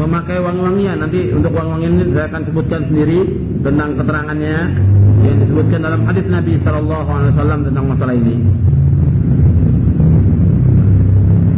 memakai 0.00 0.40
wangi-wangian. 0.40 0.96
Nanti 1.04 1.28
untuk 1.30 1.52
wangi-wangian 1.52 1.92
ini 2.00 2.04
saya 2.16 2.26
akan 2.32 2.42
sebutkan 2.48 2.80
sendiri 2.88 3.20
tentang 3.60 4.00
keterangannya 4.00 4.56
yang 5.20 5.36
disebutkan 5.44 5.80
dalam 5.84 6.00
hadis 6.08 6.24
Nabi 6.24 6.52
Shallallahu 6.64 7.08
Alaihi 7.12 7.32
Wasallam 7.36 7.60
tentang 7.68 7.84
masalah 7.84 8.14
ini. 8.16 8.36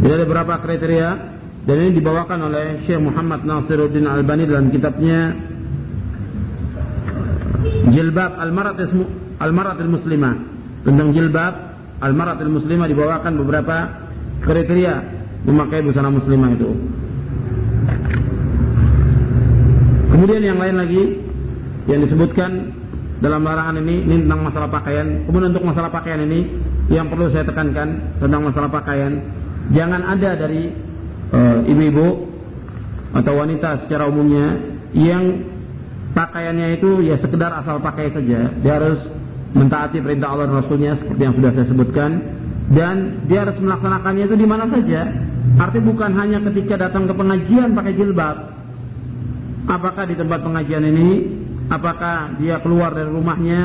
Jadi 0.03 0.11
ada 0.11 0.25
beberapa 0.27 0.53
kriteria 0.59 1.09
dan 1.63 1.75
ini 1.79 1.91
dibawakan 1.95 2.39
oleh 2.51 2.83
Syekh 2.83 2.99
Muhammad 2.99 3.47
Nasiruddin 3.47 4.03
Albani 4.03 4.43
dalam 4.43 4.67
kitabnya 4.67 5.31
Jilbab 7.87 8.35
Al-Marat 8.35 9.79
Al-Muslimah 9.79 10.35
tentang 10.83 11.15
jilbab 11.15 11.53
Al-Marat 12.03 12.43
Al-Muslimah 12.43 12.87
dibawakan 12.91 13.39
beberapa 13.39 13.77
kriteria 14.43 15.23
memakai 15.47 15.79
busana 15.87 16.11
muslimah 16.11 16.51
itu. 16.51 16.71
Kemudian 20.13 20.41
yang 20.45 20.61
lain 20.61 20.75
lagi 20.77 21.03
yang 21.89 21.99
disebutkan 22.05 22.69
dalam 23.17 23.41
larangan 23.41 23.81
ini 23.81 24.05
ini 24.05 24.15
tentang 24.29 24.41
masalah 24.45 24.69
pakaian. 24.69 25.25
Kemudian 25.25 25.49
untuk 25.57 25.65
masalah 25.65 25.89
pakaian 25.89 26.21
ini 26.21 26.39
yang 26.93 27.09
perlu 27.09 27.33
saya 27.33 27.43
tekankan 27.49 28.21
tentang 28.21 28.41
masalah 28.45 28.69
pakaian 28.69 29.17
Jangan 29.71 30.01
ada 30.03 30.35
dari 30.35 30.67
eh, 31.31 31.57
ibu-ibu 31.71 32.03
uh, 32.03 32.15
atau 33.15 33.33
wanita 33.39 33.87
secara 33.87 34.11
umumnya 34.11 34.59
yang 34.91 35.39
pakaiannya 36.11 36.81
itu 36.81 37.07
ya 37.07 37.15
sekedar 37.23 37.63
asal 37.63 37.79
pakai 37.79 38.11
saja. 38.11 38.51
Dia 38.59 38.73
harus 38.81 38.99
mentaati 39.55 40.03
perintah 40.03 40.33
Allah 40.35 40.49
dan 40.51 40.55
Rasulnya 40.65 40.99
seperti 40.99 41.21
yang 41.21 41.35
sudah 41.37 41.51
saya 41.55 41.67
sebutkan 41.69 42.11
dan 42.73 42.95
dia 43.29 43.47
harus 43.47 43.55
melaksanakannya 43.61 44.23
itu 44.27 44.35
di 44.35 44.47
mana 44.49 44.65
saja. 44.67 45.01
Artinya 45.53 45.85
bukan 45.93 46.11
hanya 46.17 46.39
ketika 46.51 46.89
datang 46.89 47.05
ke 47.07 47.13
pengajian 47.13 47.77
pakai 47.77 47.93
jilbab. 47.95 48.37
Apakah 49.63 50.03
di 50.03 50.15
tempat 50.19 50.43
pengajian 50.43 50.83
ini, 50.83 51.09
apakah 51.71 52.35
dia 52.35 52.59
keluar 52.59 52.91
dari 52.91 53.07
rumahnya 53.07 53.61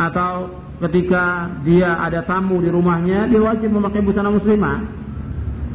atau 0.00 0.58
ketika 0.88 1.46
dia 1.62 2.00
ada 2.02 2.26
tamu 2.26 2.58
di 2.58 2.72
rumahnya, 2.72 3.30
dia 3.30 3.38
wajib 3.38 3.70
memakai 3.70 4.02
busana 4.02 4.32
muslimah. 4.32 4.78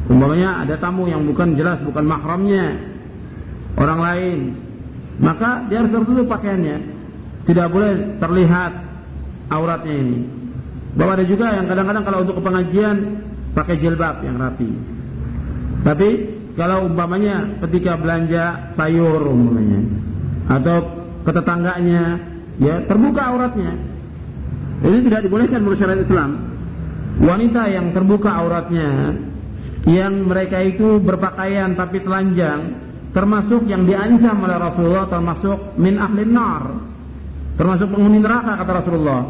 Umpamanya 0.06 0.62
ada 0.62 0.76
tamu 0.78 1.08
yang 1.10 1.24
bukan 1.26 1.58
jelas 1.58 1.82
bukan 1.82 2.04
mahramnya 2.06 2.78
orang 3.74 4.00
lain, 4.00 4.38
maka 5.18 5.66
dia 5.66 5.82
harus 5.82 5.92
tertutup 5.94 6.26
pakaiannya. 6.30 6.94
Tidak 7.46 7.66
boleh 7.70 8.18
terlihat 8.18 8.72
auratnya 9.50 9.94
ini. 9.94 10.18
Bahwa 10.98 11.14
ada 11.14 11.24
juga 11.24 11.54
yang 11.54 11.70
kadang-kadang 11.70 12.04
kalau 12.04 12.18
untuk 12.26 12.42
pengajian 12.42 12.96
pakai 13.54 13.78
jilbab 13.78 14.20
yang 14.26 14.36
rapi. 14.36 14.70
Tapi 15.86 16.08
kalau 16.56 16.88
umpamanya 16.88 17.60
ketika 17.68 18.00
belanja 18.00 18.74
sayur 18.74 19.20
umpamanya 19.28 19.80
atau 20.48 20.76
ke 21.22 21.30
tetangganya 21.30 22.04
ya 22.56 22.80
terbuka 22.88 23.22
auratnya. 23.28 23.72
Ini 24.76 24.98
tidak 25.08 25.24
dibolehkan 25.24 25.64
menurut 25.64 25.80
syariat 25.80 26.04
Islam. 26.04 26.30
Wanita 27.16 27.62
yang 27.72 27.96
terbuka 27.96 28.28
auratnya 28.28 29.16
yang 29.86 30.26
mereka 30.26 30.60
itu 30.60 30.98
berpakaian 30.98 31.78
tapi 31.78 32.02
telanjang 32.02 32.74
termasuk 33.14 33.64
yang 33.70 33.86
diancam 33.86 34.36
oleh 34.42 34.58
Rasulullah 34.58 35.06
termasuk 35.06 35.78
min 35.78 35.94
ahli 35.96 36.26
nar 36.26 36.62
termasuk 37.54 37.88
penghuni 37.94 38.18
neraka 38.20 38.60
kata 38.60 38.72
Rasulullah 38.82 39.22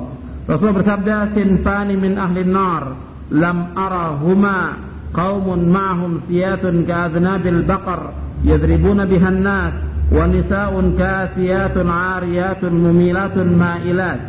Rasulullah 0.49 0.79
bersabda 0.81 1.17
sinfani 1.37 1.95
min 1.95 2.17
ahli 2.17 2.43
nar 2.49 2.83
lam 3.31 3.59
arahuma 3.77 4.59
baqar 7.67 8.01
yadribuna 8.43 9.07
bihan 9.07 9.43
nas 9.43 9.75
wa 10.11 10.25
nisa'un 10.27 10.95
kasiyatun 10.95 11.87
'ariyatun 11.87 12.73
mumilatun 12.75 13.49
ma'ilat 13.59 14.21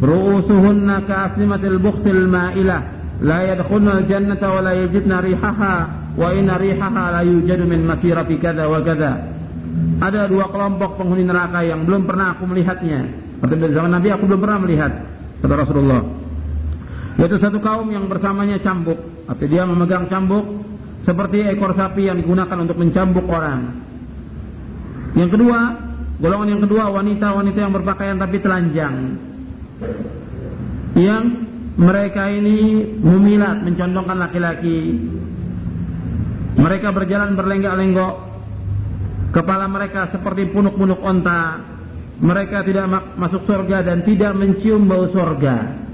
ru'usuhunna 0.00 1.06
ka'aslimatil 1.06 1.78
bukhtil 1.78 2.24
ma'ilah 2.26 2.82
la 3.20 3.38
yadkhulna 3.52 4.00
al-jannata 4.00 4.48
wa 4.48 4.60
la 4.64 4.72
yajidna 4.74 5.16
rihaha 5.20 5.74
wa 6.16 6.28
inna 6.32 6.56
rihaha 6.56 7.20
la 7.20 7.22
yujadu 7.22 7.68
min 7.68 7.84
masirati 7.84 8.40
kadza 8.40 8.64
wa 8.66 8.80
kadza. 8.80 9.12
Ada 10.00 10.26
dua 10.26 10.48
kelompok 10.48 10.96
penghuni 10.96 11.28
neraka 11.28 11.60
yang 11.62 11.84
belum 11.84 12.08
pernah 12.08 12.34
aku 12.34 12.48
melihatnya. 12.48 13.06
Pada 13.44 13.54
zaman 13.54 13.92
Nabi 13.92 14.08
aku 14.08 14.24
belum 14.24 14.40
pernah 14.40 14.58
melihat 14.64 14.92
kata 15.44 15.54
Rasulullah. 15.54 16.02
Yaitu 17.20 17.36
satu 17.36 17.60
kaum 17.60 17.92
yang 17.92 18.08
bersamanya 18.08 18.56
cambuk, 18.64 18.96
atau 19.30 19.46
dia 19.46 19.62
memegang 19.62 20.10
cambuk 20.10 20.42
seperti 21.06 21.46
ekor 21.46 21.78
sapi 21.78 22.10
yang 22.10 22.18
digunakan 22.18 22.58
untuk 22.58 22.74
mencambuk 22.74 23.30
orang. 23.30 23.78
Yang 25.14 25.38
kedua, 25.38 25.58
golongan 26.18 26.58
yang 26.58 26.62
kedua 26.66 26.84
wanita-wanita 26.90 27.58
yang 27.62 27.72
berpakaian 27.72 28.18
tapi 28.18 28.36
telanjang. 28.42 28.94
Yang 30.98 31.24
mereka 31.78 32.26
ini 32.28 32.84
memilat, 32.98 33.62
mencondongkan 33.62 34.18
laki-laki. 34.18 34.98
Mereka 36.58 36.90
berjalan 36.90 37.38
berlenggak-lenggok 37.38 38.14
kepala 39.30 39.70
mereka 39.70 40.10
seperti 40.10 40.50
punuk-punuk 40.50 41.00
onta, 41.00 41.62
mereka 42.20 42.66
tidak 42.66 43.16
masuk 43.16 43.46
surga 43.46 43.86
dan 43.86 44.02
tidak 44.04 44.34
mencium 44.36 44.84
bau 44.84 45.08
surga. 45.08 45.88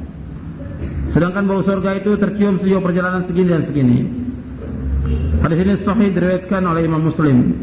Sedangkan 1.16 1.48
bau 1.48 1.64
surga 1.64 1.96
itu 1.96 2.12
tercium 2.20 2.60
sejauh 2.60 2.84
perjalanan 2.84 3.24
segini 3.24 3.48
dan 3.48 3.64
segini. 3.64 3.98
Hadis 5.40 5.58
ini 5.64 5.74
sahih 5.80 6.12
diriwayatkan 6.12 6.60
oleh 6.60 6.84
Imam 6.84 7.08
Muslim. 7.08 7.56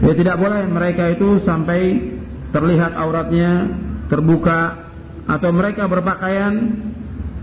Ya 0.00 0.16
tidak 0.16 0.40
boleh 0.40 0.64
mereka 0.72 1.12
itu 1.12 1.44
sampai 1.44 2.00
terlihat 2.48 2.96
auratnya 2.96 3.68
terbuka 4.08 4.88
atau 5.28 5.52
mereka 5.52 5.84
berpakaian 5.84 6.72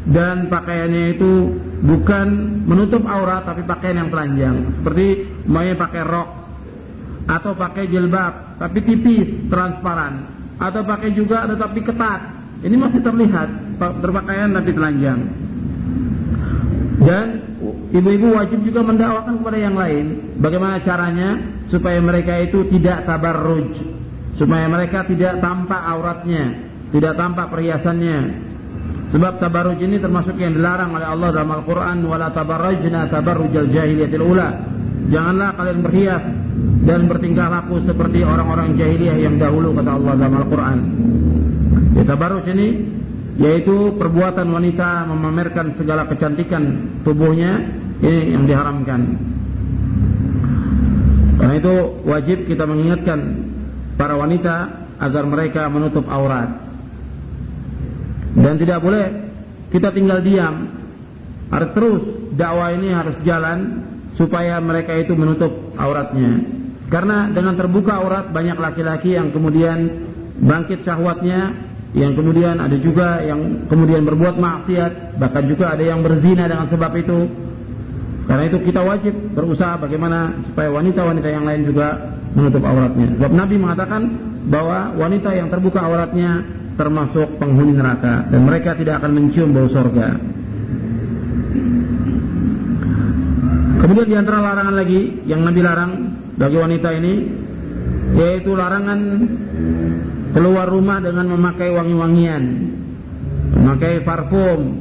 dan 0.10 0.50
pakaiannya 0.50 1.14
itu 1.14 1.62
bukan 1.86 2.28
menutup 2.66 3.06
aurat 3.06 3.46
tapi 3.46 3.62
pakaian 3.70 4.02
yang 4.02 4.10
telanjang 4.10 4.82
seperti 4.82 5.30
mau 5.46 5.62
pakai 5.62 6.02
rok 6.10 6.30
atau 7.30 7.54
pakai 7.54 7.86
jilbab 7.86 8.58
tapi 8.58 8.82
tipis 8.82 9.46
transparan 9.46 10.26
atau 10.58 10.82
pakai 10.82 11.14
juga 11.14 11.46
tetapi 11.46 11.80
ketat 11.86 12.41
ini 12.62 12.76
masih 12.78 13.02
terlihat 13.02 13.50
berpakaian 13.78 14.54
tapi 14.54 14.72
telanjang 14.74 15.20
dan 17.02 17.28
ibu-ibu 17.90 18.38
wajib 18.38 18.62
juga 18.62 18.86
mendakwakan 18.86 19.42
kepada 19.42 19.58
yang 19.58 19.76
lain 19.76 20.38
bagaimana 20.38 20.82
caranya 20.86 21.30
supaya 21.74 21.98
mereka 21.98 22.38
itu 22.42 22.70
tidak 22.70 23.10
tabarruj 23.10 23.74
supaya 24.38 24.70
mereka 24.70 25.06
tidak 25.10 25.42
tampak 25.42 25.82
auratnya 25.82 26.70
tidak 26.94 27.14
tampak 27.18 27.48
perhiasannya 27.50 28.50
Sebab 29.12 29.44
tabarruj 29.44 29.80
ini 29.84 30.00
termasuk 30.00 30.40
yang 30.40 30.56
dilarang 30.56 30.96
oleh 30.96 31.04
Allah 31.04 31.36
dalam 31.36 31.52
Al-Quran. 31.52 32.08
Wala 32.08 32.32
tabarrujna 32.32 33.12
tabarrujal 33.12 33.68
jahiliyatil 33.68 34.24
ula. 34.24 34.71
Janganlah 35.10 35.58
kalian 35.58 35.80
berhias 35.82 36.24
dan 36.86 37.10
bertingkah 37.10 37.48
laku 37.50 37.82
seperti 37.88 38.22
orang-orang 38.22 38.78
jahiliyah 38.78 39.18
yang 39.18 39.36
dahulu 39.42 39.74
kata 39.74 39.92
Allah 39.98 40.14
dalam 40.20 40.36
Al-Quran. 40.46 40.80
Ya, 41.98 42.04
tabarruj 42.06 42.46
ini 42.54 42.68
yaitu 43.42 43.96
perbuatan 43.98 44.46
wanita 44.46 45.10
memamerkan 45.10 45.74
segala 45.80 46.06
kecantikan 46.06 46.94
tubuhnya 47.02 47.66
ini 48.04 48.38
yang 48.38 48.44
diharamkan. 48.46 49.02
Karena 51.42 51.56
itu 51.58 51.76
wajib 52.06 52.46
kita 52.46 52.70
mengingatkan 52.70 53.20
para 53.98 54.14
wanita 54.14 54.86
agar 55.02 55.24
mereka 55.26 55.66
menutup 55.74 56.06
aurat. 56.06 56.54
Dan 58.38 58.62
tidak 58.62 58.80
boleh 58.86 59.06
kita 59.74 59.90
tinggal 59.90 60.22
diam. 60.22 60.70
Harus 61.52 61.70
terus 61.76 62.02
dakwah 62.38 62.72
ini 62.72 62.94
harus 62.96 63.18
jalan 63.28 63.91
supaya 64.22 64.62
mereka 64.62 64.94
itu 65.02 65.18
menutup 65.18 65.50
auratnya. 65.74 66.46
Karena 66.94 67.34
dengan 67.34 67.58
terbuka 67.58 67.98
aurat 67.98 68.30
banyak 68.30 68.62
laki-laki 68.62 69.18
yang 69.18 69.34
kemudian 69.34 69.90
bangkit 70.38 70.86
syahwatnya, 70.86 71.58
yang 71.98 72.14
kemudian 72.14 72.62
ada 72.62 72.78
juga 72.78 73.26
yang 73.26 73.66
kemudian 73.66 74.06
berbuat 74.06 74.38
maksiat, 74.38 75.18
bahkan 75.18 75.44
juga 75.50 75.74
ada 75.74 75.82
yang 75.82 76.06
berzina 76.06 76.46
dengan 76.46 76.70
sebab 76.70 76.92
itu. 77.02 77.20
Karena 78.30 78.44
itu 78.46 78.58
kita 78.62 78.86
wajib 78.86 79.14
berusaha 79.34 79.82
bagaimana 79.82 80.46
supaya 80.52 80.70
wanita-wanita 80.70 81.28
yang 81.28 81.44
lain 81.48 81.62
juga 81.66 81.88
menutup 82.38 82.62
auratnya. 82.62 83.18
Sebab 83.18 83.32
Nabi 83.34 83.56
mengatakan 83.58 84.02
bahwa 84.48 84.94
wanita 84.96 85.30
yang 85.34 85.50
terbuka 85.50 85.82
auratnya 85.82 86.46
termasuk 86.78 87.42
penghuni 87.42 87.74
neraka 87.76 88.30
dan 88.30 88.42
mereka 88.46 88.78
tidak 88.78 89.02
akan 89.02 89.12
mencium 89.18 89.52
bau 89.52 89.68
surga. 89.68 90.41
Kemudian 93.92 94.08
di 94.08 94.16
antara 94.24 94.40
larangan 94.40 94.72
lagi 94.80 95.20
yang 95.28 95.44
Nabi 95.44 95.60
larang 95.60 95.92
bagi 96.40 96.56
wanita 96.56 96.96
ini 96.96 97.14
yaitu 98.16 98.56
larangan 98.56 99.00
keluar 100.32 100.72
rumah 100.72 101.04
dengan 101.04 101.28
memakai 101.36 101.76
wangi-wangian, 101.76 102.44
memakai 103.52 104.00
parfum. 104.08 104.80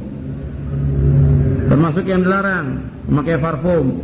Termasuk 1.67 2.07
yang 2.07 2.23
dilarang 2.23 2.87
memakai 3.11 3.35
parfum. 3.35 3.99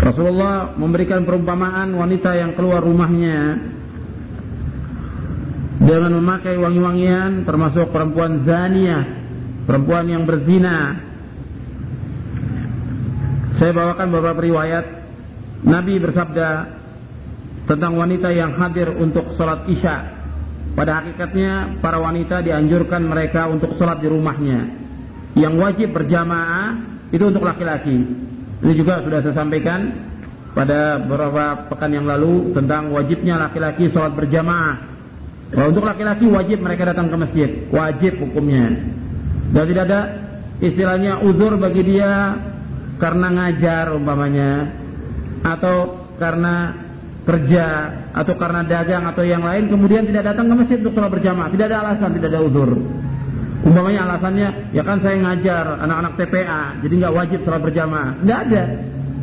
Rasulullah 0.00 0.72
memberikan 0.80 1.28
perumpamaan 1.28 2.00
wanita 2.00 2.32
yang 2.32 2.56
keluar 2.56 2.80
rumahnya 2.80 3.60
dengan 5.84 6.16
memakai 6.16 6.56
wangi-wangian 6.56 7.44
termasuk 7.44 7.92
perempuan 7.92 8.48
zania, 8.48 9.04
perempuan 9.68 10.08
yang 10.08 10.24
berzina. 10.24 11.09
Saya 13.60 13.76
bawakan 13.76 14.08
beberapa 14.08 14.40
riwayat 14.40 14.84
Nabi 15.68 16.00
bersabda 16.00 16.48
tentang 17.68 17.92
wanita 18.00 18.32
yang 18.32 18.56
hadir 18.56 18.88
untuk 18.96 19.36
sholat 19.36 19.68
isya. 19.68 20.16
Pada 20.72 21.04
hakikatnya 21.04 21.76
para 21.84 22.00
wanita 22.00 22.40
dianjurkan 22.40 23.04
mereka 23.04 23.52
untuk 23.52 23.76
sholat 23.76 24.00
di 24.00 24.08
rumahnya. 24.08 24.64
Yang 25.36 25.54
wajib 25.60 25.88
berjamaah 25.92 26.80
itu 27.12 27.20
untuk 27.20 27.44
laki-laki. 27.44 28.00
Ini 28.64 28.72
juga 28.72 29.04
sudah 29.04 29.20
saya 29.20 29.36
sampaikan 29.36 29.92
pada 30.56 30.96
beberapa 30.96 31.68
pekan 31.68 31.92
yang 31.92 32.08
lalu 32.08 32.56
tentang 32.56 32.88
wajibnya 32.96 33.36
laki-laki 33.36 33.92
sholat 33.92 34.16
berjamaah 34.16 34.90
kalau 35.50 35.74
untuk 35.74 35.82
laki-laki 35.82 36.30
wajib 36.30 36.62
mereka 36.62 36.94
datang 36.94 37.10
ke 37.10 37.16
masjid, 37.18 37.50
wajib 37.74 38.22
hukumnya. 38.22 38.70
Dan 39.50 39.64
tidak 39.66 39.84
ada 39.90 40.00
istilahnya 40.62 41.26
uzur 41.26 41.58
bagi 41.58 41.82
dia 41.82 42.38
karena 43.00 43.26
ngajar 43.32 43.96
umpamanya 43.96 44.70
atau 45.40 46.04
karena 46.20 46.76
kerja 47.24 47.66
atau 48.12 48.34
karena 48.36 48.60
dagang 48.64 49.04
atau 49.08 49.24
yang 49.24 49.40
lain 49.40 49.72
kemudian 49.72 50.04
tidak 50.08 50.32
datang 50.32 50.52
ke 50.52 50.54
masjid 50.56 50.78
untuk 50.84 50.94
sholat 51.00 51.12
berjamaah. 51.12 51.48
Tidak 51.48 51.66
ada 51.66 51.78
alasan, 51.88 52.10
tidak 52.16 52.28
ada 52.32 52.40
uzur. 52.44 52.70
Umpamanya 53.60 54.08
alasannya, 54.08 54.72
ya 54.72 54.82
kan 54.84 55.04
saya 55.04 55.20
ngajar 55.20 55.84
anak-anak 55.84 56.12
TPA, 56.16 56.62
jadi 56.80 56.94
nggak 56.96 57.14
wajib 57.16 57.38
sholat 57.44 57.60
berjamaah. 57.60 58.10
Tidak 58.20 58.38
ada, 58.48 58.62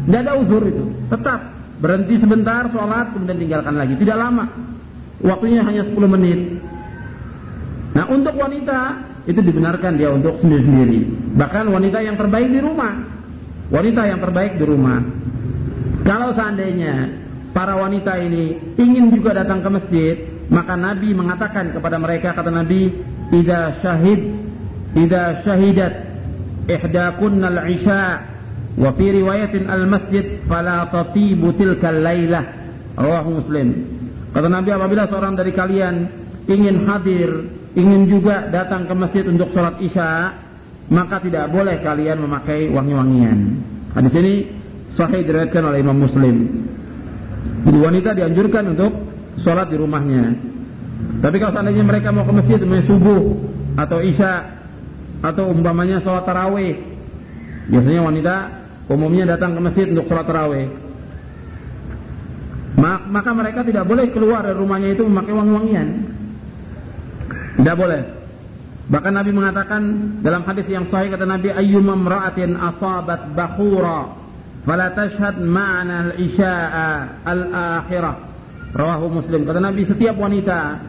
tidak 0.05 0.19
ada 0.25 0.33
uzur 0.37 0.63
itu. 0.65 0.83
Tetap 1.09 1.39
berhenti 1.77 2.15
sebentar 2.21 2.69
sholat 2.69 3.13
kemudian 3.13 3.37
tinggalkan 3.37 3.75
lagi. 3.77 3.93
Tidak 3.97 4.17
lama. 4.17 4.45
Waktunya 5.17 5.65
hanya 5.65 5.81
10 5.89 5.97
menit. 6.05 6.61
Nah 7.97 8.05
untuk 8.13 8.37
wanita 8.37 9.01
itu 9.25 9.41
dibenarkan 9.41 9.97
dia 9.97 10.13
untuk 10.13 10.37
sendiri-sendiri. 10.37 11.33
Bahkan 11.33 11.65
wanita 11.73 11.97
yang 12.05 12.13
terbaik 12.15 12.53
di 12.53 12.61
rumah. 12.61 13.16
Wanita 13.67 14.01
yang 14.07 14.19
terbaik 14.23 14.55
di 14.55 14.63
rumah. 14.63 15.03
Kalau 16.07 16.31
seandainya 16.31 17.11
para 17.51 17.75
wanita 17.75 18.15
ini 18.15 18.75
ingin 18.79 19.11
juga 19.11 19.35
datang 19.35 19.59
ke 19.59 19.69
masjid, 19.69 20.15
maka 20.47 20.79
Nabi 20.79 21.11
mengatakan 21.11 21.75
kepada 21.75 21.99
mereka 21.99 22.31
kata 22.31 22.47
Nabi, 22.47 22.95
"Idza 23.35 23.83
syahid, 23.83 24.21
idza 24.95 25.43
syahidat 25.43 25.93
ihdakunnal 26.71 27.59
isya 27.67 28.23
wa 28.79 28.95
fi 28.95 29.05
riwayatin 29.19 29.67
al-masjid 29.67 30.39
fala 30.47 30.87
tatibu 30.87 31.51
tilkal 31.59 31.99
lailah." 31.99 32.47
Rawahu 32.95 33.43
Muslim. 33.43 33.67
Kata 34.31 34.47
Nabi 34.47 34.69
apabila 34.71 35.11
seorang 35.11 35.35
dari 35.35 35.51
kalian 35.51 35.95
ingin 36.47 36.87
hadir, 36.87 37.51
ingin 37.75 38.07
juga 38.07 38.47
datang 38.47 38.87
ke 38.87 38.93
masjid 38.95 39.27
untuk 39.27 39.51
sholat 39.51 39.75
isya, 39.83 40.39
maka 40.87 41.19
tidak 41.19 41.51
boleh 41.51 41.83
kalian 41.83 42.23
memakai 42.23 42.71
wangi-wangian. 42.71 43.37
Hadis 43.91 44.13
ini 44.15 44.33
sahih 44.95 45.23
diriwayatkan 45.27 45.63
oleh 45.63 45.79
Imam 45.83 45.97
Muslim. 45.99 46.35
Jadi 47.67 47.77
wanita 47.77 48.09
dianjurkan 48.15 48.63
untuk 48.75 48.91
sholat 49.43 49.67
di 49.67 49.77
rumahnya. 49.77 50.23
Tapi 51.21 51.35
kalau 51.37 51.53
seandainya 51.53 51.83
mereka 51.83 52.09
mau 52.15 52.23
ke 52.23 52.33
masjid 52.33 52.59
mau 52.63 52.81
subuh 52.87 53.21
atau 53.77 53.99
isya 54.01 54.33
atau 55.21 55.49
umpamanya 55.51 55.99
sholat 56.01 56.23
taraweh, 56.23 56.77
biasanya 57.67 58.01
wanita 58.01 58.35
umumnya 58.87 59.35
datang 59.35 59.57
ke 59.57 59.61
masjid 59.61 59.85
untuk 59.91 60.07
sholat 60.07 60.25
taraweh 60.25 60.87
maka 63.09 63.31
mereka 63.33 63.65
tidak 63.65 63.89
boleh 63.89 64.05
keluar 64.13 64.45
dari 64.45 64.53
rumahnya 64.53 64.93
itu 64.93 65.01
memakai 65.01 65.33
wangi-wangian. 65.33 65.87
Tidak 67.57 67.75
boleh. 67.75 68.01
Bahkan 68.87 69.13
Nabi 69.13 69.31
mengatakan 69.35 69.81
dalam 70.23 70.47
hadis 70.47 70.63
yang 70.71 70.87
sahih 70.87 71.11
kata 71.11 71.27
Nabi 71.27 71.51
ayyuma 71.51 71.99
imra'atin 71.99 72.55
asabat 72.55 73.35
bakhura 73.35 74.15
fala 74.63 74.95
tashhad 74.95 75.43
ma'ana 75.43 76.11
al-isya'a 76.11 76.87
al-akhirah. 77.27 78.15
Rawahu 78.71 79.23
Muslim. 79.23 79.43
Kata 79.43 79.59
Nabi 79.59 79.87
setiap 79.87 80.15
wanita 80.15 80.79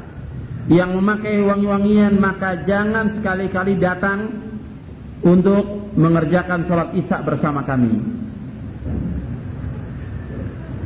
yang 0.71 0.95
memakai 0.95 1.43
wangi-wangian 1.43 2.23
maka 2.23 2.63
jangan 2.69 3.19
sekali-kali 3.19 3.81
datang 3.83 4.31
untuk 5.27 5.91
mengerjakan 5.99 6.71
sholat 6.71 6.95
isya 6.95 7.19
bersama 7.27 7.67
kami. 7.67 7.99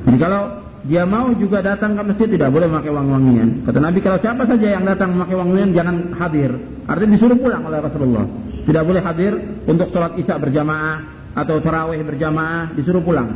Jadi 0.09 0.19
kalau 0.19 0.43
dia 0.83 1.07
mau 1.07 1.30
juga 1.39 1.62
datang 1.62 1.95
ke 1.95 2.03
masjid 2.03 2.26
tidak 2.26 2.51
boleh 2.51 2.66
memakai 2.66 2.91
wangi-wangian. 2.91 3.49
Kata 3.62 3.78
Nabi 3.78 3.99
kalau 4.03 4.18
siapa 4.18 4.43
saja 4.51 4.66
yang 4.74 4.83
datang 4.83 5.14
memakai 5.14 5.39
wangi-wangian 5.39 5.70
jangan 5.78 5.97
hadir. 6.18 6.51
Artinya 6.91 7.11
disuruh 7.14 7.39
pulang 7.39 7.62
oleh 7.62 7.78
Rasulullah. 7.78 8.26
Tidak 8.66 8.83
boleh 8.83 9.03
hadir 9.03 9.33
untuk 9.70 9.95
sholat 9.95 10.18
isya 10.18 10.43
berjamaah 10.43 11.22
atau 11.33 11.57
tarawih 11.62 12.03
berjamaah 12.05 12.74
disuruh 12.76 13.01
pulang. 13.01 13.30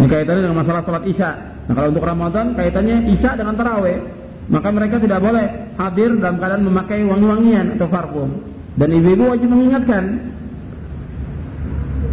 kaitannya 0.00 0.42
dengan 0.42 0.58
masalah 0.64 0.82
salat 0.82 1.06
Isya. 1.06 1.30
Nah, 1.70 1.74
kalau 1.76 1.94
untuk 1.94 2.02
Ramadan 2.02 2.58
kaitannya 2.58 3.14
Isya 3.14 3.38
dengan 3.38 3.54
tarawih. 3.54 3.98
Maka 4.50 4.74
mereka 4.74 4.98
tidak 4.98 5.22
boleh 5.22 5.46
hadir 5.78 6.18
dalam 6.18 6.42
keadaan 6.42 6.66
memakai 6.66 7.06
wangi-wangian 7.06 7.78
atau 7.78 7.86
parfum. 7.86 8.42
Dan 8.74 8.90
ibu-ibu 8.90 9.30
wajib 9.30 9.46
mengingatkan. 9.46 10.04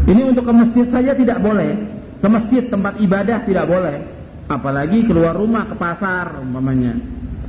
Ini 0.06 0.22
untuk 0.30 0.46
ke 0.46 0.54
masjid 0.54 0.86
saja 0.94 1.12
tidak 1.18 1.42
boleh. 1.42 1.97
Ke 2.18 2.28
masjid 2.28 2.64
tempat 2.66 2.98
ibadah 2.98 3.46
tidak 3.46 3.66
boleh. 3.70 3.98
Apalagi 4.48 5.04
keluar 5.04 5.36
rumah 5.36 5.68
ke 5.68 5.76
pasar 5.76 6.40
umpamanya 6.40 6.96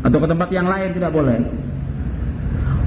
atau 0.03 0.19
ke 0.19 0.27
tempat 0.27 0.49
yang 0.51 0.67
lain 0.67 0.91
tidak 0.95 1.15
boleh. 1.15 1.39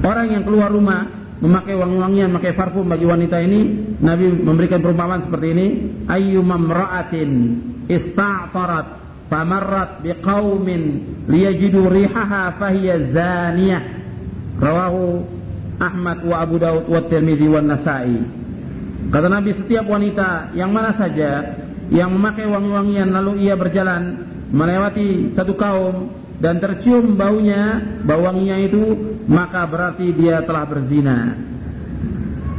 Orang 0.02 0.26
yang 0.34 0.42
keluar 0.44 0.68
rumah 0.68 1.08
memakai 1.42 1.74
wangi-wangian, 1.74 2.28
memakai 2.30 2.54
parfum 2.54 2.86
bagi 2.86 3.06
wanita 3.06 3.38
ini, 3.42 3.60
Nabi 3.98 4.30
memberikan 4.30 4.78
perumpamaan 4.78 5.26
seperti 5.26 5.46
ini, 5.54 5.66
ayyumam 6.06 6.70
ra'atin 6.70 7.30
ista'tarat 7.86 9.02
famarrat 9.30 10.04
biqaumin 10.04 10.82
liyajidu 11.26 11.88
rihaha 11.88 12.58
fahiya 12.60 13.10
zaniyah. 13.16 13.82
Rawahu 14.60 15.24
Ahmad 15.80 16.22
wa 16.22 16.36
Abu 16.38 16.60
Daud 16.60 16.86
wa 16.86 17.00
Tirmidzi 17.08 17.48
wa 17.50 17.58
Nasa'i. 17.64 18.18
Kata 19.10 19.26
Nabi 19.26 19.50
setiap 19.58 19.88
wanita 19.90 20.54
yang 20.54 20.70
mana 20.70 20.94
saja 20.94 21.61
yang 21.92 22.08
memakai 22.16 22.48
wangi-wangian 22.48 23.12
lalu 23.12 23.44
ia 23.44 23.54
berjalan 23.54 24.24
melewati 24.48 25.36
satu 25.36 25.52
kaum 25.60 26.08
dan 26.40 26.58
tercium 26.58 27.14
baunya, 27.14 27.78
bau 28.02 28.24
wanginya 28.26 28.56
itu, 28.64 28.82
maka 29.30 29.62
berarti 29.68 30.10
dia 30.16 30.42
telah 30.42 30.66
berzina. 30.66 31.36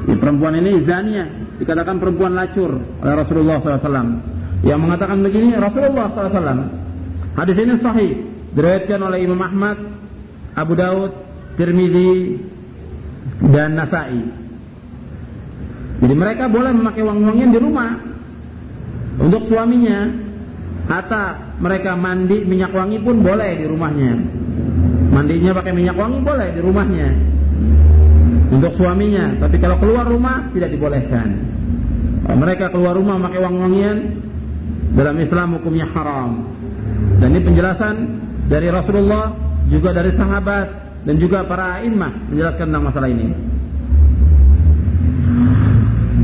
Ini 0.07 0.15
perempuan 0.21 0.55
ini 0.55 0.85
zania, 0.87 1.27
dikatakan 1.59 1.99
perempuan 1.99 2.37
lacur 2.37 2.79
oleh 2.79 3.15
Rasulullah 3.17 3.59
SAW. 3.59 4.09
Yang 4.63 4.79
mengatakan 4.79 5.19
begini 5.19 5.51
Rasulullah 5.59 6.07
SAW. 6.15 6.63
Hadis 7.35 7.57
ini 7.59 7.73
sahih, 7.83 8.11
diriwayatkan 8.55 8.99
oleh 9.03 9.19
Imam 9.19 9.41
Ahmad, 9.41 9.77
Abu 10.55 10.79
Daud, 10.79 11.11
Tirmidzi, 11.59 12.39
dan 13.51 13.75
Nasai. 13.75 14.21
Jadi 15.99 16.15
mereka 16.15 16.47
boleh 16.47 16.71
memakai 16.71 17.03
wangi-wangian 17.03 17.51
di 17.51 17.59
rumah 17.59 18.12
untuk 19.23 19.47
suaminya, 19.47 20.11
atau 20.83 21.55
mereka 21.63 21.95
mandi 21.95 22.43
minyak 22.43 22.75
wangi 22.75 22.99
pun 22.99 23.23
boleh 23.23 23.55
di 23.55 23.65
rumahnya. 23.71 24.13
Mandinya 25.15 25.51
pakai 25.55 25.71
minyak 25.71 25.95
wangi 25.95 26.19
boleh 26.19 26.47
di 26.51 26.59
rumahnya. 26.59 27.09
Untuk 28.51 28.75
suaminya, 28.75 29.39
tapi 29.39 29.57
kalau 29.63 29.79
keluar 29.79 30.05
rumah 30.05 30.51
tidak 30.51 30.75
dibolehkan. 30.75 31.39
Kalau 32.27 32.37
mereka 32.37 32.67
keluar 32.69 32.99
rumah 32.99 33.17
pakai 33.23 33.39
wangi-wangian 33.39 33.97
dalam 34.93 35.15
Islam 35.17 35.47
hukumnya 35.57 35.87
haram. 35.95 36.43
Dan 37.17 37.31
ini 37.33 37.41
penjelasan 37.47 37.95
dari 38.51 38.67
Rasulullah 38.67 39.31
juga 39.71 39.95
dari 39.95 40.11
sahabat 40.13 40.67
dan 41.07 41.15
juga 41.15 41.47
para 41.47 41.79
imam 41.83 42.11
menjelaskan 42.31 42.65
tentang 42.67 42.85
masalah 42.85 43.09
ini. 43.09 43.27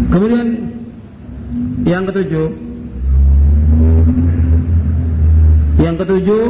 Kemudian 0.10 0.47
yang 1.88 2.04
ketujuh 2.10 2.68
Yang 5.80 5.95
ketujuh 6.05 6.45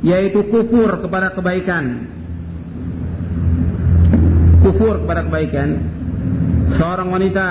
yaitu 0.00 0.40
kufur 0.48 0.90
kepada 1.02 1.34
kebaikan. 1.34 2.06
Kufur 4.64 5.04
kepada 5.04 5.26
kebaikan. 5.26 5.68
Seorang 6.78 7.08
wanita 7.10 7.48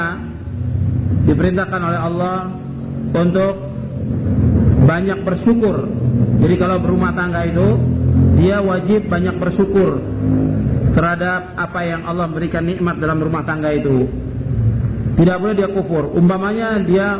diperintahkan 1.28 1.82
oleh 1.84 2.00
Allah 2.00 2.38
untuk 3.14 3.54
banyak 4.90 5.20
bersyukur. 5.22 5.86
Jadi 6.40 6.56
kalau 6.58 6.82
berumah 6.82 7.14
tangga 7.14 7.46
itu 7.46 7.68
dia 8.40 8.64
wajib 8.64 9.12
banyak 9.12 9.36
bersyukur 9.38 10.02
terhadap 10.96 11.54
apa 11.60 11.80
yang 11.86 12.02
Allah 12.08 12.26
berikan 12.32 12.66
nikmat 12.66 12.98
dalam 12.98 13.22
rumah 13.22 13.46
tangga 13.46 13.70
itu. 13.76 14.10
Tidak 15.20 15.38
boleh 15.38 15.56
dia 15.56 15.70
kufur. 15.70 16.16
Umpamanya 16.16 16.80
dia 16.82 17.20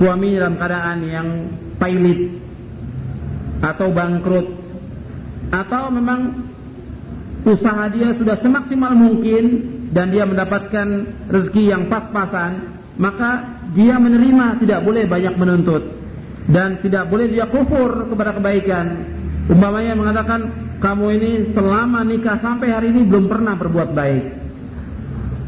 suami 0.00 0.34
dalam 0.34 0.56
keadaan 0.56 0.98
yang 1.04 1.28
pailit, 1.76 2.32
atau 3.62 3.88
bangkrut 3.92 4.46
atau 5.52 5.88
memang 5.94 6.20
usaha 7.46 7.86
dia 7.94 8.12
sudah 8.18 8.36
semaksimal 8.42 8.92
mungkin 8.92 9.44
dan 9.94 10.10
dia 10.10 10.26
mendapatkan 10.26 11.06
rezeki 11.30 11.70
yang 11.70 11.86
pas-pasan 11.86 12.74
maka 12.98 13.60
dia 13.76 14.00
menerima 14.00 14.58
tidak 14.64 14.82
boleh 14.82 15.06
banyak 15.06 15.34
menuntut 15.38 15.82
dan 16.50 16.78
tidak 16.82 17.10
boleh 17.10 17.26
dia 17.30 17.46
kufur 17.50 18.06
kepada 18.10 18.38
kebaikan. 18.38 18.86
Umpamanya 19.46 19.94
mengatakan 19.94 20.40
kamu 20.82 21.06
ini 21.18 21.32
selama 21.54 22.02
nikah 22.02 22.38
sampai 22.42 22.68
hari 22.70 22.90
ini 22.90 23.06
belum 23.06 23.30
pernah 23.30 23.54
berbuat 23.54 23.90
baik. 23.94 24.24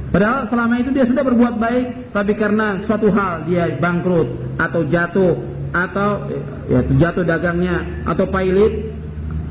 Padahal 0.09 0.49
selama 0.49 0.75
itu 0.81 0.91
dia 0.95 1.05
sudah 1.05 1.23
berbuat 1.23 1.55
baik 1.61 1.87
tapi 2.17 2.33
karena 2.39 2.81
suatu 2.89 3.13
hal 3.13 3.45
dia 3.45 3.77
bangkrut 3.77 4.57
atau 4.57 4.81
jatuh 4.89 5.35
atau 5.73 6.29
ya 6.69 6.81
jatuh 6.85 7.25
dagangnya 7.25 8.07
atau 8.09 8.25
pailit 8.33 8.93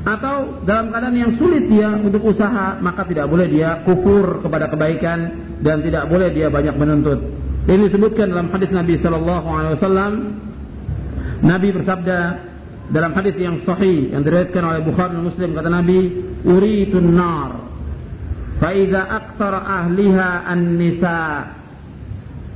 atau 0.08 0.64
dalam 0.64 0.88
keadaan 0.88 1.16
yang 1.16 1.32
sulit 1.36 1.68
dia 1.68 1.92
untuk 1.92 2.22
usaha 2.24 2.80
maka 2.80 3.04
tidak 3.04 3.28
boleh 3.28 3.44
dia 3.50 3.82
kufur 3.84 4.40
kepada 4.40 4.70
kebaikan 4.72 5.18
dan 5.60 5.84
tidak 5.84 6.08
boleh 6.08 6.32
dia 6.32 6.48
banyak 6.48 6.74
menuntut. 6.78 7.18
Ini 7.68 7.92
disebutkan 7.92 8.32
dalam 8.32 8.48
hadis 8.48 8.72
Nabi 8.72 8.96
sallallahu 9.02 9.48
alaihi 9.52 9.74
wasallam. 9.76 10.12
Nabi 11.44 11.68
bersabda 11.70 12.18
dalam 12.88 13.12
hadis 13.12 13.36
yang 13.36 13.60
sahih 13.68 14.16
yang 14.16 14.24
diriwayatkan 14.24 14.64
oleh 14.64 14.80
Bukhari 14.80 15.12
dan 15.12 15.24
Muslim 15.28 15.48
kata 15.52 15.68
Nabi 15.68 15.98
uritun 16.48 17.08
nar. 17.12 17.50
Fa 18.58 18.70
idza 18.72 19.02
aktsara 19.04 19.60
ahliha 19.60 20.28
an-nisa 20.48 21.20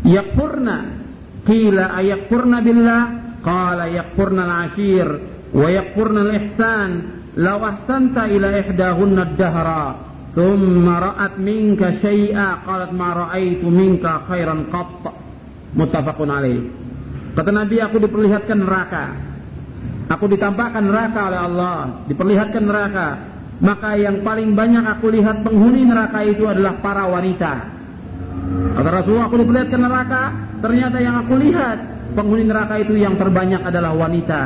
yakfurna. 0.09 1.05
Qila 1.43 1.85
ayakfurna 1.99 2.59
billah 2.63 3.22
qala 3.43 3.90
yakfurna 3.90 4.43
al-ashir 4.47 5.07
wa 5.53 5.66
yakfurna 5.68 6.20
al-ihsan. 6.30 6.90
Law 7.32 7.64
ahsanta 7.64 8.28
ila 8.28 8.61
ihdahunna 8.61 9.20
ad-dahra 9.24 9.84
thumma 10.36 10.95
ra'at 11.01 11.40
minka 11.40 11.97
syai'a 12.01 12.61
qalat 12.64 12.93
ma 12.93 13.09
ra'aitu 13.26 13.68
minka 13.68 14.24
khairan 14.28 14.68
alaih. 15.72 16.61
Kata 17.32 17.51
nabi 17.53 17.80
aku 17.80 17.97
diperlihatkan 18.05 18.59
neraka. 18.61 19.05
Aku 20.12 20.28
ditampakkan 20.28 20.84
neraka 20.84 21.20
oleh 21.32 21.40
Allah. 21.40 21.76
Diperlihatkan 22.05 22.64
neraka. 22.68 23.09
Maka 23.62 23.97
yang 23.97 24.20
paling 24.20 24.53
banyak 24.53 24.84
aku 24.84 25.09
lihat 25.09 25.40
penghuni 25.40 25.88
neraka 25.88 26.20
itu 26.28 26.45
adalah 26.45 26.76
para 26.84 27.09
wanita. 27.09 27.53
Kata 28.76 28.88
Rasulullah 28.93 29.32
aku 29.32 29.40
diperlihatkan 29.40 29.80
neraka. 29.80 30.22
Ternyata 30.61 30.97
yang 31.01 31.16
aku 31.24 31.34
lihat 31.40 31.78
penghuni 32.13 32.45
neraka 32.47 32.81
itu 32.81 32.97
yang 32.97 33.17
terbanyak 33.17 33.63
adalah 33.65 33.93
wanita. 33.97 34.43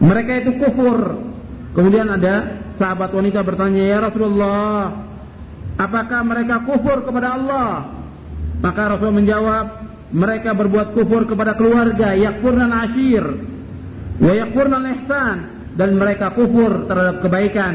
Mereka 0.00 0.32
itu 0.44 0.50
kufur. 0.60 0.98
Kemudian 1.72 2.08
ada 2.08 2.64
sahabat 2.80 3.12
wanita 3.12 3.44
bertanya, 3.44 3.82
"Ya 3.84 3.98
Rasulullah, 4.00 4.92
apakah 5.76 6.20
mereka 6.24 6.64
kufur 6.64 7.04
kepada 7.04 7.36
Allah?" 7.36 7.70
Maka 8.60 8.96
Rasul 8.96 9.12
menjawab, 9.12 9.66
"Mereka 10.16 10.56
berbuat 10.56 10.96
kufur 10.96 11.28
kepada 11.28 11.52
keluarga, 11.58 12.16
yakfurna 12.16 12.88
ashir 12.88 13.24
wa 14.16 14.32
yakfurna 14.32 14.80
ihsan 14.96 15.36
dan 15.76 15.90
mereka 16.00 16.32
kufur 16.32 16.88
terhadap 16.88 17.20
kebaikan." 17.20 17.74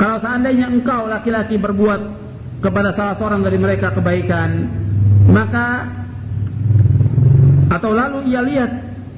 Kalau 0.00 0.16
seandainya 0.22 0.66
engkau 0.72 1.06
laki-laki 1.06 1.60
berbuat 1.60 2.00
kepada 2.64 2.92
salah 2.96 3.14
seorang 3.16 3.40
dari 3.44 3.58
mereka 3.60 3.92
kebaikan, 3.92 4.68
maka 5.28 5.88
atau 7.70 7.94
lalu 7.94 8.34
ia 8.34 8.42
lihat 8.42 8.70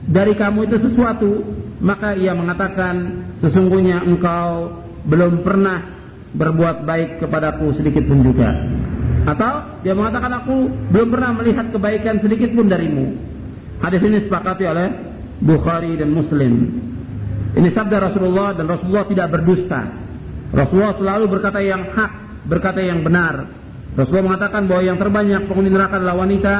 dari 0.04 0.36
kamu 0.36 0.68
itu 0.68 0.76
sesuatu, 0.76 1.40
maka 1.80 2.12
ia 2.12 2.36
mengatakan 2.36 3.24
sesungguhnya 3.40 4.04
engkau 4.04 4.76
belum 5.08 5.40
pernah 5.40 5.80
berbuat 6.36 6.84
baik 6.84 7.24
kepadaku 7.24 7.72
sedikit 7.80 8.04
pun 8.04 8.20
juga. 8.20 8.52
Atau 9.24 9.80
dia 9.86 9.96
mengatakan 9.96 10.42
aku 10.44 10.68
belum 10.92 11.08
pernah 11.08 11.30
melihat 11.32 11.72
kebaikan 11.72 12.20
sedikit 12.20 12.52
pun 12.52 12.68
darimu. 12.68 13.16
Hadis 13.80 14.02
ini 14.04 14.18
sepakati 14.26 14.64
oleh 14.68 14.88
Bukhari 15.42 15.96
dan 15.98 16.12
Muslim. 16.12 16.52
Ini 17.52 17.68
sabda 17.74 17.98
Rasulullah 17.98 18.54
dan 18.54 18.68
Rasulullah 18.68 19.06
tidak 19.08 19.28
berdusta. 19.32 19.80
Rasulullah 20.52 20.94
selalu 21.00 21.24
berkata 21.28 21.60
yang 21.64 21.88
hak, 21.88 22.12
berkata 22.46 22.80
yang 22.84 23.00
benar. 23.00 23.48
Rasulullah 23.96 24.36
mengatakan 24.36 24.68
bahwa 24.68 24.82
yang 24.84 24.98
terbanyak 25.00 25.42
penghuni 25.48 25.70
neraka 25.72 26.00
adalah 26.00 26.16
wanita 26.16 26.54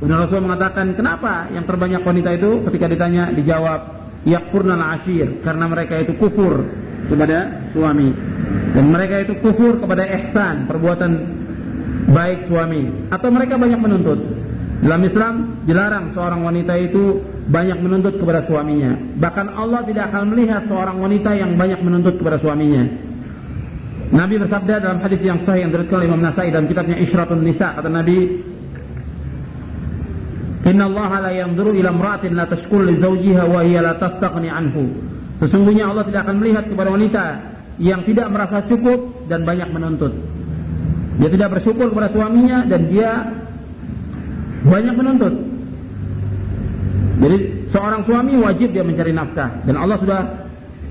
Kemudian 0.00 0.24
Rasul 0.24 0.40
mengatakan, 0.40 0.96
kenapa 0.96 1.52
yang 1.52 1.68
terbanyak 1.68 2.00
wanita 2.00 2.32
itu? 2.32 2.64
Ketika 2.64 2.88
ditanya, 2.88 3.28
dijawab, 3.36 3.80
yakfurna 4.24 4.96
ashir 4.96 5.44
karena 5.44 5.68
mereka 5.68 6.00
itu 6.00 6.16
kufur 6.16 6.64
kepada 7.04 7.68
suami. 7.76 8.08
Dan 8.72 8.84
mereka 8.88 9.28
itu 9.28 9.36
kufur 9.44 9.76
kepada 9.76 10.08
ihsan, 10.08 10.64
perbuatan 10.64 11.10
baik 12.16 12.48
suami. 12.48 13.12
Atau 13.12 13.28
mereka 13.28 13.60
banyak 13.60 13.76
menuntut. 13.76 14.20
Dalam 14.80 15.04
Islam 15.04 15.34
dilarang 15.68 16.16
seorang 16.16 16.40
wanita 16.48 16.72
itu 16.80 17.20
banyak 17.52 17.78
menuntut 17.84 18.16
kepada 18.16 18.48
suaminya. 18.48 18.96
Bahkan 19.20 19.46
Allah 19.52 19.84
tidak 19.84 20.08
akan 20.08 20.32
melihat 20.32 20.64
seorang 20.64 20.96
wanita 20.96 21.36
yang 21.36 21.60
banyak 21.60 21.84
menuntut 21.84 22.16
kepada 22.16 22.40
suaminya. 22.40 22.88
Nabi 24.10 24.40
bersabda 24.40 24.80
dalam 24.80 24.98
hadis 25.04 25.20
yang 25.22 25.44
sahih 25.44 25.68
yang 25.68 25.70
diriwayatkan 25.70 26.08
Imam 26.08 26.24
Nasai 26.24 26.50
dalam 26.50 26.66
kitabnya 26.66 26.98
Isyratun 26.98 27.44
Nisa 27.44 27.78
kata 27.78 27.86
Nabi 27.86 28.42
Inna 30.70 30.86
Allah 30.86 31.10
la 31.26 31.30
yanzuru 31.34 31.74
ila 31.74 31.90
imra'atin 31.90 32.38
la 32.38 32.46
anhu. 34.54 34.84
Sesungguhnya 35.42 35.90
Allah 35.90 36.04
tidak 36.06 36.30
akan 36.30 36.36
melihat 36.38 36.64
kepada 36.70 36.88
wanita 36.94 37.24
yang 37.80 38.04
tidak 38.06 38.28
merasa 38.30 38.62
cukup 38.70 39.26
dan 39.26 39.42
banyak 39.42 39.66
menuntut. 39.72 40.12
Dia 41.18 41.28
tidak 41.32 41.58
bersyukur 41.58 41.90
kepada 41.90 42.12
suaminya 42.12 42.68
dan 42.68 42.92
dia 42.92 43.10
banyak 44.68 44.94
menuntut. 44.94 45.34
Jadi 47.20 47.36
seorang 47.72 48.04
suami 48.04 48.36
wajib 48.40 48.72
dia 48.72 48.84
mencari 48.84 49.12
nafkah 49.12 49.64
dan 49.64 49.76
Allah 49.76 49.96
sudah 50.00 50.20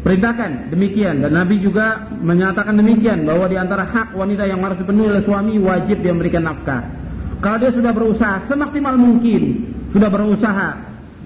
perintahkan 0.02 0.74
demikian 0.74 1.26
dan 1.26 1.34
Nabi 1.34 1.62
juga 1.62 2.10
menyatakan 2.22 2.74
demikian 2.78 3.26
bahwa 3.26 3.46
di 3.50 3.58
antara 3.58 3.86
hak 3.90 4.14
wanita 4.18 4.46
yang 4.46 4.62
harus 4.62 4.82
dipenuhi 4.82 5.14
oleh 5.14 5.24
suami 5.26 5.58
wajib 5.62 6.02
dia 6.02 6.14
memberikan 6.14 6.46
nafkah. 6.46 6.82
Kalau 7.40 7.58
dia 7.62 7.72
sudah 7.72 7.94
berusaha 7.96 8.50
semaksimal 8.52 9.00
mungkin, 9.00 9.69
sudah 9.90 10.10
berusaha 10.10 10.70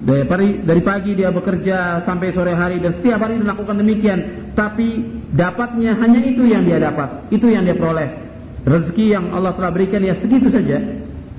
dari 0.03 0.28
pagi, 0.28 0.49
dari 0.68 0.82
pagi 0.84 1.11
dia 1.16 1.32
bekerja 1.32 2.03
sampai 2.03 2.36
sore 2.36 2.51
hari 2.51 2.84
dan 2.84 2.99
setiap 2.99 3.24
hari 3.24 3.39
dilakukan 3.39 3.80
demikian, 3.80 4.51
tapi 4.51 4.99
dapatnya 5.32 5.95
hanya 5.95 6.20
itu 6.20 6.43
yang 6.43 6.68
dia 6.68 6.76
dapat, 6.84 7.32
itu 7.32 7.47
yang 7.47 7.64
dia 7.64 7.72
peroleh. 7.72 8.11
Rezeki 8.68 9.05
yang 9.16 9.32
Allah 9.32 9.55
telah 9.55 9.72
berikan 9.72 10.03
ya 10.03 10.20
segitu 10.20 10.51
saja. 10.51 10.80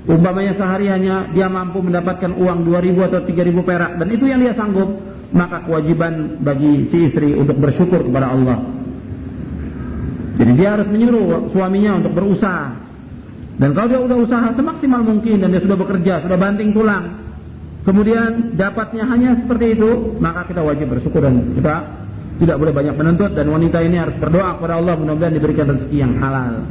Umpamanya 0.05 0.53
sehari 0.57 0.85
hanya 0.89 1.29
dia 1.33 1.49
mampu 1.49 1.81
mendapatkan 1.81 2.29
uang 2.29 2.65
2000 2.65 3.09
atau 3.09 3.21
3000 3.25 3.65
perak 3.65 3.91
dan 4.01 4.07
itu 4.09 4.25
yang 4.29 4.41
dia 4.41 4.53
sanggup, 4.53 4.89
maka 5.33 5.65
kewajiban 5.65 6.41
bagi 6.41 6.89
si 6.93 7.09
istri 7.09 7.33
untuk 7.37 7.57
bersyukur 7.57 8.01
kepada 8.05 8.33
Allah. 8.33 8.61
Jadi 10.41 10.51
dia 10.57 10.77
harus 10.77 10.89
menyuruh 10.89 11.53
suaminya 11.53 12.01
untuk 12.01 12.13
berusaha. 12.17 12.84
Dan 13.55 13.71
kalau 13.71 13.87
dia 13.87 13.99
sudah 14.03 14.17
usaha 14.19 14.47
semaksimal 14.51 15.01
mungkin 15.03 15.39
dan 15.39 15.49
dia 15.55 15.63
sudah 15.63 15.77
bekerja, 15.79 16.27
sudah 16.27 16.35
banting 16.35 16.75
tulang, 16.75 17.23
kemudian 17.87 18.55
dapatnya 18.59 19.07
hanya 19.07 19.39
seperti 19.39 19.79
itu, 19.79 20.19
maka 20.19 20.43
kita 20.43 20.59
wajib 20.59 20.91
bersyukur 20.91 21.23
dan 21.23 21.55
kita 21.55 21.75
tidak 22.35 22.55
boleh 22.59 22.73
banyak 22.75 22.95
menuntut 22.99 23.31
dan 23.31 23.47
wanita 23.47 23.79
ini 23.79 23.95
harus 23.95 24.15
berdoa 24.19 24.59
kepada 24.59 24.75
Allah 24.75 24.99
mudah-mudahan 24.99 25.35
diberikan 25.39 25.71
rezeki 25.71 25.97
yang 26.03 26.13
halal. 26.19 26.67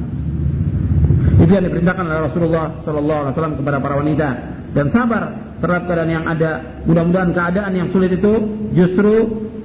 Itu 1.41 1.51
yang 1.57 1.65
diperintahkan 1.65 2.05
oleh 2.05 2.21
Rasulullah 2.29 2.67
Sallallahu 2.85 3.21
Alaihi 3.25 3.33
Wasallam 3.33 3.55
kepada 3.57 3.79
para 3.81 3.95
wanita 3.97 4.29
dan 4.77 4.87
sabar 4.93 5.23
terhadap 5.65 5.85
keadaan 5.89 6.13
yang 6.13 6.25
ada. 6.29 6.53
Mudah-mudahan 6.85 7.31
keadaan 7.33 7.73
yang 7.73 7.89
sulit 7.97 8.13
itu 8.13 8.33
justru 8.77 9.15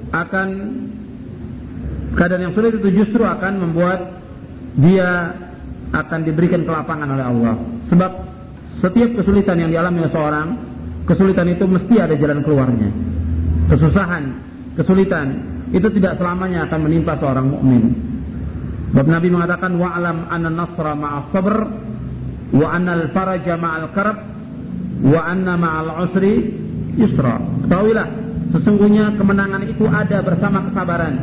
akan 0.08 0.48
keadaan 2.16 2.42
yang 2.48 2.54
sulit 2.56 2.80
itu 2.80 2.88
justru 2.96 3.22
akan 3.22 3.52
membuat 3.60 4.24
dia 4.80 5.36
akan 5.90 6.20
diberikan 6.22 6.62
kelapangan 6.62 7.08
oleh 7.10 7.24
Allah. 7.26 7.54
Sebab 7.90 8.10
setiap 8.80 9.10
kesulitan 9.18 9.58
yang 9.58 9.70
dialami 9.74 10.06
oleh 10.06 10.12
seorang, 10.14 10.48
kesulitan 11.04 11.46
itu 11.50 11.64
mesti 11.66 11.94
ada 11.98 12.14
jalan 12.14 12.40
keluarnya. 12.46 12.90
Kesusahan, 13.70 14.24
kesulitan 14.78 15.26
itu 15.70 15.88
tidak 15.98 16.18
selamanya 16.18 16.66
akan 16.66 16.80
menimpa 16.86 17.18
seorang 17.18 17.46
mukmin. 17.50 17.94
Sebab 18.90 19.06
Nabi 19.06 19.28
mengatakan 19.30 19.78
wa'lam 19.78 20.26
anna 20.26 20.50
nasra 20.50 20.98
ma'as 20.98 21.30
sabr 21.30 21.56
wa 22.50 22.66
anna 22.66 22.98
al-faraja 22.98 23.54
ma'al 23.54 23.86
karab 23.94 24.18
wa 25.06 25.20
anna 25.22 25.54
ma'al 25.54 26.10
usri 26.10 26.50
yusra. 26.98 27.38
Ketahuilah 27.66 28.06
sesungguhnya 28.50 29.14
kemenangan 29.14 29.62
itu 29.70 29.86
ada 29.86 30.18
bersama 30.26 30.66
kesabaran. 30.66 31.14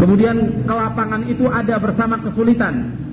Kemudian 0.00 0.64
kelapangan 0.64 1.28
itu 1.28 1.44
ada 1.48 1.76
bersama 1.76 2.16
kesulitan. 2.24 3.03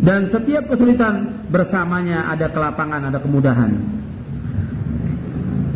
Dan 0.00 0.32
setiap 0.32 0.64
kesulitan 0.72 1.44
bersamanya 1.52 2.32
ada 2.32 2.48
kelapangan, 2.48 3.12
ada 3.12 3.20
kemudahan. 3.20 3.70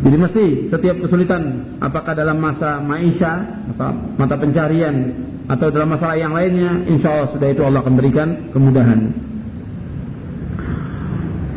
Jadi 0.05 0.17
mesti 0.21 0.45
setiap 0.69 1.01
kesulitan 1.01 1.73
apakah 1.81 2.13
dalam 2.13 2.37
masa 2.37 2.77
maisha, 2.81 3.41
mata 4.17 4.37
pencarian 4.37 5.13
atau 5.45 5.69
dalam 5.69 5.93
masalah 5.93 6.17
yang 6.17 6.33
lainnya, 6.33 6.85
insya 6.89 7.09
Allah 7.09 7.29
sudah 7.33 7.49
itu 7.53 7.61
Allah 7.61 7.81
akan 7.85 7.95
berikan 7.97 8.29
kemudahan. 8.49 8.99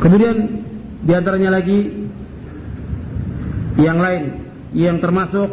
Kemudian 0.00 0.36
di 1.04 1.12
antaranya 1.12 1.50
lagi 1.60 1.78
yang 3.80 3.98
lain 4.00 4.22
yang 4.76 4.96
termasuk 5.00 5.48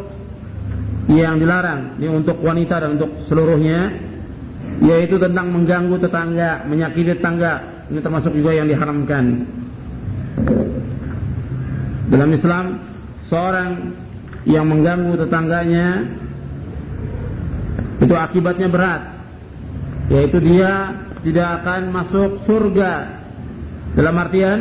yang 1.06 1.38
dilarang 1.38 2.00
ini 2.02 2.08
untuk 2.10 2.42
wanita 2.42 2.82
dan 2.82 2.90
untuk 2.98 3.10
seluruhnya 3.30 4.05
yaitu 4.82 5.16
tentang 5.16 5.48
mengganggu 5.52 5.96
tetangga, 5.96 6.68
menyakiti 6.68 7.16
tetangga. 7.16 7.84
Ini 7.88 8.00
termasuk 8.02 8.32
juga 8.34 8.52
yang 8.52 8.68
diharamkan. 8.68 9.24
Dalam 12.06 12.30
Islam, 12.34 12.64
seorang 13.32 13.70
yang 14.46 14.66
mengganggu 14.68 15.16
tetangganya 15.26 15.86
itu 18.02 18.14
akibatnya 18.14 18.68
berat. 18.68 19.02
Yaitu 20.06 20.38
dia 20.38 20.94
tidak 21.24 21.48
akan 21.62 21.80
masuk 21.90 22.30
surga. 22.46 22.92
Dalam 23.96 24.14
artian 24.20 24.58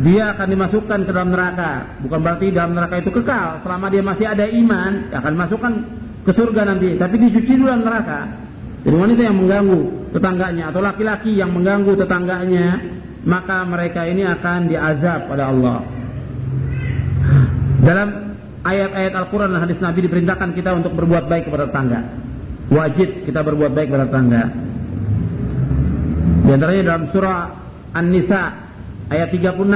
dia 0.00 0.32
akan 0.38 0.48
dimasukkan 0.54 0.98
ke 1.02 1.10
dalam 1.10 1.34
neraka. 1.34 1.98
Bukan 2.06 2.20
berarti 2.22 2.46
dalam 2.54 2.72
neraka 2.78 3.02
itu 3.02 3.10
kekal. 3.10 3.60
Selama 3.66 3.86
dia 3.90 4.02
masih 4.06 4.26
ada 4.30 4.46
iman 4.46 5.12
akan 5.12 5.34
masukkan 5.34 5.72
ke 6.24 6.32
surga 6.32 6.62
nanti. 6.62 6.94
Tapi 6.96 7.14
dicuci 7.20 7.52
dulu 7.58 7.68
dalam 7.68 7.84
neraka 7.84 8.47
jadi 8.86 8.96
wanita 8.96 9.22
yang 9.26 9.36
mengganggu 9.38 9.80
tetangganya 10.14 10.64
atau 10.70 10.80
laki-laki 10.84 11.30
yang 11.34 11.50
mengganggu 11.50 11.92
tetangganya 11.98 12.66
maka 13.26 13.66
mereka 13.66 14.06
ini 14.06 14.22
akan 14.24 14.70
diazab 14.70 15.26
pada 15.26 15.50
Allah 15.50 15.78
dalam 17.82 18.08
ayat-ayat 18.62 19.12
Al-Quran 19.14 19.48
dan 19.54 19.60
hadis 19.64 19.78
Nabi 19.78 19.98
diperintahkan 20.06 20.50
kita 20.54 20.70
untuk 20.74 20.94
berbuat 20.94 21.26
baik 21.26 21.50
kepada 21.50 21.66
tetangga 21.70 22.28
wajib 22.68 23.24
kita 23.24 23.40
berbuat 23.40 23.72
baik 23.72 23.88
pada 23.88 24.04
tetangga. 24.08 24.42
Di 26.44 26.50
antaranya 26.52 26.82
dalam 26.94 27.04
surah 27.12 27.40
An-Nisa 27.92 28.42
ayat 29.12 29.28
36. 29.32 29.68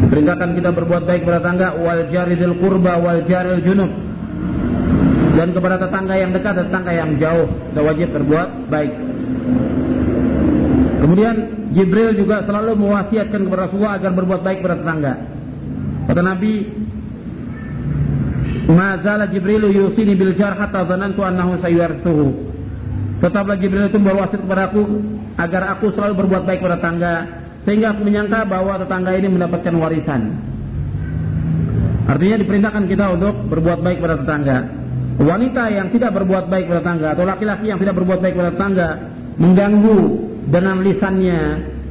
Diperintahkan 0.00 0.50
kita 0.58 0.70
berbuat 0.74 1.02
baik 1.06 1.20
kepada 1.24 1.38
tetangga 1.44 1.68
wal 1.80 2.02
jaridil 2.08 2.56
qurba 2.60 3.00
wal 3.00 3.20
jaril 3.28 3.60
junub. 3.64 3.92
Dan 5.30 5.54
kepada 5.54 5.76
tetangga 5.78 6.14
yang 6.18 6.30
dekat 6.34 6.52
dan 6.58 6.66
tetangga 6.68 6.92
yang 6.92 7.10
jauh 7.16 7.46
kita 7.46 7.80
wajib 7.86 8.08
berbuat 8.12 8.48
baik. 8.66 8.92
Kemudian 11.00 11.34
Jibril 11.70 12.18
juga 12.18 12.42
selalu 12.44 12.76
mewasiatkan 12.76 13.40
kepada 13.46 13.70
Rasulullah 13.70 13.94
agar 13.96 14.10
berbuat 14.10 14.40
baik 14.42 14.58
kepada 14.60 14.76
tetangga. 14.82 15.12
Kata 16.10 16.22
Nabi, 16.26 16.52
Mazala 18.70 19.26
Jibril 19.30 19.70
yusini 19.70 20.14
bil 20.18 20.34
jar 20.34 20.58
hatta 20.58 20.82
dhanantu 20.86 21.22
annahu 21.22 21.58
sayartuhu. 21.62 22.26
Tetaplah 23.22 23.56
Jibril 23.58 23.86
itu 23.86 23.98
berwasiat 24.00 24.40
kepadaku 24.42 24.82
agar 25.38 25.62
aku 25.76 25.92
selalu 25.94 26.26
berbuat 26.26 26.42
baik 26.48 26.60
pada 26.64 26.78
tangga 26.80 27.14
sehingga 27.68 27.92
aku 27.92 28.00
menyangka 28.08 28.48
bahwa 28.48 28.80
tetangga 28.80 29.12
ini 29.14 29.28
mendapatkan 29.28 29.74
warisan. 29.76 30.22
Artinya 32.08 32.36
diperintahkan 32.42 32.84
kita 32.90 33.04
untuk 33.14 33.34
berbuat 33.46 33.78
baik 33.84 33.98
pada 34.02 34.16
tetangga. 34.24 34.79
Wanita 35.20 35.68
yang 35.68 35.92
tidak 35.92 36.16
berbuat 36.16 36.48
baik 36.48 36.64
pada 36.72 36.80
tetangga 36.80 37.08
atau 37.12 37.24
laki-laki 37.28 37.68
yang 37.68 37.76
tidak 37.76 37.92
berbuat 38.00 38.24
baik 38.24 38.34
pada 38.40 38.50
tetangga 38.56 38.88
mengganggu 39.36 39.98
dengan 40.48 40.80
lisannya, 40.80 41.40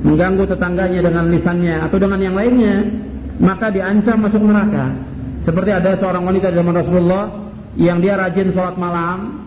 mengganggu 0.02 0.44
tetangganya 0.50 1.00
dengan 1.06 1.26
lisannya 1.30 1.76
atau 1.86 1.98
dengan 2.02 2.20
yang 2.26 2.34
lainnya, 2.34 2.90
maka 3.38 3.70
diancam 3.70 4.18
masuk 4.26 4.42
neraka. 4.42 4.98
Seperti 5.46 5.72
ada 5.72 5.94
seorang 6.02 6.26
wanita 6.26 6.50
di 6.50 6.58
zaman 6.58 6.74
Rasulullah 6.74 7.26
yang 7.78 8.02
dia 8.02 8.18
rajin 8.18 8.50
sholat 8.50 8.76
malam, 8.82 9.46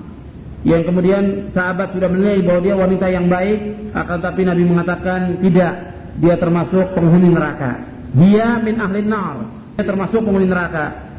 yang 0.63 0.87
kemudian 0.87 1.51
sahabat 1.51 1.91
sudah 1.91 2.07
menilai 2.07 2.39
bahwa 2.47 2.61
dia 2.63 2.75
wanita 2.79 3.07
yang 3.11 3.27
baik, 3.27 3.91
akan 3.99 4.19
tapi 4.23 4.47
Nabi 4.47 4.63
mengatakan 4.63 5.43
tidak, 5.43 5.73
dia 6.23 6.35
termasuk 6.39 6.95
penghuni 6.95 7.35
neraka. 7.35 7.83
Dia 8.15 8.63
min 8.63 8.79
ahli 8.79 9.03
nar, 9.03 9.43
dia 9.75 9.85
termasuk 9.85 10.23
penghuni 10.23 10.47
neraka. 10.47 11.12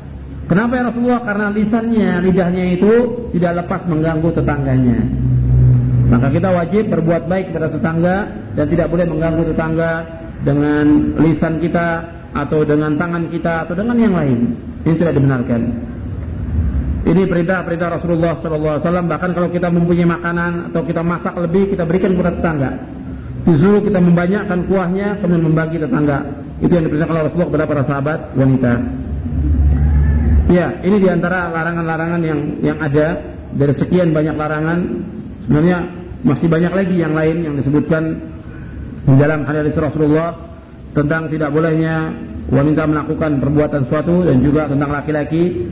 Kenapa 0.43 0.75
ya 0.75 0.83
Rasulullah? 0.91 1.23
Karena 1.23 1.47
lisannya, 1.55 2.11
lidahnya 2.19 2.63
itu 2.75 2.91
tidak 3.31 3.63
lepas 3.63 3.81
mengganggu 3.87 4.29
tetangganya. 4.35 4.99
Maka 6.11 6.27
kita 6.29 6.49
wajib 6.51 6.83
berbuat 6.91 7.31
baik 7.31 7.49
kepada 7.49 7.71
tetangga 7.71 8.15
dan 8.53 8.65
tidak 8.67 8.87
boleh 8.91 9.05
mengganggu 9.07 9.43
tetangga 9.55 9.91
dengan 10.43 11.15
lisan 11.23 11.63
kita 11.63 11.87
atau 12.35 12.67
dengan 12.67 12.99
tangan 12.99 13.31
kita 13.31 13.65
atau 13.65 13.73
dengan 13.73 13.95
yang 13.97 14.13
lain. 14.13 14.39
Ini 14.83 14.95
tidak 14.99 15.15
dibenarkan. 15.15 15.61
Ini 17.03 17.21
perintah-perintah 17.27 17.99
Rasulullah 17.99 18.39
SAW. 18.39 18.83
Bahkan 18.83 19.31
kalau 19.35 19.49
kita 19.51 19.67
mempunyai 19.71 20.07
makanan 20.07 20.71
atau 20.71 20.81
kita 20.83 21.03
masak 21.03 21.35
lebih, 21.39 21.71
kita 21.71 21.83
berikan 21.87 22.15
kepada 22.15 22.31
tetangga. 22.35 22.71
disuruh 23.43 23.83
kita 23.83 23.99
membanyakkan 23.99 24.71
kuahnya 24.71 25.19
kemudian 25.19 25.43
membagi 25.43 25.75
tetangga. 25.75 26.23
Itu 26.63 26.71
yang 26.71 26.87
diperintahkan 26.87 27.27
Rasulullah 27.27 27.49
kepada 27.51 27.65
para 27.67 27.83
sahabat 27.83 28.19
wanita. 28.39 28.73
Ya, 30.53 30.69
ini 30.85 31.01
di 31.01 31.09
antara 31.09 31.49
larangan-larangan 31.49 32.21
yang 32.21 32.39
yang 32.61 32.77
ada 32.77 33.17
dari 33.57 33.73
sekian 33.73 34.13
banyak 34.13 34.37
larangan. 34.37 34.79
Sebenarnya 35.49 35.77
masih 36.21 36.45
banyak 36.45 36.73
lagi 36.77 36.95
yang 37.01 37.17
lain 37.17 37.37
yang 37.41 37.55
disebutkan 37.57 38.21
di 39.09 39.15
dalam 39.17 39.49
hadis 39.49 39.73
Rasulullah 39.73 40.37
tentang 40.93 41.33
tidak 41.33 41.49
bolehnya 41.49 42.13
wanita 42.53 42.85
melakukan 42.85 43.41
perbuatan 43.41 43.89
suatu 43.89 44.29
dan 44.29 44.45
juga 44.45 44.69
tentang 44.69 44.93
laki-laki. 44.93 45.65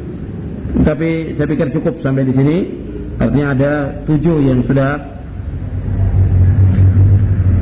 Tapi 0.82 1.38
saya 1.38 1.46
pikir 1.46 1.68
cukup 1.78 2.02
sampai 2.02 2.26
di 2.26 2.34
sini. 2.34 2.58
Artinya 3.22 3.48
ada 3.54 3.74
tujuh 4.10 4.38
yang 4.50 4.66
sudah 4.66 4.98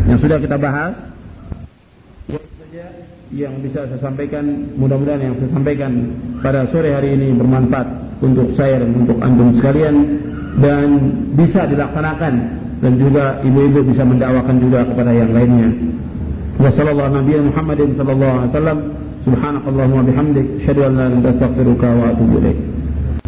yang 0.07 0.20
sudah 0.24 0.39
kita 0.39 0.55
bahas. 0.55 0.95
Yang 3.30 3.69
bisa 3.69 3.86
saya 3.86 4.01
sampaikan, 4.01 4.73
mudah-mudahan 4.73 5.21
yang 5.21 5.36
saya 5.38 5.53
sampaikan 5.53 5.91
pada 6.41 6.65
sore 6.73 6.97
hari 6.97 7.13
ini 7.13 7.38
bermanfaat 7.38 7.86
untuk 8.25 8.57
saya 8.57 8.82
dan 8.82 8.89
untuk 9.05 9.21
antum 9.21 9.53
sekalian 9.61 9.95
dan 10.57 10.88
bisa 11.38 11.69
dilaksanakan 11.69 12.34
dan 12.82 12.93
juga 12.97 13.38
ibu-ibu 13.45 13.86
bisa 13.86 14.01
mendakwakan 14.01 14.57
juga 14.57 14.82
kepada 14.82 15.13
yang 15.13 15.30
lainnya. 15.30 15.69
Wassalamualaikum 16.57 17.53
warahmatullahi 17.53 18.01
wabarakatuh. 18.01 18.77
Subhanakallahumma 19.30 20.03
bihamdik, 20.09 20.65
astaghfiruka 20.65 21.86
wa 21.86 22.05
atubu. 22.09 22.78